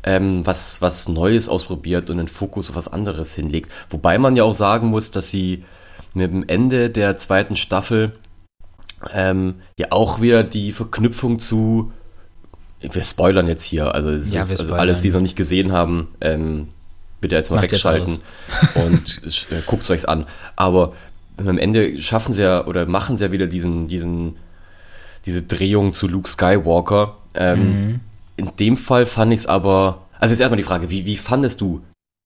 ähm, 0.03 0.45
was, 0.45 0.81
was 0.81 1.07
Neues 1.09 1.49
ausprobiert 1.49 2.09
und 2.09 2.17
den 2.17 2.27
Fokus 2.27 2.69
auf 2.69 2.75
was 2.75 2.87
anderes 2.87 3.33
hinlegt. 3.33 3.71
Wobei 3.89 4.17
man 4.17 4.35
ja 4.35 4.43
auch 4.43 4.53
sagen 4.53 4.87
muss, 4.87 5.11
dass 5.11 5.29
sie 5.29 5.63
mit 6.13 6.31
dem 6.31 6.47
Ende 6.47 6.89
der 6.89 7.17
zweiten 7.17 7.55
Staffel 7.55 8.13
ähm, 9.13 9.55
ja 9.77 9.87
auch 9.91 10.21
wieder 10.21 10.43
die 10.43 10.71
Verknüpfung 10.71 11.39
zu 11.39 11.91
wir 12.91 13.01
spoilern 13.01 13.47
jetzt 13.47 13.63
hier, 13.63 13.95
also, 13.95 14.09
es 14.09 14.33
ja, 14.33 14.41
ist, 14.41 14.59
also 14.59 14.73
alles, 14.73 15.01
die 15.01 15.07
es 15.07 15.13
noch 15.13 15.21
nicht 15.21 15.37
gesehen 15.37 15.71
haben, 15.71 16.09
ähm, 16.19 16.67
bitte 17.21 17.35
jetzt 17.35 17.49
mal 17.49 17.57
Macht 17.57 17.71
wegschalten 17.71 18.19
jetzt 18.61 18.75
und 18.75 19.21
äh, 19.51 19.61
guckt 19.65 19.83
es 19.83 19.89
euch 19.89 20.09
an. 20.09 20.25
Aber 20.55 20.93
am 21.37 21.57
Ende 21.57 22.01
schaffen 22.01 22.33
sie 22.33 22.41
ja 22.41 22.65
oder 22.65 22.85
machen 22.85 23.17
sie 23.17 23.23
ja 23.23 23.31
wieder 23.31 23.47
diesen, 23.47 23.87
diesen, 23.87 24.35
diese 25.25 25.43
Drehung 25.43 25.93
zu 25.93 26.07
Luke 26.07 26.29
Skywalker. 26.29 27.17
Ähm, 27.33 27.59
mhm. 27.59 27.99
In 28.35 28.55
dem 28.57 28.77
Fall 28.77 29.05
fand 29.05 29.33
ich 29.33 29.41
es 29.41 29.47
aber, 29.47 30.01
also 30.19 30.31
jetzt 30.31 30.41
erstmal 30.41 30.57
die 30.57 30.63
Frage, 30.63 30.89
wie, 30.89 31.05
wie 31.05 31.15
fandest 31.15 31.61
du 31.61 31.81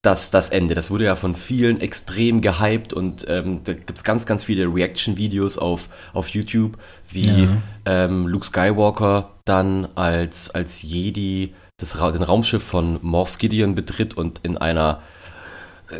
das, 0.07 0.31
das 0.31 0.49
Ende. 0.49 0.73
Das 0.73 0.89
wurde 0.89 1.03
ja 1.03 1.17
von 1.17 1.35
vielen 1.35 1.81
extrem 1.81 2.39
gehypt 2.39 2.93
und 2.93 3.25
ähm, 3.27 3.61
da 3.65 3.73
gibt 3.73 3.97
es 3.97 4.05
ganz, 4.05 4.25
ganz 4.25 4.45
viele 4.45 4.73
Reaction-Videos 4.73 5.57
auf, 5.57 5.89
auf 6.13 6.29
YouTube, 6.29 6.77
wie 7.11 7.25
ja. 7.25 7.57
ähm, 7.85 8.25
Luke 8.25 8.45
Skywalker 8.45 9.31
dann 9.43 9.89
als, 9.95 10.49
als 10.49 10.81
Jedi 10.81 11.53
das, 11.77 11.91
den 11.91 12.23
Raumschiff 12.23 12.63
von 12.63 12.99
Morph 13.01 13.37
Gideon 13.37 13.75
betritt 13.75 14.15
und 14.15 14.39
in 14.43 14.57
einer 14.57 15.01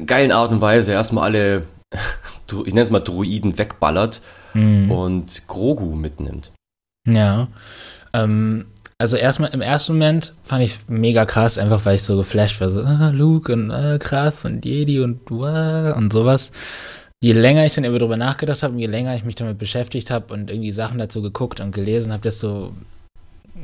geilen 0.06 0.32
Art 0.32 0.52
und 0.52 0.62
Weise 0.62 0.94
erstmal 0.94 1.26
alle, 1.26 1.64
ich 2.66 2.74
nenne 2.74 2.82
es 2.82 2.90
mal 2.90 3.02
Druiden, 3.02 3.58
wegballert 3.58 4.22
mhm. 4.54 4.90
und 4.90 5.48
Grogu 5.48 5.96
mitnimmt. 5.96 6.54
Ja. 7.06 7.50
Ähm, 8.14 8.68
also 8.98 9.16
erstmal 9.16 9.54
im 9.54 9.62
ersten 9.62 9.94
Moment 9.94 10.34
fand 10.44 10.64
ich 10.64 10.80
mega 10.88 11.26
krass, 11.26 11.58
einfach 11.58 11.86
weil 11.86 11.98
ich 11.98 12.04
so 12.04 12.18
geflasht 12.18 12.60
war, 12.62 12.70
so 12.70 12.82
ah, 12.82 13.10
Luke 13.10 13.54
und 13.54 13.70
ah, 13.72 13.98
krass 14.00 14.44
und 14.46 14.66
Jedi 14.66 15.00
und 15.00 15.22
wow, 15.30 15.96
und 15.96 16.12
sowas. 16.12 16.52
Je 17.20 17.34
länger 17.34 17.66
ich 17.66 17.74
dann 17.74 17.86
über 17.86 18.00
drüber 18.00 18.18
nachgedacht 18.18 18.64
habe 18.64 18.74
und 18.74 18.80
je 18.80 18.88
länger 18.88 19.16
ich 19.16 19.24
mich 19.24 19.36
damit 19.36 19.58
beschäftigt 19.58 20.12
habe 20.12 20.34
und 20.34 20.50
irgendwie 20.50 20.72
Sachen 20.72 21.00
dazu 21.00 21.22
geguckt 21.22 21.60
und 21.60 21.74
gelesen 21.74 22.12
habe, 22.12 22.24
desto 22.24 22.74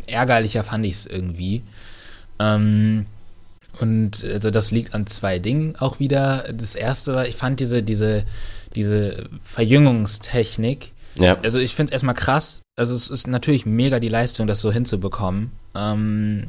ärgerlicher 0.07 0.63
fand 0.63 0.85
ich 0.85 0.93
es 0.93 1.05
irgendwie. 1.05 1.63
Ähm, 2.39 3.05
und 3.79 4.23
also 4.23 4.51
das 4.51 4.71
liegt 4.71 4.93
an 4.93 5.07
zwei 5.07 5.39
Dingen 5.39 5.75
auch 5.77 5.99
wieder. 5.99 6.45
Das 6.53 6.75
erste 6.75 7.15
war, 7.15 7.27
ich 7.27 7.35
fand 7.35 7.59
diese, 7.59 7.81
diese, 7.83 8.23
diese 8.75 9.29
Verjüngungstechnik 9.43 10.91
ja. 11.15 11.37
Also 11.41 11.59
ich 11.59 11.75
finde 11.75 11.91
es 11.91 11.93
erstmal 11.93 12.15
krass. 12.15 12.61
Also 12.77 12.95
es 12.95 13.09
ist 13.09 13.27
natürlich 13.27 13.65
mega 13.65 13.99
die 13.99 14.09
Leistung, 14.09 14.47
das 14.47 14.61
so 14.61 14.71
hinzubekommen. 14.71 15.51
Ähm, 15.75 16.47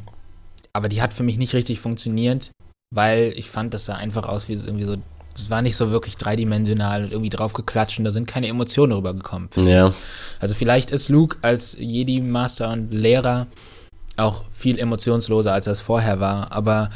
aber 0.73 0.89
die 0.89 1.03
hat 1.03 1.13
für 1.13 1.23
mich 1.23 1.39
nicht 1.39 1.55
richtig 1.55 1.81
funktioniert, 1.81 2.51
weil 2.95 3.33
ich 3.37 3.51
fand, 3.51 3.75
das 3.75 3.85
sah 3.85 3.95
einfach 3.95 4.27
aus 4.27 4.49
wie 4.49 4.55
irgendwie 4.55 4.85
so, 4.85 4.97
es 5.35 5.51
war 5.51 5.63
nicht 5.63 5.77
so 5.77 5.91
wirklich 5.91 6.17
dreidimensional 6.17 7.05
und 7.05 7.13
irgendwie 7.13 7.31
draufgeklatscht 7.31 7.99
und 7.99 8.05
da 8.05 8.11
sind 8.11 8.27
keine 8.27 8.49
Emotionen 8.49 8.93
rübergekommen. 8.93 9.49
Ja. 9.57 9.93
Also 10.41 10.55
vielleicht 10.55 10.91
ist 10.91 11.09
Luke 11.09 11.39
als 11.43 11.77
Jedi-Master 11.79 12.71
und 12.71 12.93
Lehrer 12.93 13.47
auch 14.17 14.45
viel 14.53 14.79
emotionsloser, 14.79 15.53
als 15.53 15.67
er 15.67 15.73
es 15.73 15.81
vorher 15.81 16.21
war, 16.21 16.53
aber 16.53 16.91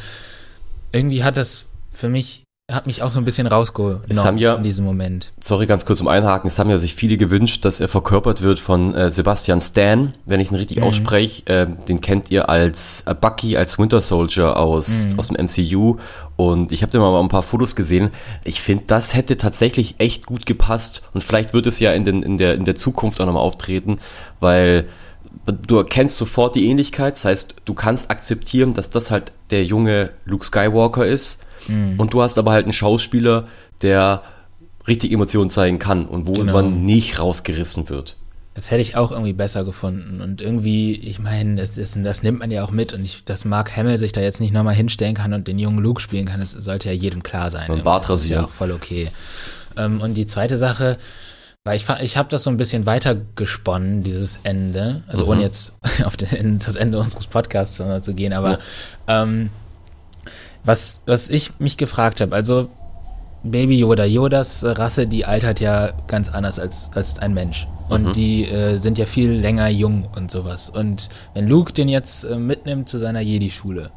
irgendwie 0.92 1.24
hat 1.24 1.36
das 1.36 1.66
für 1.92 2.08
mich 2.08 2.44
hat 2.70 2.86
mich 2.86 3.02
auch 3.02 3.12
so 3.12 3.18
ein 3.18 3.24
bisschen 3.24 3.46
rausgenommen 3.46 4.36
ja, 4.36 4.54
in 4.54 4.62
diesem 4.62 4.84
Moment. 4.84 5.32
Sorry, 5.42 5.66
ganz 5.66 5.86
kurz 5.86 6.02
um 6.02 6.08
Einhaken. 6.08 6.48
Es 6.48 6.58
haben 6.58 6.68
ja 6.68 6.76
sich 6.76 6.94
viele 6.94 7.16
gewünscht, 7.16 7.64
dass 7.64 7.80
er 7.80 7.88
verkörpert 7.88 8.42
wird 8.42 8.60
von 8.60 8.94
äh, 8.94 9.10
Sebastian 9.10 9.62
Stan, 9.62 10.12
wenn 10.26 10.38
ich 10.38 10.50
ihn 10.50 10.56
richtig 10.56 10.76
mhm. 10.76 10.82
ausspreche. 10.82 11.46
Äh, 11.46 11.66
den 11.88 12.02
kennt 12.02 12.30
ihr 12.30 12.50
als 12.50 13.04
äh, 13.06 13.14
Bucky, 13.14 13.56
als 13.56 13.78
Winter 13.78 14.02
Soldier 14.02 14.58
aus, 14.58 15.06
mhm. 15.06 15.18
aus 15.18 15.28
dem 15.28 15.46
MCU. 15.46 15.96
Und 16.36 16.70
ich 16.70 16.82
habe 16.82 16.92
da 16.92 16.98
mal 16.98 17.18
ein 17.18 17.28
paar 17.28 17.42
Fotos 17.42 17.74
gesehen. 17.74 18.10
Ich 18.44 18.60
finde, 18.60 18.84
das 18.86 19.14
hätte 19.14 19.38
tatsächlich 19.38 19.94
echt 19.96 20.26
gut 20.26 20.44
gepasst. 20.44 21.00
Und 21.14 21.24
vielleicht 21.24 21.54
wird 21.54 21.66
es 21.66 21.80
ja 21.80 21.92
in, 21.92 22.04
den, 22.04 22.22
in, 22.22 22.36
der, 22.36 22.54
in 22.54 22.66
der 22.66 22.74
Zukunft 22.74 23.18
auch 23.22 23.26
nochmal 23.26 23.44
auftreten, 23.44 23.98
weil 24.40 24.88
du 25.66 25.78
erkennst 25.78 26.18
sofort 26.18 26.54
die 26.54 26.68
Ähnlichkeit. 26.68 27.14
Das 27.14 27.24
heißt, 27.24 27.54
du 27.64 27.72
kannst 27.72 28.10
akzeptieren, 28.10 28.74
dass 28.74 28.90
das 28.90 29.10
halt 29.10 29.32
der 29.48 29.64
junge 29.64 30.10
Luke 30.26 30.44
Skywalker 30.44 31.06
ist 31.06 31.42
Mhm. 31.66 31.98
Und 31.98 32.14
du 32.14 32.22
hast 32.22 32.38
aber 32.38 32.52
halt 32.52 32.64
einen 32.64 32.72
Schauspieler, 32.72 33.48
der 33.82 34.22
richtig 34.86 35.12
Emotionen 35.12 35.50
zeigen 35.50 35.78
kann 35.78 36.06
und 36.06 36.28
wo 36.28 36.32
genau. 36.32 36.52
man 36.52 36.84
nicht 36.84 37.18
rausgerissen 37.18 37.88
wird. 37.88 38.16
Das 38.54 38.72
hätte 38.72 38.80
ich 38.80 38.96
auch 38.96 39.12
irgendwie 39.12 39.34
besser 39.34 39.62
gefunden. 39.62 40.20
Und 40.20 40.42
irgendwie, 40.42 40.94
ich 40.94 41.20
meine, 41.20 41.54
das, 41.54 41.76
das, 41.76 41.92
das, 41.94 42.22
nimmt 42.24 42.40
man 42.40 42.50
ja 42.50 42.64
auch 42.64 42.72
mit. 42.72 42.92
Und 42.92 43.04
ich, 43.04 43.24
dass 43.24 43.44
Mark 43.44 43.76
Hamill 43.76 43.98
sich 43.98 44.10
da 44.10 44.20
jetzt 44.20 44.40
nicht 44.40 44.52
nochmal 44.52 44.74
hinstellen 44.74 45.14
kann 45.14 45.32
und 45.32 45.46
den 45.46 45.60
jungen 45.60 45.78
Luke 45.78 46.00
spielen 46.00 46.26
kann, 46.26 46.40
das 46.40 46.50
sollte 46.50 46.88
ja 46.88 46.94
jedem 46.94 47.22
klar 47.22 47.52
sein. 47.52 47.70
Und 47.70 47.84
Bart 47.84 48.08
das 48.08 48.22
ist 48.22 48.30
ja 48.30 48.44
auch 48.44 48.50
voll 48.50 48.72
okay. 48.72 49.12
Ähm, 49.76 50.00
und 50.00 50.14
die 50.14 50.26
zweite 50.26 50.58
Sache, 50.58 50.96
weil 51.62 51.76
ich, 51.76 51.84
ich 52.02 52.16
habe 52.16 52.28
das 52.30 52.42
so 52.42 52.50
ein 52.50 52.56
bisschen 52.56 52.84
weiter 52.84 53.14
gesponnen, 53.36 54.02
dieses 54.02 54.40
Ende. 54.42 55.02
Also 55.06 55.26
mhm. 55.26 55.30
ohne 55.30 55.42
jetzt 55.42 55.74
auf 56.04 56.16
den, 56.16 56.58
das 56.58 56.74
Ende 56.74 56.98
unseres 56.98 57.28
Podcasts 57.28 57.76
zu 57.76 58.14
gehen, 58.14 58.32
aber 58.32 58.58
ja. 59.06 59.22
ähm, 59.22 59.50
was, 60.68 61.00
was 61.06 61.30
ich 61.30 61.58
mich 61.58 61.78
gefragt 61.78 62.20
habe, 62.20 62.34
also 62.34 62.68
Baby 63.42 63.78
Yoda, 63.78 64.04
Yodas 64.04 64.62
Rasse, 64.62 65.06
die 65.06 65.24
altert 65.24 65.60
ja 65.60 65.92
ganz 66.06 66.28
anders 66.28 66.58
als, 66.58 66.90
als 66.94 67.18
ein 67.18 67.32
Mensch. 67.32 67.66
Und 67.88 68.08
mhm. 68.08 68.12
die 68.12 68.44
äh, 68.44 68.76
sind 68.76 68.98
ja 68.98 69.06
viel 69.06 69.30
länger 69.30 69.68
jung 69.70 70.06
und 70.14 70.30
sowas. 70.30 70.68
Und 70.68 71.08
wenn 71.32 71.48
Luke 71.48 71.72
den 71.72 71.88
jetzt 71.88 72.24
äh, 72.24 72.36
mitnimmt 72.36 72.86
zu 72.90 72.98
seiner 72.98 73.20
Jedi-Schule, 73.20 73.90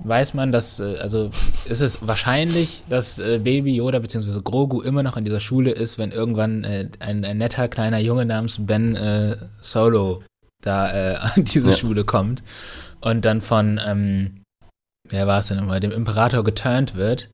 weiß 0.00 0.34
man, 0.34 0.52
dass, 0.52 0.78
äh, 0.78 0.98
also 1.00 1.30
ist 1.64 1.80
es 1.80 2.06
wahrscheinlich, 2.06 2.82
dass 2.90 3.18
äh, 3.18 3.40
Baby 3.42 3.76
Yoda 3.76 3.98
bzw. 3.98 4.42
Grogu 4.44 4.82
immer 4.82 5.02
noch 5.02 5.16
in 5.16 5.24
dieser 5.24 5.40
Schule 5.40 5.70
ist, 5.70 5.96
wenn 5.96 6.10
irgendwann 6.10 6.64
äh, 6.64 6.88
ein, 6.98 7.24
ein, 7.24 7.38
netter 7.38 7.68
kleiner 7.68 7.98
Junge 7.98 8.26
namens 8.26 8.58
Ben 8.66 8.94
äh, 8.94 9.36
Solo 9.62 10.22
da 10.60 10.92
äh, 10.92 11.14
an 11.16 11.44
diese 11.44 11.70
ja. 11.70 11.76
Schule 11.76 12.04
kommt 12.04 12.42
und 13.00 13.24
dann 13.24 13.40
von 13.40 13.80
ähm, 13.86 14.39
wer 15.08 15.26
war 15.26 15.40
es 15.40 15.48
denn 15.48 15.58
immer, 15.58 15.80
dem 15.80 15.92
Imperator 15.92 16.44
geturnt 16.44 16.94
wird 16.94 17.30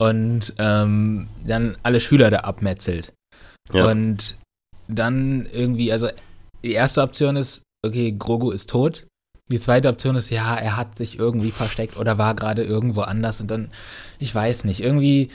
und 0.00 0.54
ähm, 0.58 1.28
dann 1.44 1.76
alle 1.82 2.00
Schüler 2.00 2.30
da 2.30 2.38
abmetzelt. 2.38 3.12
Ja. 3.72 3.90
Und 3.90 4.36
dann 4.88 5.46
irgendwie, 5.46 5.92
also 5.92 6.08
die 6.62 6.72
erste 6.72 7.02
Option 7.02 7.36
ist, 7.36 7.62
okay, 7.84 8.12
Grogu 8.16 8.50
ist 8.50 8.70
tot. 8.70 9.06
Die 9.50 9.60
zweite 9.60 9.88
Option 9.88 10.16
ist, 10.16 10.30
ja, 10.30 10.56
er 10.56 10.76
hat 10.76 10.96
sich 10.96 11.18
irgendwie 11.18 11.50
versteckt 11.50 11.96
oder 11.96 12.16
war 12.18 12.34
gerade 12.34 12.64
irgendwo 12.64 13.02
anders 13.02 13.40
und 13.40 13.50
dann, 13.50 13.70
ich 14.18 14.34
weiß 14.34 14.64
nicht, 14.64 14.80
irgendwie, 14.80 15.30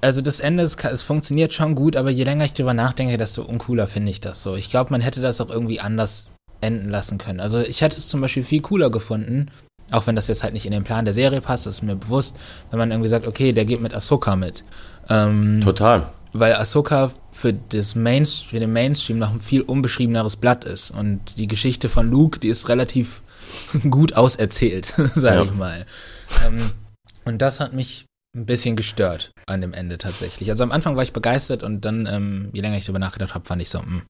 also 0.00 0.22
das 0.22 0.40
Ende, 0.40 0.62
es, 0.62 0.76
es 0.76 1.02
funktioniert 1.02 1.52
schon 1.52 1.74
gut, 1.74 1.94
aber 1.94 2.10
je 2.10 2.24
länger 2.24 2.44
ich 2.44 2.54
drüber 2.54 2.74
nachdenke, 2.74 3.18
desto 3.18 3.42
uncooler 3.42 3.86
finde 3.86 4.10
ich 4.10 4.20
das 4.20 4.42
so. 4.42 4.56
Ich 4.56 4.70
glaube, 4.70 4.90
man 4.90 5.02
hätte 5.02 5.20
das 5.20 5.40
auch 5.40 5.50
irgendwie 5.50 5.80
anders 5.80 6.32
enden 6.62 6.90
lassen 6.90 7.18
können. 7.18 7.40
Also 7.40 7.60
ich 7.60 7.80
hätte 7.82 7.96
es 7.96 8.08
zum 8.08 8.20
Beispiel 8.20 8.44
viel 8.44 8.62
cooler 8.62 8.90
gefunden, 8.90 9.50
auch 9.90 10.06
wenn 10.06 10.16
das 10.16 10.28
jetzt 10.28 10.42
halt 10.42 10.52
nicht 10.54 10.66
in 10.66 10.72
den 10.72 10.84
Plan 10.84 11.04
der 11.04 11.14
Serie 11.14 11.40
passt, 11.40 11.66
das 11.66 11.76
ist 11.76 11.82
mir 11.82 11.96
bewusst, 11.96 12.36
wenn 12.70 12.78
man 12.78 12.90
irgendwie 12.90 13.08
sagt, 13.08 13.26
okay, 13.26 13.52
der 13.52 13.64
geht 13.64 13.80
mit 13.80 13.94
Ahsoka 13.94 14.36
mit. 14.36 14.64
Ähm, 15.08 15.60
Total. 15.62 16.12
Weil 16.32 16.54
Ahsoka 16.54 17.10
für, 17.32 17.52
das 17.52 17.94
Mainstream, 17.94 18.50
für 18.50 18.60
den 18.60 18.72
Mainstream 18.72 19.18
noch 19.18 19.32
ein 19.32 19.40
viel 19.40 19.62
unbeschriebeneres 19.62 20.36
Blatt 20.36 20.64
ist. 20.64 20.90
Und 20.90 21.38
die 21.38 21.48
Geschichte 21.48 21.88
von 21.88 22.10
Luke, 22.10 22.38
die 22.38 22.48
ist 22.48 22.68
relativ 22.68 23.22
gut 23.90 24.14
auserzählt, 24.14 24.86
sage 25.14 25.36
ja. 25.36 25.44
ich 25.44 25.54
mal. 25.54 25.86
Ähm, 26.46 26.70
und 27.24 27.38
das 27.38 27.60
hat 27.60 27.72
mich 27.72 28.06
ein 28.36 28.46
bisschen 28.46 28.76
gestört 28.76 29.32
an 29.46 29.60
dem 29.60 29.72
Ende 29.72 29.98
tatsächlich. 29.98 30.50
Also 30.50 30.62
am 30.62 30.70
Anfang 30.70 30.96
war 30.96 31.02
ich 31.02 31.12
begeistert 31.12 31.62
und 31.62 31.84
dann, 31.84 32.06
ähm, 32.06 32.50
je 32.52 32.60
länger 32.60 32.76
ich 32.76 32.84
darüber 32.84 33.00
nachgedacht 33.00 33.34
habe, 33.34 33.44
fand 33.44 33.60
ich 33.60 33.70
so, 33.70 33.80
mh, 33.80 33.86
hm, 33.86 34.02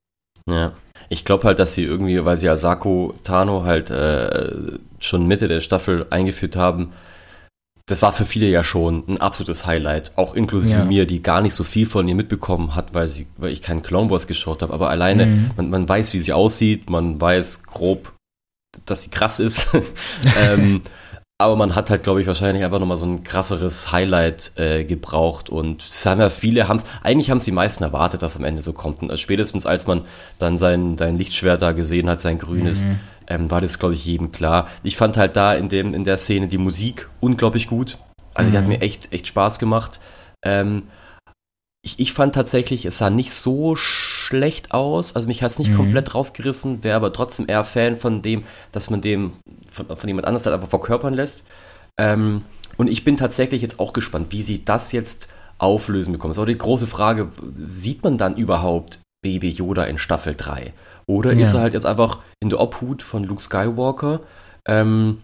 ja, 0.48 0.72
ich 1.08 1.24
glaube 1.24 1.44
halt, 1.44 1.58
dass 1.58 1.74
sie 1.74 1.84
irgendwie, 1.84 2.24
weil 2.24 2.36
sie 2.36 2.48
Asako 2.48 3.14
Tano 3.24 3.64
halt 3.64 3.90
äh, 3.90 4.78
schon 5.00 5.26
Mitte 5.26 5.48
der 5.48 5.60
Staffel 5.60 6.06
eingeführt 6.10 6.56
haben, 6.56 6.92
das 7.90 8.02
war 8.02 8.12
für 8.12 8.24
viele 8.24 8.46
ja 8.46 8.62
schon 8.62 9.04
ein 9.08 9.20
absolutes 9.20 9.66
Highlight, 9.66 10.12
auch 10.16 10.34
inklusive 10.34 10.78
ja. 10.78 10.84
mir, 10.84 11.06
die 11.06 11.22
gar 11.22 11.40
nicht 11.40 11.54
so 11.54 11.64
viel 11.64 11.86
von 11.86 12.06
ihr 12.06 12.14
mitbekommen 12.14 12.74
hat, 12.74 12.94
weil 12.94 13.08
sie, 13.08 13.26
weil 13.36 13.50
ich 13.50 13.62
keinen 13.62 13.82
Clone 13.82 14.10
Wars 14.10 14.26
geschaut 14.26 14.62
habe. 14.62 14.72
Aber 14.72 14.90
alleine, 14.90 15.26
mhm. 15.26 15.50
man, 15.56 15.70
man 15.70 15.88
weiß, 15.88 16.12
wie 16.12 16.18
sie 16.18 16.32
aussieht, 16.32 16.88
man 16.88 17.20
weiß 17.20 17.64
grob, 17.64 18.12
dass 18.86 19.02
sie 19.02 19.10
krass 19.10 19.40
ist. 19.40 19.68
ähm, 20.40 20.82
aber 21.40 21.56
man 21.56 21.74
hat 21.74 21.88
halt, 21.88 22.02
glaube 22.02 22.20
ich, 22.20 22.26
wahrscheinlich 22.26 22.62
einfach 22.62 22.78
nochmal 22.78 22.98
so 22.98 23.06
ein 23.06 23.24
krasseres 23.24 23.90
Highlight 23.92 24.52
äh, 24.56 24.84
gebraucht. 24.84 25.48
Und 25.48 25.82
es 25.82 26.04
haben 26.04 26.20
ja 26.20 26.28
viele, 26.28 26.68
haben's, 26.68 26.84
eigentlich 27.02 27.30
haben 27.30 27.38
es 27.38 27.46
die 27.46 27.50
meisten 27.50 27.82
erwartet, 27.82 28.20
dass 28.20 28.36
am 28.36 28.44
Ende 28.44 28.60
so 28.60 28.74
kommt. 28.74 29.02
Und 29.02 29.18
spätestens 29.18 29.64
als 29.64 29.86
man 29.86 30.02
dann 30.38 30.58
sein, 30.58 30.98
sein 30.98 31.16
Lichtschwert 31.16 31.62
da 31.62 31.72
gesehen 31.72 32.10
hat, 32.10 32.20
sein 32.20 32.38
grünes, 32.38 32.84
mhm. 32.84 33.00
ähm, 33.26 33.50
war 33.50 33.62
das, 33.62 33.78
glaube 33.78 33.94
ich, 33.94 34.04
jedem 34.04 34.32
klar. 34.32 34.68
Ich 34.82 34.98
fand 34.98 35.16
halt 35.16 35.34
da 35.34 35.54
in, 35.54 35.70
dem, 35.70 35.94
in 35.94 36.04
der 36.04 36.18
Szene 36.18 36.46
die 36.46 36.58
Musik 36.58 37.08
unglaublich 37.20 37.68
gut. 37.68 37.96
Also 38.34 38.48
mhm. 38.48 38.52
die 38.52 38.58
hat 38.58 38.64
mhm. 38.64 38.72
mir 38.72 38.82
echt, 38.82 39.10
echt 39.10 39.26
Spaß 39.26 39.58
gemacht. 39.58 39.98
Ähm, 40.44 40.82
ich, 41.82 41.98
ich 41.98 42.12
fand 42.12 42.34
tatsächlich, 42.34 42.84
es 42.84 42.98
sah 42.98 43.08
nicht 43.08 43.32
so 43.32 43.74
schlecht 43.74 44.72
aus. 44.72 45.16
Also 45.16 45.26
mich 45.26 45.42
hat 45.42 45.52
es 45.52 45.58
nicht 45.58 45.70
mhm. 45.70 45.76
komplett 45.76 46.14
rausgerissen, 46.14 46.84
wäre 46.84 46.96
aber 46.96 47.12
trotzdem 47.12 47.46
eher 47.48 47.64
Fan 47.64 47.96
von 47.96 48.20
dem, 48.20 48.44
dass 48.72 48.90
man 48.90 49.00
dem 49.00 49.32
von, 49.84 49.96
von 49.96 50.08
jemand 50.08 50.26
anders 50.26 50.46
halt 50.46 50.54
einfach 50.54 50.68
verkörpern 50.68 51.14
lässt. 51.14 51.42
Ähm, 51.98 52.42
und 52.76 52.88
ich 52.88 53.04
bin 53.04 53.16
tatsächlich 53.16 53.62
jetzt 53.62 53.78
auch 53.78 53.92
gespannt, 53.92 54.28
wie 54.30 54.42
sie 54.42 54.64
das 54.64 54.92
jetzt 54.92 55.28
auflösen 55.58 56.12
bekommen. 56.12 56.30
Das 56.30 56.38
ist 56.38 56.42
auch 56.42 56.46
die 56.46 56.56
große 56.56 56.86
Frage, 56.86 57.28
sieht 57.52 58.02
man 58.02 58.16
dann 58.16 58.36
überhaupt 58.36 59.00
Baby 59.22 59.50
Yoda 59.50 59.84
in 59.84 59.98
Staffel 59.98 60.34
3? 60.34 60.72
Oder 61.06 61.34
ja. 61.34 61.44
ist 61.44 61.54
er 61.54 61.60
halt 61.60 61.74
jetzt 61.74 61.86
einfach 61.86 62.22
in 62.42 62.48
der 62.48 62.60
Obhut 62.60 63.02
von 63.02 63.24
Luke 63.24 63.42
Skywalker? 63.42 64.20
Ähm, 64.66 65.18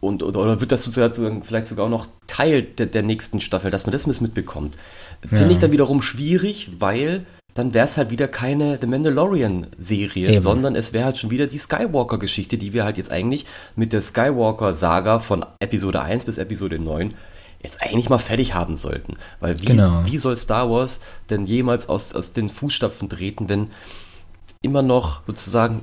und, 0.00 0.22
oder, 0.22 0.40
oder 0.40 0.60
wird 0.60 0.72
das 0.72 0.84
sozusagen 0.84 1.42
vielleicht 1.42 1.66
sogar 1.66 1.86
auch 1.86 1.90
noch 1.90 2.08
Teil 2.26 2.62
der, 2.62 2.86
der 2.86 3.02
nächsten 3.02 3.40
Staffel, 3.40 3.70
dass 3.70 3.86
man 3.86 3.92
das 3.92 4.06
mitbekommt? 4.06 4.76
Finde 5.20 5.44
ja. 5.44 5.50
ich 5.50 5.58
dann 5.58 5.72
wiederum 5.72 6.02
schwierig, 6.02 6.70
weil 6.78 7.24
dann 7.56 7.72
wäre 7.72 7.86
es 7.86 7.96
halt 7.96 8.10
wieder 8.10 8.28
keine 8.28 8.78
The 8.80 8.86
Mandalorian-Serie, 8.86 10.40
sondern 10.40 10.76
es 10.76 10.92
wäre 10.92 11.06
halt 11.06 11.18
schon 11.18 11.30
wieder 11.30 11.46
die 11.46 11.58
Skywalker-Geschichte, 11.58 12.58
die 12.58 12.72
wir 12.72 12.84
halt 12.84 12.98
jetzt 12.98 13.10
eigentlich 13.10 13.46
mit 13.74 13.92
der 13.92 14.02
Skywalker-Saga 14.02 15.18
von 15.18 15.44
Episode 15.58 16.02
1 16.02 16.26
bis 16.26 16.38
Episode 16.38 16.78
9 16.78 17.14
jetzt 17.62 17.82
eigentlich 17.82 18.10
mal 18.10 18.18
fertig 18.18 18.54
haben 18.54 18.74
sollten. 18.74 19.16
Weil 19.40 19.58
wie, 19.60 19.64
genau. 19.64 20.02
wie 20.04 20.18
soll 20.18 20.36
Star 20.36 20.70
Wars 20.70 21.00
denn 21.30 21.46
jemals 21.46 21.88
aus, 21.88 22.14
aus 22.14 22.32
den 22.32 22.50
Fußstapfen 22.50 23.08
treten, 23.08 23.48
wenn 23.48 23.70
immer 24.60 24.82
noch 24.82 25.22
sozusagen, 25.26 25.80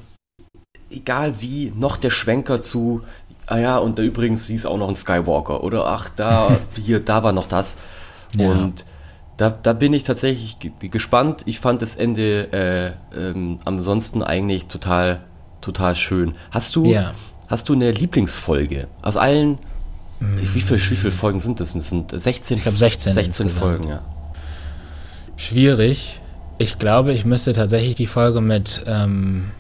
egal 0.92 1.42
wie, 1.42 1.74
noch 1.76 1.98
der 1.98 2.12
Schwenker 2.12 2.62
zu, 2.62 3.02
ah 3.48 3.58
ja, 3.58 3.78
und 3.80 3.98
da 3.98 4.04
übrigens, 4.04 4.46
sie 4.46 4.56
ist 4.56 4.66
auch 4.66 4.78
noch 4.78 4.90
ein 4.90 4.96
Skywalker. 4.96 5.64
Oder 5.64 5.88
ach, 5.88 6.10
da, 6.10 6.58
hier, 6.76 7.00
da 7.00 7.24
war 7.24 7.32
noch 7.32 7.48
das. 7.48 7.78
Ja. 8.36 8.52
Und 8.52 8.86
da, 9.44 9.50
da 9.50 9.74
bin 9.74 9.92
ich 9.92 10.04
tatsächlich 10.04 10.58
gespannt. 10.80 11.42
Ich 11.46 11.60
fand 11.60 11.82
das 11.82 11.96
Ende 11.96 12.54
äh, 12.54 12.92
ähm, 13.14 13.60
ansonsten 13.66 14.24
eigentlich 14.24 14.68
total, 14.68 15.20
total 15.60 15.96
schön. 15.96 16.36
Hast 16.50 16.78
du, 16.78 16.86
ja. 16.86 17.14
hast 17.48 17.68
du 17.68 17.74
eine 17.74 17.92
Lieblingsfolge? 17.92 18.88
Aus 19.02 19.18
allen, 19.18 19.60
mm. 20.22 20.38
wie, 20.38 20.62
viele, 20.62 20.80
wie 20.80 20.96
viele 20.96 21.12
Folgen 21.12 21.42
sind 21.42 21.60
das? 21.60 21.74
Das 21.74 21.90
sind 21.90 22.18
16, 22.18 22.56
ich 22.56 22.64
glaube 22.64 22.78
16, 22.78 23.12
16 23.12 23.50
Folgen, 23.50 23.90
ja. 23.90 24.02
Schwierig. 25.36 26.22
Ich 26.58 26.78
glaube, 26.78 27.12
ich 27.12 27.26
müsste 27.26 27.52
tatsächlich 27.52 27.96
die 27.96 28.08
Folge 28.08 28.40
mit, 28.40 28.86
ähm, 28.88 29.52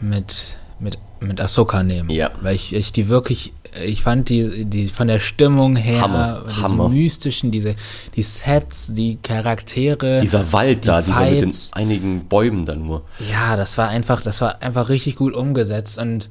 mit, 0.00 0.56
mit 0.78 0.96
mit 1.20 1.40
Ahsoka 1.40 1.82
nehmen. 1.82 2.10
Ja. 2.10 2.30
Weil 2.40 2.54
ich, 2.54 2.74
ich 2.74 2.92
die 2.92 3.08
wirklich, 3.08 3.52
ich 3.84 4.02
fand 4.02 4.28
die, 4.28 4.64
die 4.64 4.86
von 4.86 5.08
der 5.08 5.20
Stimmung 5.20 5.76
her, 5.76 6.02
Hammer, 6.02 6.88
mystischen, 6.88 7.50
diese, 7.50 7.74
die 8.16 8.22
Sets, 8.22 8.88
die 8.92 9.18
Charaktere. 9.22 10.20
Dieser 10.20 10.52
Wald 10.52 10.84
die 10.84 10.88
da, 10.88 11.02
Fights. 11.02 11.06
dieser 11.06 11.30
mit 11.30 11.42
den 11.42 11.54
einigen 11.72 12.24
Bäumen 12.28 12.64
dann 12.64 12.86
nur. 12.86 13.04
Ja, 13.30 13.56
das 13.56 13.78
war 13.78 13.88
einfach, 13.88 14.22
das 14.22 14.40
war 14.40 14.62
einfach 14.62 14.88
richtig 14.88 15.16
gut 15.16 15.34
umgesetzt 15.34 15.98
und 15.98 16.30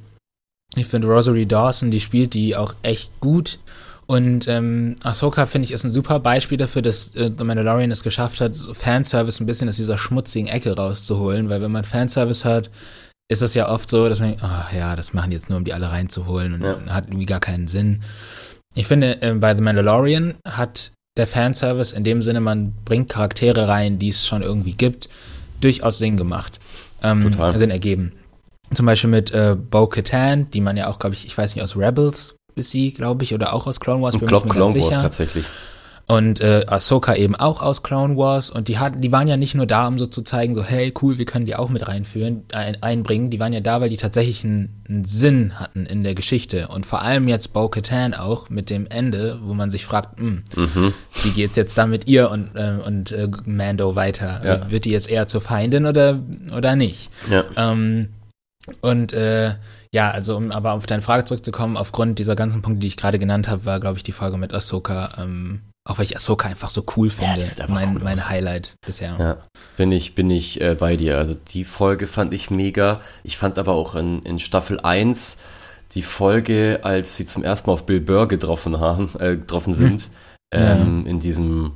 ich 0.76 0.86
finde 0.86 1.08
Rosalie 1.08 1.48
Dawson, 1.48 1.92
die 1.92 2.00
spielt 2.00 2.34
die 2.34 2.56
auch 2.56 2.76
echt 2.84 3.12
gut. 3.20 3.60
Und 4.06 4.48
ähm, 4.48 4.96
Ahsoka, 5.04 5.46
finde 5.46 5.66
ich, 5.66 5.74
ist 5.74 5.84
ein 5.84 5.92
super 5.92 6.20
Beispiel 6.20 6.58
dafür, 6.58 6.82
dass 6.82 7.14
äh, 7.16 7.28
The 7.38 7.44
Mandalorian 7.44 7.92
es 7.92 8.04
geschafft 8.04 8.40
hat, 8.40 8.56
so 8.56 8.74
Fanservice 8.74 9.42
ein 9.42 9.46
bisschen 9.46 9.68
aus 9.68 9.76
dieser 9.76 9.98
schmutzigen 9.98 10.48
Ecke 10.48 10.76
rauszuholen, 10.76 11.50
weil 11.50 11.62
wenn 11.62 11.74
man 11.74 11.84
Fanservice 11.84 12.46
hört, 12.46 12.70
ist 13.30 13.42
es 13.42 13.54
ja 13.54 13.70
oft 13.70 13.90
so, 13.90 14.08
dass 14.08 14.20
man, 14.20 14.38
ach 14.42 14.72
ja, 14.74 14.96
das 14.96 15.14
machen 15.14 15.32
die 15.32 15.36
jetzt 15.36 15.50
nur, 15.50 15.58
um 15.58 15.66
die 15.66 15.74
alle 15.74 15.92
reinzuholen 15.92 16.54
und 16.54 16.62
ja. 16.62 16.80
hat 16.88 17.08
irgendwie 17.08 17.26
gar 17.26 17.40
keinen 17.40 17.68
Sinn. 17.68 18.04
Ich 18.74 18.88
finde, 18.88 19.22
äh, 19.22 19.34
bei 19.34 19.56
The 19.56 19.62
Mandalorian 19.62 20.36
hat 20.48 20.92
der 21.18 21.28
Fanservice 21.28 21.94
in 21.94 22.04
dem 22.04 22.22
Sinne, 22.22 22.40
man 22.40 22.74
bringt 22.86 23.10
Charaktere 23.10 23.68
rein, 23.68 24.00
die 24.00 24.10
es 24.10 24.28
schon 24.28 24.44
irgendwie 24.44 24.74
gibt, 24.74 25.10
durchaus 25.60 25.98
Sinn 25.98 26.16
gemacht. 26.16 26.60
Ähm, 27.04 27.32
Total. 27.32 27.58
Sinn 27.58 27.72
ergeben. 27.72 28.14
Zum 28.74 28.86
Beispiel 28.86 29.10
mit 29.10 29.32
äh, 29.32 29.56
Bo 29.56 29.88
Katan, 29.88 30.50
die 30.52 30.62
man 30.62 30.78
ja 30.78 30.88
auch, 30.88 31.00
glaube 31.00 31.16
ich, 31.16 31.26
ich 31.26 31.38
weiß 31.38 31.56
nicht, 31.56 31.64
aus 31.64 31.76
Rebels 31.76 32.36
ist 32.56 32.72
sie, 32.72 32.92
glaube 32.92 33.24
ich, 33.24 33.34
oder 33.34 33.54
auch 33.54 33.68
aus 33.68 33.80
Clone 33.80 34.02
Wars. 34.02 34.16
Ich 34.16 34.26
glaube, 34.26 34.48
Clone 34.48 34.74
Wars 34.74 34.86
sicher. 34.86 35.02
tatsächlich. 35.02 35.46
Und 36.10 36.40
äh, 36.40 36.64
Ahsoka 36.68 37.16
eben 37.16 37.36
auch 37.36 37.62
aus 37.62 37.84
Clone 37.84 38.16
Wars. 38.16 38.50
Und 38.50 38.70
die, 38.70 38.80
hat, 38.80 39.04
die 39.04 39.12
waren 39.12 39.28
ja 39.28 39.36
nicht 39.36 39.56
nur 39.56 39.66
da, 39.66 39.90
um 39.90 40.00
so 40.00 40.06
zu 40.06 40.22
zeigen, 40.22 40.56
so, 40.56 40.64
hey, 40.64 40.94
cool, 41.02 41.18
wir 41.18 41.26
können 41.26 41.46
die 41.46 41.56
auch 41.56 41.68
mit 41.68 41.86
reinführen, 41.86 42.46
ein, 42.54 42.82
einbringen. 42.82 43.30
Die 43.30 43.42
waren 43.42 43.52
ja 43.52 43.60
da, 43.60 43.82
weil 43.82 43.90
die 43.90 43.98
tatsächlich 43.98 44.46
einen, 44.46 44.82
einen 44.88 45.04
Sinn 45.04 45.60
hatten 45.60 45.86
in 45.86 46.06
der 46.06 46.16
Geschichte. 46.16 46.70
Und 46.70 46.86
vor 46.86 47.02
allem 47.02 47.28
jetzt 47.28 47.52
Bo-Katan 47.52 48.14
auch 48.14 48.50
mit 48.50 48.70
dem 48.70 48.88
Ende, 48.88 49.40
wo 49.44 49.54
man 49.54 49.70
sich 49.70 49.86
fragt, 49.86 50.18
mh, 50.18 50.44
hm, 50.56 50.70
mhm. 50.74 50.94
wie 51.24 51.32
geht's 51.32 51.58
jetzt 51.58 51.78
da 51.78 51.86
mit 51.86 52.08
ihr 52.08 52.32
und, 52.32 52.56
äh, 52.56 52.76
und 52.86 53.12
äh, 53.12 53.28
Mando 53.44 53.98
weiter? 53.98 54.42
Ja. 54.46 54.72
Wird 54.72 54.86
die 54.86 54.92
jetzt 54.92 55.10
eher 55.10 55.28
zur 55.28 55.42
Feindin 55.42 55.86
oder, 55.86 56.22
oder 56.56 56.78
nicht? 56.78 57.10
Ja. 57.30 57.44
Ähm, 57.58 58.14
und 58.80 59.12
äh, 59.12 59.56
ja, 59.92 60.12
also 60.12 60.38
um 60.38 60.52
aber 60.52 60.72
auf 60.72 60.86
deine 60.86 61.02
Frage 61.02 61.26
zurückzukommen, 61.26 61.76
aufgrund 61.76 62.18
dieser 62.18 62.38
ganzen 62.38 62.62
Punkte, 62.62 62.80
die 62.80 62.88
ich 62.88 62.98
gerade 62.98 63.20
genannt 63.20 63.50
habe, 63.50 63.66
war, 63.66 63.82
glaube 63.82 63.98
ich, 63.98 64.04
die 64.04 64.14
Frage 64.14 64.38
mit 64.38 64.54
Ahsoka 64.54 65.12
ähm, 65.18 65.62
auch 65.88 65.98
weil 65.98 66.06
ich 66.06 66.16
Ahsoka 66.16 66.50
einfach 66.50 66.70
so 66.70 66.84
cool 66.96 67.10
finde. 67.10 67.48
Ja, 67.58 67.68
mein, 67.68 67.96
cool 67.96 68.04
mein 68.04 68.30
Highlight 68.30 68.76
bisher. 68.86 69.16
Ja, 69.20 69.38
bin 69.78 69.92
ich, 69.92 70.16
bin 70.16 70.30
ich 70.30 70.60
äh, 70.60 70.76
bei 70.76 70.98
dir. 70.98 71.18
Also 71.18 71.34
die 71.34 71.64
Folge 71.64 72.08
fand 72.08 72.34
ich 72.34 72.50
mega. 72.50 73.02
Ich 73.24 73.38
fand 73.38 73.58
aber 73.58 73.74
auch 73.74 73.96
in, 73.96 74.22
in 74.24 74.40
Staffel 74.40 74.80
1 74.82 75.38
die 75.94 76.02
Folge, 76.02 76.82
als 76.84 77.16
sie 77.16 77.26
zum 77.26 77.44
ersten 77.44 77.70
Mal 77.70 77.76
auf 77.76 77.86
Bill 77.86 78.02
Burr 78.02 78.28
getroffen 78.28 78.80
haben, 78.80 79.10
äh, 79.20 79.38
getroffen 79.38 79.74
sind, 79.74 80.12
hm. 80.54 80.62
ähm, 80.62 81.04
ja. 81.06 81.12
in 81.12 81.20
diesem 81.20 81.74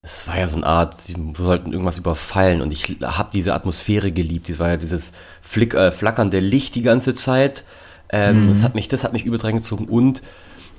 es 0.00 0.28
war 0.28 0.38
ja 0.38 0.46
so 0.46 0.56
eine 0.56 0.66
Art, 0.66 1.00
sie 1.00 1.16
sollten 1.36 1.72
irgendwas 1.72 1.98
überfallen 1.98 2.62
und 2.62 2.72
ich 2.72 2.98
habe 3.02 3.30
diese 3.32 3.52
Atmosphäre 3.52 4.12
geliebt. 4.12 4.48
Es 4.48 4.58
war 4.58 4.68
ja 4.68 4.76
dieses 4.76 5.12
Flick, 5.42 5.74
äh, 5.74 5.90
flackernde 5.90 6.38
Licht 6.38 6.76
die 6.76 6.82
ganze 6.82 7.14
Zeit. 7.14 7.64
Ähm, 8.10 8.44
mhm. 8.44 8.48
das, 8.48 8.62
hat 8.62 8.74
mich, 8.74 8.88
das 8.88 9.02
hat 9.02 9.12
mich 9.12 9.24
übelst 9.24 9.44
reingezogen 9.44 9.86
und 9.86 10.22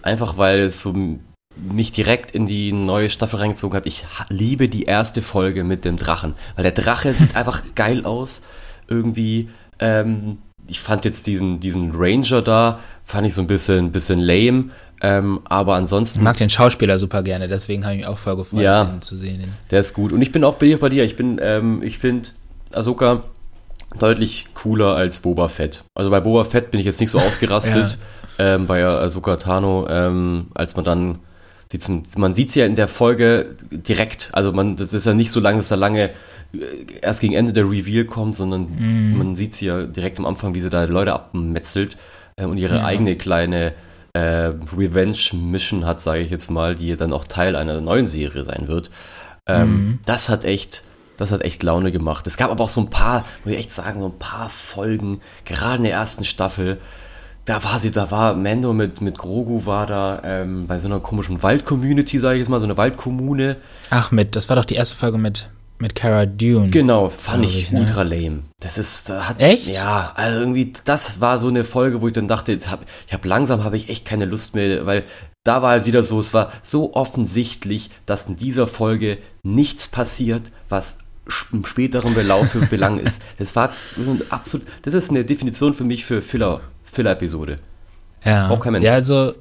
einfach 0.02 0.38
weil 0.38 0.62
es 0.62 0.82
so 0.82 0.94
mich 1.62 1.92
direkt 1.92 2.32
in 2.32 2.46
die 2.46 2.72
neue 2.72 3.10
Staffel 3.10 3.40
reingezogen 3.40 3.76
hat. 3.76 3.86
Ich 3.86 4.06
liebe 4.30 4.70
die 4.70 4.84
erste 4.84 5.22
Folge 5.22 5.64
mit 5.64 5.86
dem 5.86 5.98
Drachen, 5.98 6.36
weil 6.56 6.64
der 6.64 6.72
Drache 6.72 7.14
sieht 7.14 7.36
einfach 7.36 7.64
geil 7.76 8.06
aus. 8.06 8.42
Irgendwie, 8.88 9.50
ähm, 9.80 10.40
ich 10.68 10.80
fand 10.80 11.06
jetzt 11.06 11.28
diesen, 11.28 11.60
diesen 11.60 11.92
Ranger 11.96 12.42
da, 12.42 12.80
fand 13.04 13.28
ich 13.28 13.34
so 13.34 13.42
ein 13.42 13.48
bisschen, 13.48 13.92
bisschen 13.92 14.20
lame. 14.20 14.70
Ähm, 15.02 15.40
aber 15.46 15.76
ansonsten. 15.76 16.20
Ich 16.20 16.24
mag 16.24 16.38
den 16.38 16.50
Schauspieler 16.50 17.00
super 17.00 17.24
gerne, 17.24 17.48
deswegen 17.48 17.86
habe 17.86 17.96
ich 17.96 18.00
mich 18.02 18.08
auch 18.08 18.18
voll 18.18 18.36
gefreut, 18.36 18.62
ja, 18.62 18.84
ihn 18.84 19.02
zu 19.02 19.16
sehen. 19.16 19.54
Der 19.72 19.80
ist 19.80 19.94
gut. 19.94 20.12
Und 20.12 20.22
ich 20.22 20.32
bin 20.32 20.44
auch 20.44 20.56
bin 20.56 20.78
bei 20.78 20.90
dir. 20.90 21.06
Ich 21.06 21.16
bin, 21.16 21.40
ähm, 21.42 21.82
ich 21.84 22.00
finde 22.00 22.30
Ahsoka 22.74 23.24
deutlich 23.98 24.48
cooler 24.54 24.96
als 24.96 25.22
Boba 25.22 25.48
Fett. 25.48 25.84
Also 25.96 26.10
bei 26.10 26.20
Boba 26.20 26.44
Fett 26.44 26.72
bin 26.72 26.80
ich 26.80 26.86
jetzt 26.86 27.00
nicht 27.00 27.12
so 27.12 27.20
ausgerastet. 27.28 27.98
ja. 28.38 28.56
ähm, 28.56 28.68
bei 28.68 28.84
Ahsoka 28.86 29.38
Tano, 29.38 29.88
ähm, 29.90 30.48
als 30.54 30.76
man 30.76 30.84
dann 30.84 31.20
die 31.72 31.80
zum, 31.80 32.04
man 32.18 32.34
sieht 32.34 32.52
sie 32.52 32.62
ja 32.62 32.66
in 32.66 32.76
der 32.76 32.88
Folge 32.88 33.56
direkt. 33.70 34.30
Also 34.34 34.52
man, 34.52 34.76
das 34.76 34.94
ist 34.94 35.06
ja 35.06 35.14
nicht 35.14 35.32
so 35.32 35.40
lange, 35.40 35.58
dass 35.58 35.70
da 35.70 35.76
lange 35.76 36.10
äh, 36.52 36.60
erst 37.02 37.22
gegen 37.22 37.34
Ende 37.34 37.54
der 37.54 37.70
Reveal 37.70 38.06
kommt, 38.06 38.36
sondern 38.36 38.64
mm. 38.64 39.18
man 39.18 39.36
sieht 39.36 39.54
sie 39.54 39.68
ja 39.68 39.84
direkt 39.84 40.18
am 40.18 40.26
Anfang, 40.26 40.56
wie 40.56 40.62
sie 40.62 40.72
da 40.72 40.86
Leute 40.86 41.14
abmetzelt 41.14 41.98
äh, 42.38 42.46
und 42.46 42.58
ihre 42.58 42.78
ja. 42.78 42.86
eigene 42.86 43.16
kleine 43.18 43.74
äh, 44.14 44.52
Revenge-Mission 44.76 45.86
hat, 45.86 46.02
sage 46.02 46.22
ich 46.22 46.32
jetzt 46.32 46.50
mal, 46.50 46.74
die 46.74 46.96
dann 46.96 47.14
auch 47.14 47.26
Teil 47.26 47.56
einer 47.56 47.80
neuen 47.82 48.08
Serie 48.08 48.44
sein 48.46 48.68
wird. 48.68 48.90
Ähm, 49.46 49.70
mm. 49.70 50.00
Das 50.08 50.28
hat 50.28 50.46
echt, 50.46 50.84
das 51.18 51.32
hat 51.32 51.44
echt 51.44 51.62
Laune 51.62 51.92
gemacht. 51.92 52.26
Es 52.26 52.36
gab 52.36 52.50
aber 52.50 52.64
auch 52.64 52.70
so 52.70 52.82
ein 52.82 52.90
paar, 52.90 53.26
muss 53.44 53.54
ich 53.54 53.60
echt 53.60 53.72
sagen, 53.72 54.00
so 54.00 54.08
ein 54.08 54.18
paar 54.18 54.50
Folgen, 54.50 55.22
gerade 55.46 55.78
in 55.78 55.84
der 55.84 55.94
ersten 55.94 56.26
Staffel, 56.26 56.80
da 57.50 57.64
war 57.64 57.80
sie, 57.80 57.92
da 57.92 58.12
war 58.12 58.36
Mando 58.36 58.74
mit, 58.74 59.02
mit 59.02 59.18
Grogu 59.18 59.66
war 59.66 59.88
da 59.88 60.22
ähm, 60.24 60.68
bei 60.68 60.78
so 60.78 60.88
einer 60.88 61.00
komischen 61.00 61.42
Wald-Community, 61.42 62.20
sage 62.20 62.36
ich 62.36 62.42
jetzt 62.42 62.50
mal, 62.50 62.60
so 62.60 62.66
eine 62.66 62.78
Waldkommune. 62.78 63.58
Ach, 63.90 64.12
mit, 64.12 64.36
das 64.36 64.50
war 64.50 64.56
doch 64.56 64.66
die 64.66 64.76
erste 64.76 64.96
Folge 64.96 65.18
mit, 65.18 65.50
mit 65.80 65.96
Cara 65.96 66.28
Dune. 66.28 66.70
Genau, 66.70 67.10
fand 67.10 67.46
ich, 67.46 67.58
ich 67.58 67.72
ne? 67.72 67.80
ultra 67.80 68.04
lame. 68.04 68.44
Das 68.62 68.78
ist, 68.78 69.10
hat, 69.10 69.42
Echt? 69.42 69.68
Ja, 69.68 70.14
also 70.16 70.42
irgendwie, 70.42 70.74
das 70.84 71.22
war 71.22 71.40
so 71.40 71.48
eine 71.48 71.64
Folge, 71.64 72.04
wo 72.04 72.08
ich 72.08 72.14
dann 72.14 72.28
dachte, 72.28 72.52
jetzt 72.52 72.70
hab, 72.70 72.82
ich 73.08 73.14
habe 73.14 73.28
langsam 73.28 73.64
habe 73.64 73.78
ich 73.78 73.90
echt 73.90 74.06
keine 74.06 74.26
Lust 74.26 74.54
mehr, 74.54 74.86
weil 74.86 75.04
da 75.44 75.64
war 75.64 75.72
halt 75.72 75.88
wieder 75.88 76.04
so, 76.04 76.20
es 76.20 76.36
war 76.36 76.52
so 76.62 76.94
offensichtlich, 76.94 77.90
dass 78.06 78.28
in 78.28 78.36
dieser 78.36 78.68
Folge 78.68 79.18
nichts 79.42 79.88
passiert, 79.88 80.52
was 80.70 80.98
im 81.52 81.66
späteren 81.66 82.14
Verlauf 82.14 82.52
für 82.52 82.66
belangen 82.66 83.00
ist. 83.00 83.22
Das 83.38 83.56
war 83.56 83.74
absolut, 84.30 84.68
das 84.84 84.94
ist 84.94 85.10
eine 85.10 85.26
Definition 85.26 85.74
für 85.74 85.84
mich 85.84 86.06
für 86.06 86.22
Filler, 86.22 86.62
Filler-Episode. 86.92 87.60
Ja. 88.24 88.50
Auch 88.50 88.60
kein 88.60 88.74
Mensch. 88.74 88.86
Ja, 88.86 88.94
also 88.94 89.34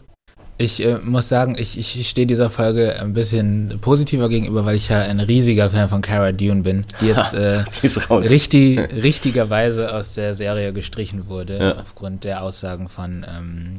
ich 0.60 0.84
äh, 0.84 0.98
muss 0.98 1.28
sagen, 1.28 1.56
ich, 1.56 1.78
ich 1.78 2.08
stehe 2.08 2.26
dieser 2.26 2.50
Folge 2.50 3.00
ein 3.00 3.12
bisschen 3.12 3.78
positiver 3.80 4.28
gegenüber, 4.28 4.64
weil 4.64 4.74
ich 4.74 4.88
ja 4.88 5.00
ein 5.02 5.20
riesiger 5.20 5.70
Fan 5.70 5.88
von 5.88 6.02
Cara 6.02 6.32
Dune 6.32 6.62
bin, 6.62 6.84
die 7.00 7.06
jetzt 7.14 7.32
äh, 7.32 7.62
die 7.80 7.86
richtig, 8.26 8.78
richtigerweise 8.92 9.94
aus 9.94 10.14
der 10.14 10.34
Serie 10.34 10.72
gestrichen 10.72 11.28
wurde, 11.28 11.58
ja. 11.58 11.78
aufgrund 11.78 12.24
der 12.24 12.42
Aussagen 12.42 12.88
von 12.88 13.24
ähm, 13.28 13.74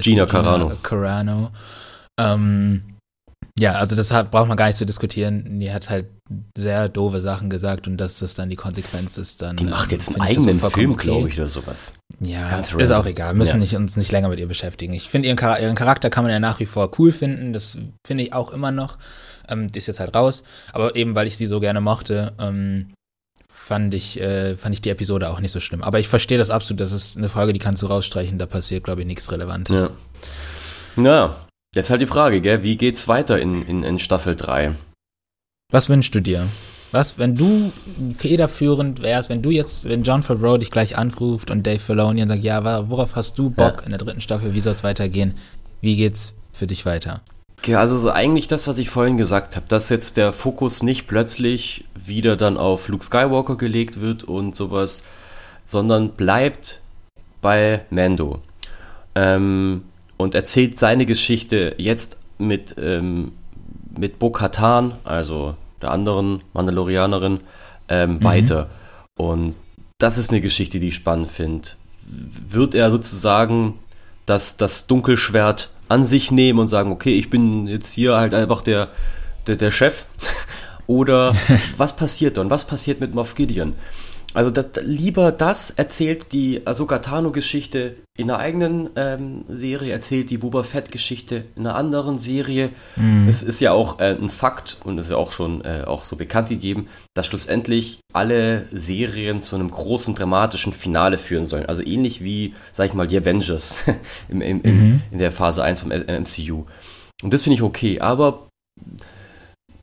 Gina 0.00 0.26
Carano. 0.26 0.72
Carano. 0.82 1.50
Ähm, 2.16 2.82
ja, 3.60 3.72
also 3.72 3.94
das 3.94 4.10
hat, 4.10 4.30
braucht 4.30 4.48
man 4.48 4.56
gar 4.56 4.68
nicht 4.68 4.78
zu 4.78 4.86
diskutieren. 4.86 5.60
Die 5.60 5.70
hat 5.70 5.90
halt 5.90 6.06
sehr 6.56 6.88
doofe 6.88 7.20
Sachen 7.20 7.50
gesagt 7.50 7.86
und 7.88 7.98
dass 7.98 8.20
das 8.20 8.34
dann 8.34 8.48
die 8.48 8.56
Konsequenz 8.56 9.18
ist, 9.18 9.42
dann. 9.42 9.56
Die 9.56 9.64
macht 9.64 9.92
jetzt 9.92 10.08
einen 10.08 10.22
eigenen 10.22 10.58
Film, 10.58 10.92
okay. 10.92 11.06
glaube 11.06 11.28
ich, 11.28 11.38
oder 11.38 11.50
sowas. 11.50 11.92
Ja, 12.20 12.48
Ganz 12.48 12.72
ist 12.72 12.90
auch 12.90 13.04
egal. 13.04 13.34
Müssen 13.34 13.56
ja. 13.56 13.58
nicht, 13.58 13.76
uns 13.76 13.98
nicht 13.98 14.12
länger 14.12 14.30
mit 14.30 14.38
ihr 14.38 14.48
beschäftigen. 14.48 14.94
Ich 14.94 15.10
finde, 15.10 15.28
ihren, 15.28 15.38
ihren, 15.38 15.74
Charakter 15.74 16.08
kann 16.08 16.24
man 16.24 16.32
ja 16.32 16.40
nach 16.40 16.58
wie 16.58 16.64
vor 16.64 16.90
cool 16.98 17.12
finden. 17.12 17.52
Das 17.52 17.76
finde 18.06 18.24
ich 18.24 18.32
auch 18.32 18.50
immer 18.50 18.70
noch. 18.70 18.96
Ähm, 19.46 19.70
die 19.70 19.78
ist 19.78 19.88
jetzt 19.88 20.00
halt 20.00 20.16
raus. 20.16 20.42
Aber 20.72 20.96
eben, 20.96 21.14
weil 21.14 21.26
ich 21.26 21.36
sie 21.36 21.46
so 21.46 21.60
gerne 21.60 21.82
mochte, 21.82 22.32
ähm, 22.38 22.94
fand 23.52 23.92
ich, 23.92 24.18
äh, 24.22 24.56
fand 24.56 24.74
ich 24.74 24.80
die 24.80 24.90
Episode 24.90 25.28
auch 25.28 25.40
nicht 25.40 25.52
so 25.52 25.60
schlimm. 25.60 25.82
Aber 25.82 25.98
ich 25.98 26.08
verstehe 26.08 26.38
das 26.38 26.48
absolut. 26.48 26.80
Das 26.80 26.92
ist 26.92 27.18
eine 27.18 27.28
Folge, 27.28 27.52
die 27.52 27.58
kannst 27.58 27.82
du 27.82 27.88
rausstreichen. 27.88 28.38
Da 28.38 28.46
passiert, 28.46 28.84
glaube 28.84 29.02
ich, 29.02 29.06
nichts 29.06 29.30
Relevantes. 29.30 29.82
Ja. 29.82 29.90
Naja, 30.96 31.36
Jetzt 31.74 31.90
halt 31.90 32.00
die 32.00 32.06
Frage, 32.06 32.40
gell? 32.40 32.64
Wie 32.64 32.76
geht's 32.76 33.06
weiter 33.06 33.38
in, 33.38 33.62
in, 33.62 33.84
in 33.84 34.00
Staffel 34.00 34.34
3? 34.34 34.74
Was 35.70 35.88
wünschst 35.88 36.12
du 36.12 36.20
dir? 36.20 36.48
Was, 36.90 37.16
wenn 37.16 37.36
du 37.36 37.70
federführend 38.18 39.02
wärst, 39.02 39.28
wenn 39.28 39.40
du 39.40 39.50
jetzt, 39.50 39.88
wenn 39.88 40.02
John 40.02 40.24
Favreau 40.24 40.58
dich 40.58 40.72
gleich 40.72 40.98
anruft 40.98 41.52
und 41.52 41.64
Dave 41.64 41.78
Filoni 41.78 42.22
und 42.22 42.28
sagt, 42.28 42.42
ja, 42.42 42.90
worauf 42.90 43.14
hast 43.14 43.38
du 43.38 43.50
Bock 43.50 43.78
ja. 43.78 43.82
in 43.84 43.90
der 43.90 43.98
dritten 43.98 44.20
Staffel, 44.20 44.52
wie 44.52 44.60
soll's 44.60 44.82
weitergehen? 44.82 45.34
Wie 45.80 45.94
geht's 45.94 46.32
für 46.52 46.66
dich 46.66 46.84
weiter? 46.86 47.20
Ja, 47.64 47.78
also 47.78 47.96
so 47.98 48.10
eigentlich 48.10 48.48
das, 48.48 48.66
was 48.66 48.78
ich 48.78 48.90
vorhin 48.90 49.16
gesagt 49.16 49.54
habe, 49.54 49.66
dass 49.68 49.90
jetzt 49.90 50.16
der 50.16 50.32
Fokus 50.32 50.82
nicht 50.82 51.06
plötzlich 51.06 51.84
wieder 51.94 52.36
dann 52.36 52.56
auf 52.56 52.88
Luke 52.88 53.04
Skywalker 53.04 53.56
gelegt 53.56 54.00
wird 54.00 54.24
und 54.24 54.56
sowas, 54.56 55.04
sondern 55.66 56.10
bleibt 56.10 56.80
bei 57.40 57.82
Mando. 57.90 58.40
Ähm, 59.14 59.82
und 60.20 60.34
erzählt 60.34 60.78
seine 60.78 61.06
Geschichte 61.06 61.74
jetzt 61.78 62.18
mit, 62.38 62.76
ähm, 62.78 63.32
mit 63.96 64.18
Bo-Katan, 64.18 64.94
also 65.02 65.56
der 65.80 65.90
anderen 65.90 66.42
Mandalorianerin, 66.52 67.40
ähm, 67.88 68.14
mhm. 68.14 68.24
weiter. 68.24 68.70
Und 69.16 69.54
das 69.98 70.18
ist 70.18 70.30
eine 70.30 70.40
Geschichte, 70.40 70.78
die 70.78 70.88
ich 70.88 70.94
spannend 70.94 71.30
finde. 71.30 71.68
Wird 72.06 72.74
er 72.74 72.90
sozusagen 72.90 73.78
das, 74.26 74.56
das 74.56 74.86
Dunkelschwert 74.86 75.70
an 75.88 76.04
sich 76.04 76.30
nehmen 76.30 76.58
und 76.58 76.68
sagen, 76.68 76.92
okay, 76.92 77.16
ich 77.16 77.30
bin 77.30 77.66
jetzt 77.66 77.92
hier 77.92 78.16
halt 78.16 78.34
einfach 78.34 78.62
der, 78.62 78.88
der, 79.46 79.56
der 79.56 79.70
Chef? 79.70 80.04
Oder 80.86 81.34
was 81.76 81.96
passiert 81.96 82.36
dann? 82.36 82.50
Was 82.50 82.66
passiert 82.66 83.00
mit 83.00 83.14
Moff 83.14 83.34
Gideon? 83.34 83.74
Also 84.32 84.50
das, 84.50 84.66
lieber 84.82 85.32
das 85.32 85.70
erzählt 85.70 86.32
die 86.32 86.66
Ahsoka 86.66 87.00
Tano-Geschichte 87.00 87.96
in 88.16 88.30
einer 88.30 88.38
eigenen 88.38 88.90
ähm, 88.94 89.44
Serie, 89.48 89.92
erzählt 89.92 90.30
die 90.30 90.38
Boba 90.38 90.62
Fett-Geschichte 90.62 91.46
in 91.56 91.66
einer 91.66 91.74
anderen 91.74 92.18
Serie. 92.18 92.70
Mhm. 92.96 93.26
Es 93.28 93.42
ist 93.42 93.60
ja 93.60 93.72
auch 93.72 93.98
äh, 93.98 94.14
ein 94.14 94.30
Fakt 94.30 94.78
und 94.84 94.98
es 94.98 95.06
ist 95.06 95.10
ja 95.10 95.16
auch 95.16 95.32
schon 95.32 95.64
äh, 95.64 95.84
auch 95.86 96.04
so 96.04 96.16
bekannt 96.16 96.48
gegeben, 96.48 96.88
dass 97.14 97.26
schlussendlich 97.26 98.00
alle 98.12 98.66
Serien 98.70 99.40
zu 99.40 99.56
einem 99.56 99.70
großen 99.70 100.14
dramatischen 100.14 100.72
Finale 100.72 101.18
führen 101.18 101.46
sollen. 101.46 101.66
Also 101.66 101.82
ähnlich 101.82 102.22
wie, 102.22 102.54
sag 102.72 102.86
ich 102.86 102.94
mal, 102.94 103.08
die 103.08 103.18
Avengers 103.18 103.76
im, 104.28 104.42
im, 104.42 104.62
im, 104.62 104.76
mhm. 104.76 105.02
in 105.10 105.18
der 105.18 105.32
Phase 105.32 105.64
1 105.64 105.80
vom 105.80 105.90
MCU. 105.90 106.66
Und 107.22 107.32
das 107.32 107.42
finde 107.42 107.54
ich 107.54 107.62
okay, 107.62 108.00
aber 108.00 108.46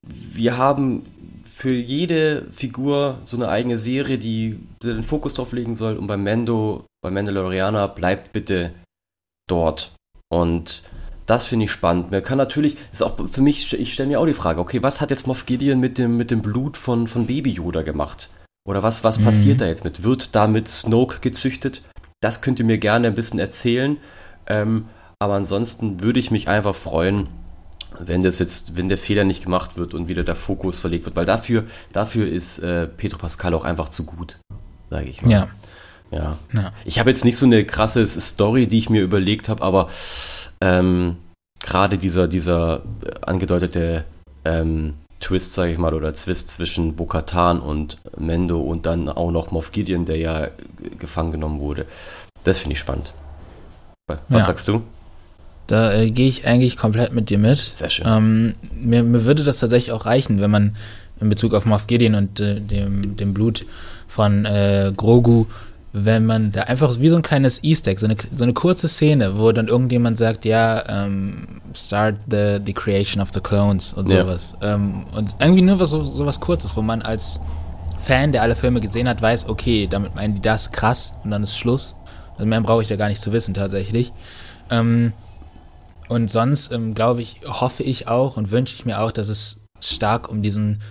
wir 0.03 0.57
haben 0.57 1.05
für 1.57 1.73
jede 1.73 2.45
Figur 2.51 3.17
so 3.23 3.35
eine 3.35 3.49
eigene 3.49 3.79
Serie, 3.79 4.19
die 4.19 4.59
den 4.83 5.01
Fokus 5.01 5.33
drauf 5.33 5.53
legen 5.53 5.73
soll. 5.73 5.97
Und 5.97 6.05
bei 6.05 6.15
Mando, 6.15 6.85
bei 7.01 7.09
Mandalorianer 7.09 7.87
bleibt 7.87 8.31
bitte 8.31 8.73
dort. 9.49 9.91
Und 10.29 10.83
das 11.25 11.47
finde 11.47 11.65
ich 11.65 11.71
spannend. 11.71 12.11
Man 12.11 12.21
kann 12.21 12.37
natürlich, 12.37 12.77
ist 12.93 13.01
auch 13.01 13.27
für 13.27 13.41
mich, 13.41 13.73
ich 13.73 13.91
stelle 13.91 14.09
mir 14.09 14.19
auch 14.19 14.27
die 14.27 14.33
Frage, 14.33 14.61
okay, 14.61 14.83
was 14.83 15.01
hat 15.01 15.09
jetzt 15.09 15.25
Moff 15.25 15.47
Gideon 15.47 15.79
mit 15.79 15.97
dem, 15.97 16.15
mit 16.15 16.29
dem 16.29 16.43
Blut 16.43 16.77
von, 16.77 17.07
von 17.07 17.25
Baby 17.25 17.53
Yoda 17.53 17.81
gemacht? 17.81 18.29
Oder 18.67 18.83
was, 18.83 19.03
was 19.03 19.17
mhm. 19.17 19.23
passiert 19.23 19.59
da 19.59 19.65
jetzt 19.65 19.83
mit? 19.83 20.03
Wird 20.03 20.35
damit 20.35 20.67
Snoke 20.67 21.21
gezüchtet? 21.21 21.81
Das 22.21 22.41
könnt 22.41 22.59
ihr 22.59 22.65
mir 22.65 22.77
gerne 22.77 23.07
ein 23.07 23.15
bisschen 23.15 23.39
erzählen. 23.39 23.97
Ähm, 24.45 24.89
aber 25.17 25.33
ansonsten 25.33 26.03
würde 26.03 26.19
ich 26.19 26.29
mich 26.29 26.49
einfach 26.49 26.75
freuen, 26.75 27.29
wenn 27.99 28.23
das 28.23 28.39
jetzt, 28.39 28.75
wenn 28.77 28.89
der 28.89 28.97
Fehler 28.97 29.23
nicht 29.23 29.43
gemacht 29.43 29.77
wird 29.77 29.93
und 29.93 30.07
wieder 30.07 30.23
der 30.23 30.35
Fokus 30.35 30.79
verlegt 30.79 31.05
wird, 31.05 31.15
weil 31.15 31.25
dafür, 31.25 31.65
dafür 31.93 32.27
ist 32.27 32.59
äh, 32.59 32.87
Pedro 32.87 33.17
Pascal 33.17 33.53
auch 33.53 33.63
einfach 33.63 33.89
zu 33.89 34.05
gut, 34.05 34.37
sage 34.89 35.09
ich 35.09 35.21
mal. 35.21 35.31
Ja. 35.31 35.47
Ja. 36.11 36.37
ja. 36.55 36.71
Ich 36.85 36.99
habe 36.99 37.09
jetzt 37.09 37.25
nicht 37.25 37.37
so 37.37 37.45
eine 37.45 37.65
krasse 37.65 38.05
Story, 38.07 38.67
die 38.67 38.79
ich 38.79 38.89
mir 38.89 39.01
überlegt 39.01 39.49
habe, 39.49 39.61
aber 39.61 39.89
ähm, 40.61 41.17
gerade 41.59 41.97
dieser, 41.97 42.27
dieser 42.27 42.83
angedeutete 43.21 44.05
ähm, 44.45 44.93
Twist, 45.19 45.53
sage 45.53 45.71
ich 45.71 45.77
mal, 45.77 45.93
oder 45.93 46.13
Zwist 46.13 46.49
zwischen 46.49 46.95
Bokatan 46.95 47.59
und 47.59 47.97
Mendo 48.17 48.61
und 48.61 48.85
dann 48.85 49.09
auch 49.09 49.31
noch 49.31 49.51
Moff 49.51 49.71
Gideon, 49.71 50.05
der 50.05 50.17
ja 50.17 50.47
gefangen 50.99 51.31
genommen 51.31 51.59
wurde, 51.59 51.85
das 52.43 52.59
finde 52.59 52.73
ich 52.73 52.79
spannend. 52.79 53.13
Was 54.07 54.19
ja. 54.29 54.39
sagst 54.41 54.67
du? 54.67 54.83
Da 55.67 55.93
äh, 55.93 56.07
gehe 56.07 56.27
ich 56.27 56.47
eigentlich 56.47 56.77
komplett 56.77 57.13
mit 57.13 57.29
dir 57.29 57.37
mit. 57.37 57.73
Sehr 57.75 57.89
schön. 57.89 58.05
Ähm, 58.07 58.55
mir, 58.73 59.03
mir 59.03 59.25
würde 59.25 59.43
das 59.43 59.59
tatsächlich 59.59 59.91
auch 59.91 60.05
reichen, 60.05 60.39
wenn 60.41 60.51
man 60.51 60.75
in 61.19 61.29
Bezug 61.29 61.53
auf 61.53 61.65
Moff 61.65 61.87
Gideon 61.87 62.15
und 62.15 62.39
äh, 62.39 62.59
dem, 62.59 63.17
dem 63.17 63.33
Blut 63.33 63.65
von 64.07 64.45
äh, 64.45 64.93
Grogu, 64.95 65.45
wenn 65.93 66.25
man 66.25 66.51
da 66.51 66.63
einfach 66.63 66.99
wie 66.99 67.09
so 67.09 67.15
ein 67.15 67.21
kleines 67.21 67.63
Easter 67.63 67.91
Egg, 67.91 67.99
so 67.99 68.07
eine, 68.07 68.15
so 68.33 68.43
eine 68.43 68.53
kurze 68.53 68.87
Szene, 68.87 69.37
wo 69.37 69.51
dann 69.51 69.67
irgendjemand 69.67 70.17
sagt, 70.17 70.45
ja, 70.45 70.83
ähm, 70.87 71.47
start 71.73 72.15
the, 72.29 72.59
the 72.63 72.73
creation 72.73 73.21
of 73.21 73.29
the 73.33 73.39
clones 73.39 73.93
und 73.93 74.09
sowas. 74.09 74.53
Ja. 74.61 74.75
Ähm, 74.75 75.05
und 75.13 75.35
irgendwie 75.39 75.61
nur 75.61 75.79
was, 75.79 75.89
so, 75.89 76.03
so 76.03 76.25
was 76.25 76.39
Kurzes, 76.39 76.75
wo 76.75 76.81
man 76.81 77.01
als 77.01 77.39
Fan, 77.99 78.31
der 78.31 78.41
alle 78.41 78.55
Filme 78.55 78.79
gesehen 78.79 79.09
hat, 79.09 79.21
weiß, 79.21 79.49
okay, 79.49 79.87
damit 79.89 80.15
meinen 80.15 80.35
die 80.35 80.41
das 80.41 80.71
krass 80.71 81.13
und 81.23 81.31
dann 81.31 81.43
ist 81.43 81.57
Schluss. 81.57 81.95
Also 82.33 82.45
mehr 82.45 82.61
brauche 82.61 82.81
ich 82.81 82.87
da 82.87 82.95
gar 82.95 83.09
nicht 83.09 83.21
zu 83.21 83.33
wissen 83.33 83.53
tatsächlich. 83.53 84.13
Ähm, 84.69 85.13
und 86.07 86.31
sonst, 86.31 86.71
ähm, 86.71 86.93
glaube 86.93 87.21
ich, 87.21 87.41
hoffe 87.45 87.83
ich 87.83 88.07
auch 88.07 88.37
und 88.37 88.51
wünsche 88.51 88.73
ich 88.75 88.85
mir 88.85 89.01
auch, 89.01 89.11
dass 89.11 89.29
es 89.29 89.57
stark 89.81 90.29
um 90.29 90.41
diesen, 90.41 90.81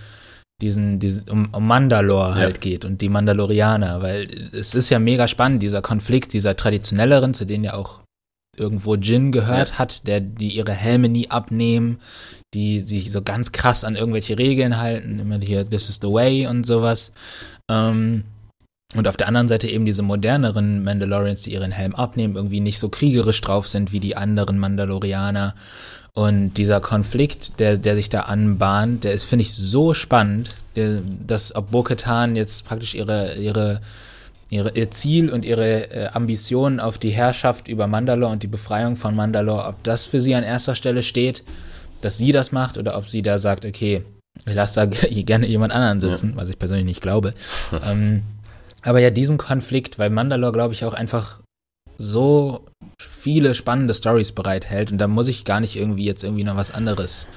diesen, 0.61 0.99
diesen 0.99 1.29
um, 1.29 1.49
um 1.53 1.67
Mandalore 1.67 2.35
halt 2.35 2.61
geht 2.61 2.85
und 2.85 3.01
die 3.01 3.09
Mandalorianer, 3.09 4.01
weil 4.01 4.27
es 4.53 4.75
ist 4.75 4.89
ja 4.89 4.99
mega 4.99 5.27
spannend, 5.27 5.61
dieser 5.61 5.81
Konflikt 5.81 6.33
dieser 6.33 6.55
traditionelleren, 6.55 7.33
zu 7.33 7.45
denen 7.45 7.63
ja 7.63 7.73
auch 7.73 8.01
irgendwo 8.57 8.95
Jin 8.95 9.31
gehört 9.31 9.69
ja. 9.69 9.77
hat, 9.77 10.07
der, 10.07 10.19
die 10.19 10.49
ihre 10.49 10.73
Helme 10.73 11.09
nie 11.09 11.29
abnehmen, 11.29 11.99
die 12.53 12.81
sich 12.81 13.11
so 13.11 13.21
ganz 13.21 13.51
krass 13.51 13.83
an 13.83 13.95
irgendwelche 13.95 14.37
Regeln 14.37 14.77
halten, 14.77 15.19
immer 15.19 15.39
hier, 15.39 15.69
this 15.69 15.89
is 15.89 15.99
the 16.01 16.09
way 16.09 16.47
und 16.47 16.65
sowas. 16.65 17.11
Ähm, 17.69 18.23
und 18.97 19.07
auf 19.07 19.17
der 19.17 19.27
anderen 19.27 19.47
Seite 19.47 19.67
eben 19.67 19.85
diese 19.85 20.01
moderneren 20.01 20.83
Mandalorians, 20.83 21.43
die 21.43 21.53
ihren 21.53 21.71
Helm 21.71 21.95
abnehmen, 21.95 22.35
irgendwie 22.35 22.59
nicht 22.59 22.79
so 22.79 22.89
kriegerisch 22.89 23.39
drauf 23.41 23.67
sind 23.67 23.91
wie 23.91 23.99
die 23.99 24.15
anderen 24.15 24.57
Mandalorianer. 24.57 25.53
Und 26.13 26.55
dieser 26.55 26.81
Konflikt, 26.81 27.59
der, 27.59 27.77
der 27.77 27.95
sich 27.95 28.09
da 28.09 28.21
anbahnt, 28.21 29.03
der 29.03 29.13
ist, 29.13 29.25
finde 29.25 29.43
ich, 29.43 29.53
so 29.53 29.93
spannend, 29.93 30.55
dass 30.73 31.55
ob 31.55 31.69
Bo-Katan 31.69 32.35
jetzt 32.35 32.65
praktisch 32.65 32.95
ihre, 32.95 33.35
ihre, 33.35 33.81
ihre, 34.49 34.71
ihr 34.75 34.89
Ziel 34.89 35.29
und 35.29 35.45
ihre 35.45 35.91
äh, 35.91 36.07
Ambitionen 36.07 36.79
auf 36.79 36.97
die 36.97 37.11
Herrschaft 37.11 37.67
über 37.67 37.85
Mandalore 37.85 38.31
und 38.31 38.41
die 38.41 38.47
Befreiung 38.47 38.95
von 38.95 39.15
Mandalore, 39.15 39.67
ob 39.67 39.83
das 39.83 40.07
für 40.07 40.21
sie 40.21 40.33
an 40.33 40.43
erster 40.43 40.73
Stelle 40.73 41.03
steht, 41.03 41.43
dass 42.01 42.17
sie 42.17 42.31
das 42.31 42.51
macht 42.51 42.79
oder 42.79 42.97
ob 42.97 43.07
sie 43.07 43.21
da 43.21 43.37
sagt, 43.37 43.63
okay, 43.63 44.03
ich 44.45 44.55
lasse 44.55 44.75
da 44.75 44.85
gerne 45.11 45.47
jemand 45.47 45.73
anderen 45.73 46.01
sitzen, 46.01 46.31
ja. 46.31 46.37
was 46.37 46.49
ich 46.49 46.57
persönlich 46.57 46.85
nicht 46.85 47.01
glaube. 47.01 47.33
ähm, 47.87 48.23
aber 48.83 48.99
ja, 48.99 49.09
diesen 49.09 49.37
Konflikt, 49.37 49.99
weil 49.99 50.09
Mandalore, 50.09 50.51
glaube 50.51 50.73
ich, 50.73 50.85
auch 50.85 50.93
einfach 50.93 51.39
so 51.97 52.65
viele 52.99 53.55
spannende 53.55 53.93
Stories 53.93 54.31
bereithält 54.31 54.91
und 54.91 54.97
da 54.99 55.07
muss 55.07 55.27
ich 55.27 55.45
gar 55.45 55.59
nicht 55.59 55.75
irgendwie 55.75 56.05
jetzt 56.05 56.23
irgendwie 56.23 56.43
noch 56.43 56.55
was 56.55 56.71
anderes 56.71 57.27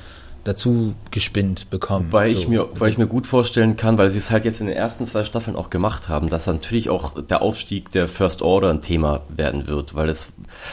dazu 0.44 0.94
gespinnt 1.10 1.68
bekommen. 1.70 2.08
Weil 2.10 2.32
so. 2.32 2.38
ich 2.38 2.48
mir, 2.48 2.68
weil 2.74 2.90
ich 2.90 2.98
mir 2.98 3.06
gut 3.06 3.26
vorstellen 3.26 3.76
kann, 3.76 3.98
weil 3.98 4.10
sie 4.10 4.18
es 4.18 4.30
halt 4.30 4.44
jetzt 4.44 4.60
in 4.60 4.66
den 4.68 4.76
ersten 4.76 5.06
zwei 5.06 5.24
Staffeln 5.24 5.56
auch 5.56 5.70
gemacht 5.70 6.08
haben, 6.08 6.28
dass 6.28 6.46
natürlich 6.46 6.88
auch 6.88 7.22
der 7.22 7.42
Aufstieg 7.42 7.90
der 7.92 8.08
First 8.08 8.40
Order 8.40 8.70
ein 8.70 8.80
Thema 8.80 9.22
werden 9.28 9.66
wird, 9.66 9.94
weil 9.94 10.06
das, 10.06 10.28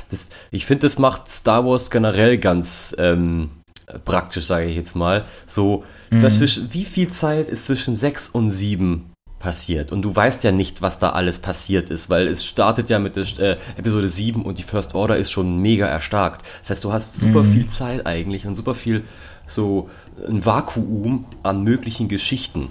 das 0.10 0.30
ich 0.52 0.66
finde, 0.66 0.84
das 0.84 1.00
macht 1.00 1.30
Star 1.30 1.66
Wars 1.66 1.92
generell 1.92 2.38
ganz 2.38 2.96
ähm, 2.98 3.50
äh, 3.88 4.00
praktisch, 4.00 4.46
sage 4.46 4.68
ich 4.68 4.76
jetzt 4.76 4.96
mal. 4.96 5.26
So, 5.48 5.84
mhm. 6.12 6.24
wie 6.72 6.86
viel 6.86 7.10
Zeit 7.10 7.50
ist 7.50 7.66
zwischen 7.66 7.96
6 7.96 8.30
und 8.30 8.52
7 8.52 9.12
passiert? 9.40 9.92
Und 9.92 10.02
du 10.02 10.16
weißt 10.16 10.44
ja 10.44 10.52
nicht, 10.52 10.82
was 10.82 11.00
da 11.00 11.12
alles 11.12 11.40
passiert 11.40 11.90
ist, 11.90 12.10
weil 12.10 12.28
es 12.28 12.46
startet 12.46 12.90
ja 12.90 13.00
mit 13.00 13.16
der 13.16 13.26
äh, 13.40 13.58
Episode 13.78 14.10
7 14.10 14.44
und 14.44 14.58
die 14.58 14.64
First 14.64 14.96
Order 14.96 15.18
ist 15.18 15.32
schon 15.32 15.62
mega 15.62 15.88
erstarkt. 15.88 16.44
Das 16.62 16.72
heißt, 16.72 16.84
du 16.84 16.94
hast 16.94 17.20
super 17.20 17.44
mhm. 17.44 17.54
viel 17.54 17.68
Zeit 17.68 18.06
eigentlich 18.06 18.48
und 18.48 18.56
super 18.56 18.76
viel 18.76 19.04
so 19.46 19.90
ein 20.28 20.46
Vakuum 20.46 21.26
an 21.44 21.64
möglichen 21.64 22.08
Geschichten. 22.08 22.70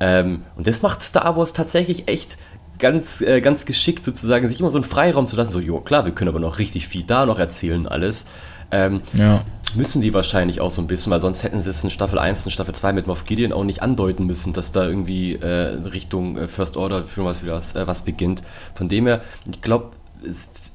Ähm, 0.00 0.42
und 0.56 0.66
das 0.66 0.82
macht 0.82 1.02
Star 1.02 1.36
Wars 1.36 1.52
tatsächlich 1.52 2.08
echt 2.08 2.36
ganz, 2.82 3.22
äh, 3.22 3.40
ganz 3.40 3.64
geschickt 3.64 4.04
sozusagen, 4.04 4.46
sich 4.48 4.60
immer 4.60 4.68
so 4.68 4.76
einen 4.76 4.84
Freiraum 4.84 5.26
zu 5.26 5.36
lassen. 5.36 5.52
So, 5.52 5.60
jo, 5.60 5.80
klar, 5.80 6.04
wir 6.04 6.12
können 6.12 6.28
aber 6.28 6.40
noch 6.40 6.58
richtig 6.58 6.88
viel 6.88 7.04
da 7.04 7.24
noch 7.24 7.38
erzählen, 7.38 7.86
alles. 7.86 8.26
Ähm, 8.70 9.00
ja. 9.14 9.42
Müssen 9.74 10.02
die 10.02 10.12
wahrscheinlich 10.12 10.60
auch 10.60 10.70
so 10.70 10.82
ein 10.82 10.86
bisschen, 10.86 11.10
weil 11.12 11.20
sonst 11.20 11.44
hätten 11.44 11.62
sie 11.62 11.70
es 11.70 11.82
in 11.82 11.90
Staffel 11.90 12.18
1 12.18 12.44
und 12.44 12.50
Staffel 12.50 12.74
2 12.74 12.92
mit 12.92 13.06
Moff 13.06 13.24
Gideon 13.24 13.52
auch 13.52 13.64
nicht 13.64 13.82
andeuten 13.82 14.26
müssen, 14.26 14.52
dass 14.52 14.72
da 14.72 14.84
irgendwie 14.84 15.36
äh, 15.36 15.46
Richtung 15.46 16.36
äh, 16.36 16.48
First 16.48 16.76
Order 16.76 17.06
für 17.06 17.24
was, 17.24 17.46
was, 17.46 17.74
äh, 17.74 17.86
was 17.86 18.02
beginnt. 18.02 18.42
Von 18.74 18.88
dem 18.88 19.06
her, 19.06 19.22
ich 19.48 19.62
glaube, 19.62 19.90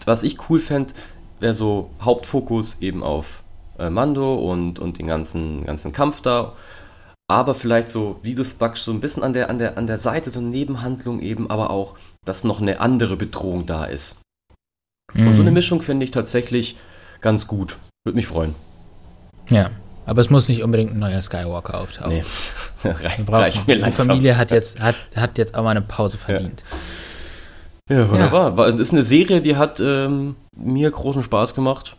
was 0.05 0.23
ich 0.23 0.49
cool 0.49 0.59
fände, 0.59 0.93
wäre 1.39 1.53
so 1.53 1.91
Hauptfokus 2.01 2.77
eben 2.79 3.03
auf 3.03 3.43
äh, 3.77 3.89
Mando 3.89 4.35
und, 4.35 4.79
und 4.79 4.97
den 4.97 5.07
ganzen, 5.07 5.63
ganzen 5.63 5.91
Kampf 5.91 6.21
da 6.21 6.53
aber 7.29 7.55
vielleicht 7.55 7.89
so, 7.89 8.19
wie 8.23 8.35
du 8.35 8.41
es 8.41 8.53
backst, 8.53 8.85
so 8.85 8.91
ein 8.91 9.01
bisschen 9.01 9.23
an 9.23 9.33
der, 9.33 9.49
an, 9.49 9.57
der, 9.57 9.77
an 9.77 9.87
der 9.87 9.97
Seite, 9.97 10.29
so 10.29 10.39
eine 10.39 10.49
Nebenhandlung 10.49 11.19
eben, 11.19 11.49
aber 11.49 11.69
auch, 11.69 11.95
dass 12.25 12.43
noch 12.43 12.61
eine 12.61 12.79
andere 12.79 13.17
Bedrohung 13.17 13.65
da 13.65 13.85
ist. 13.85 14.21
Mhm. 15.13 15.27
Und 15.27 15.35
so 15.35 15.41
eine 15.41 15.51
mhm. 15.51 15.55
Mischung 15.55 15.81
finde 15.81 16.05
ich 16.05 16.11
tatsächlich 16.11 16.77
ganz 17.21 17.47
gut. 17.47 17.77
Würde 18.05 18.15
mich 18.15 18.27
freuen. 18.27 18.55
Ja, 19.49 19.71
aber 20.05 20.21
es 20.21 20.29
muss 20.29 20.47
nicht 20.47 20.63
unbedingt 20.63 20.93
ein 20.93 20.99
neuer 20.99 21.21
Skywalker 21.21 21.81
auftauchen. 21.81 22.11
Nee, 22.13 22.23
reicht, 22.89 23.29
reicht 23.29 23.67
mir 23.67 23.75
Die 23.75 23.81
langsam. 23.81 24.07
Familie 24.07 24.37
hat 24.37 24.51
jetzt, 24.51 24.79
hat, 24.79 24.95
hat 25.15 25.37
jetzt 25.37 25.55
auch 25.55 25.63
mal 25.63 25.71
eine 25.71 25.81
Pause 25.81 26.17
verdient. 26.17 26.63
Ja, 27.89 27.99
ja 27.99 28.09
wunderbar. 28.09 28.57
Ja. 28.57 28.67
Es 28.67 28.79
ist 28.79 28.93
eine 28.93 29.03
Serie, 29.03 29.41
die 29.41 29.57
hat 29.57 29.81
ähm, 29.81 30.35
mir 30.55 30.89
großen 30.89 31.23
Spaß 31.23 31.55
gemacht. 31.55 31.97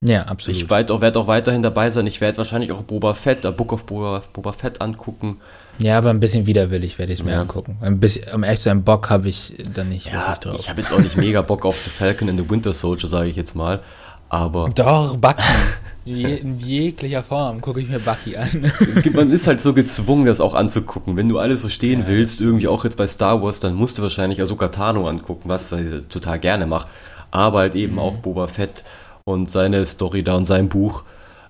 Ja, 0.00 0.22
absolut. 0.22 0.60
Ich 0.60 0.70
werde 0.70 0.94
auch, 0.94 1.00
werd 1.00 1.16
auch 1.16 1.26
weiterhin 1.26 1.62
dabei 1.62 1.90
sein. 1.90 2.06
Ich 2.06 2.20
werde 2.20 2.38
wahrscheinlich 2.38 2.70
auch 2.70 2.82
Boba 2.82 3.14
Fett, 3.14 3.42
der 3.42 3.50
Book 3.50 3.72
of 3.72 3.84
Boba, 3.84 4.22
Boba 4.32 4.52
Fett 4.52 4.80
angucken. 4.80 5.38
Ja, 5.80 5.98
aber 5.98 6.10
ein 6.10 6.20
bisschen 6.20 6.46
widerwillig 6.46 6.98
werde 6.98 7.12
ich 7.12 7.20
es 7.20 7.24
mir 7.24 7.32
ja. 7.32 7.40
angucken. 7.40 7.78
Ein 7.80 7.98
bisschen, 7.98 8.32
um 8.32 8.44
echt 8.44 8.58
zu 8.62 8.68
sein, 8.68 8.84
Bock 8.84 9.10
habe 9.10 9.28
ich 9.28 9.54
dann 9.74 9.88
nicht 9.88 10.06
ja, 10.06 10.12
wirklich 10.12 10.38
drauf. 10.38 10.60
Ich 10.60 10.68
habe 10.68 10.80
jetzt 10.80 10.92
auch 10.92 11.00
nicht 11.00 11.16
mega 11.16 11.42
Bock 11.42 11.66
auf 11.66 11.82
The 11.82 11.90
Falcon 11.90 12.28
and 12.28 12.38
the 12.38 12.48
Winter 12.48 12.72
Soldier, 12.72 13.08
sage 13.08 13.28
ich 13.28 13.36
jetzt 13.36 13.56
mal. 13.56 13.80
Aber. 14.28 14.68
Doch, 14.74 15.16
Bucky. 15.16 15.42
in 16.04 16.58
jeglicher 16.58 17.22
Form 17.24 17.60
gucke 17.60 17.80
ich 17.80 17.88
mir 17.88 17.98
Bucky 17.98 18.36
an. 18.36 18.70
Man 19.12 19.30
ist 19.30 19.46
halt 19.46 19.60
so 19.60 19.74
gezwungen, 19.74 20.26
das 20.26 20.40
auch 20.40 20.54
anzugucken. 20.54 21.16
Wenn 21.16 21.28
du 21.28 21.38
alles 21.38 21.60
verstehen 21.60 22.00
ja, 22.00 22.06
willst, 22.08 22.40
irgendwie 22.40 22.68
auch 22.68 22.84
jetzt 22.84 22.96
bei 22.96 23.06
Star 23.06 23.42
Wars, 23.42 23.60
dann 23.60 23.74
musst 23.74 23.98
du 23.98 24.02
wahrscheinlich 24.02 24.40
Ahsoka 24.40 24.68
Tano 24.68 25.08
angucken, 25.08 25.48
was 25.48 25.72
ich 25.72 26.06
total 26.06 26.38
gerne 26.38 26.66
mache. 26.66 26.88
Aber 27.30 27.58
halt 27.58 27.74
eben 27.74 27.94
mhm. 27.94 27.98
auch 27.98 28.16
Boba 28.18 28.46
Fett 28.46 28.84
und 29.28 29.50
seine 29.50 29.84
Story 29.84 30.22
da 30.22 30.34
und 30.34 30.46
sein 30.46 30.68
Buch. 30.68 31.04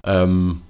Ähm, 0.04 0.62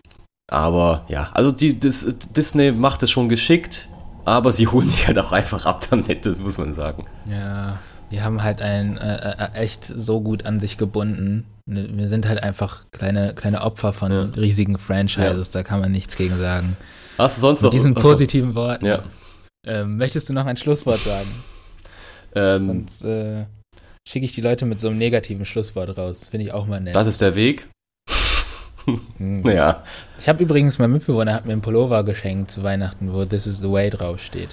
aber 0.51 1.05
ja, 1.09 1.31
also 1.35 1.53
die, 1.53 1.79
das, 1.79 2.07
Disney 2.37 2.73
macht 2.73 3.03
es 3.03 3.11
schon 3.11 3.29
geschickt, 3.29 3.89
aber 4.25 4.53
sie 4.53 4.67
holen 4.73 4.91
dich 4.91 5.07
halt 5.07 5.19
auch 5.19 5.33
einfach 5.33 5.67
ab 5.67 5.87
damit, 5.91 6.27
das 6.27 6.41
muss 6.41 6.59
man 6.59 6.75
sagen. 6.75 7.07
Ja, 7.27 7.79
die 8.11 8.23
haben 8.23 8.43
halt 8.43 8.63
ein 8.63 8.97
äh, 8.97 9.33
äh, 9.33 9.53
echt 9.55 9.85
so 9.85 10.21
gut 10.21 10.47
an 10.47 10.61
sich 10.61 10.79
gebunden. 10.79 11.45
Ne, 11.67 11.89
wir 11.93 12.09
sind 12.09 12.27
halt 12.27 12.43
einfach 12.43 12.85
kleine, 12.93 13.35
kleine 13.35 13.63
Opfer 13.63 13.93
von 13.93 14.13
ja. 14.13 14.23
riesigen 14.37 14.79
Franchises, 14.79 15.49
ja. 15.49 15.61
da 15.61 15.63
kann 15.63 15.81
man 15.81 15.93
nichts 15.93 16.17
gegen 16.17 16.39
sagen. 16.39 16.77
Hast 17.19 17.39
du 17.39 17.41
sonst 17.41 17.61
Mit 17.61 17.65
noch 17.65 17.71
diesen 17.71 17.95
positiven 17.95 18.55
Worten. 18.55 18.87
Ja. 18.87 19.03
Ähm, 19.67 19.97
möchtest 19.97 20.29
du 20.29 20.35
noch 20.35 20.47
ein 20.47 20.57
Schlusswort 20.57 21.01
sagen? 21.01 21.29
Ähm, 22.35 22.65
Sonst 22.67 23.05
äh, 23.07 23.47
schicke 24.09 24.25
ich 24.25 24.33
die 24.33 24.41
Leute 24.41 24.65
mit 24.65 24.81
so 24.81 24.89
einem 24.89 24.97
negativen 24.97 25.45
Schlusswort 25.45 25.99
raus. 25.99 26.27
Finde 26.31 26.47
ich 26.47 26.53
auch 26.53 26.67
mal 26.67 26.81
nett. 26.81 26.97
Das 26.97 27.07
ist 27.07 27.21
der 27.21 27.35
Weg. 27.35 27.69
hm. 29.19 29.47
Ja. 29.47 29.83
Ich 30.19 30.29
habe 30.29 30.43
übrigens, 30.43 30.79
mein 30.79 30.91
Mitbewohner 30.93 31.35
hat 31.35 31.45
mir 31.45 31.53
einen 31.53 31.61
Pullover 31.61 32.05
geschenkt 32.05 32.51
zu 32.51 32.63
Weihnachten, 32.63 33.13
wo 33.13 33.25
This 33.25 33.47
is 33.47 33.59
the 33.59 33.71
way 33.71 33.91
draufsteht. 33.91 34.49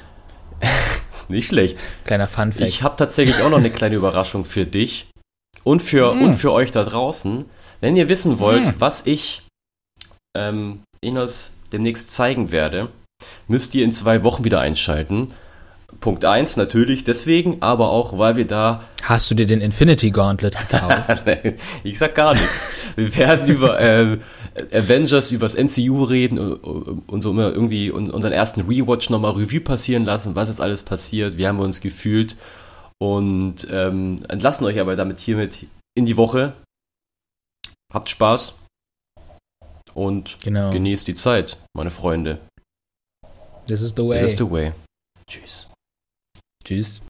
Nicht 1.30 1.48
schlecht. 1.48 1.80
Kleiner 2.06 2.28
Funfact. 2.28 2.68
Ich 2.68 2.84
habe 2.84 2.98
tatsächlich 2.98 3.42
auch 3.42 3.50
noch 3.50 3.58
eine 3.58 3.72
kleine 3.72 3.96
Überraschung 3.96 4.46
für 4.46 4.66
dich 4.66 5.08
und 5.64 5.82
für, 5.82 6.14
mm. 6.14 6.22
und 6.22 6.34
für 6.36 6.52
euch 6.52 6.72
da 6.72 6.84
draußen. 6.84 7.46
Wenn 7.80 7.96
ihr 7.96 8.10
wissen 8.10 8.40
wollt, 8.40 8.68
mm. 8.68 8.80
was 8.80 9.08
ich 9.08 9.48
ähm, 10.38 10.84
Ihnen 11.02 11.28
demnächst 11.72 12.12
zeigen 12.14 12.52
werde, 12.52 12.90
müsst 13.48 13.74
ihr 13.74 13.86
in 13.86 13.92
zwei 13.92 14.24
Wochen 14.24 14.44
wieder 14.44 14.60
einschalten. 14.60 15.30
Punkt 16.06 16.24
1 16.24 16.56
natürlich 16.58 17.04
deswegen, 17.04 17.64
aber 17.64 17.90
auch, 17.90 18.16
weil 18.20 18.36
wir 18.36 18.46
da. 18.46 18.84
Hast 19.02 19.32
du 19.32 19.34
dir 19.34 19.48
den 19.48 19.60
Infinity 19.60 20.12
Gauntlet 20.12 20.56
gekauft? 20.56 21.24
ich 21.84 21.98
sag 21.98 22.14
gar 22.14 22.36
nichts. 22.36 22.70
Wir 22.96 23.16
werden 23.16 23.48
über 23.48 23.80
äh, 23.80 24.20
Avengers, 24.72 25.32
über 25.32 25.48
das 25.48 25.58
MCU 25.58 26.04
reden 26.04 26.38
und, 26.38 27.10
und 27.10 27.22
so 27.22 27.32
immer 27.32 27.52
irgendwie 27.52 27.90
unseren 27.90 28.34
ersten 28.34 28.62
Rewatch 28.62 29.10
nochmal 29.10 29.32
Revue 29.32 29.62
passieren 29.62 30.06
lassen, 30.06 30.36
was 30.36 30.48
ist 30.48 30.62
alles 30.62 30.84
passiert, 30.84 31.40
wie 31.40 31.48
haben 31.48 31.58
wir 31.58 31.66
uns 31.66 31.82
gefühlt 31.82 32.38
und 33.00 33.68
ähm, 33.72 34.18
entlassen 34.30 34.64
euch 34.68 34.80
aber 34.80 34.96
damit 34.96 35.20
hiermit 35.20 35.66
in 35.96 36.06
die 36.06 36.18
Woche. 36.18 36.54
Habt 37.92 38.12
Spaß 38.12 38.60
und 39.96 40.38
genau. 40.44 40.70
genießt 40.70 41.08
die 41.08 41.16
Zeit, 41.16 41.58
meine 41.76 41.90
Freunde. 41.90 42.42
This 43.66 43.82
is 43.82 43.96
the 43.98 44.08
way. 44.08 44.22
This 44.22 44.34
is 44.34 44.38
the 44.38 44.52
way. 44.52 44.72
Tschüss. 45.28 45.68
Tschüss. 46.66 47.02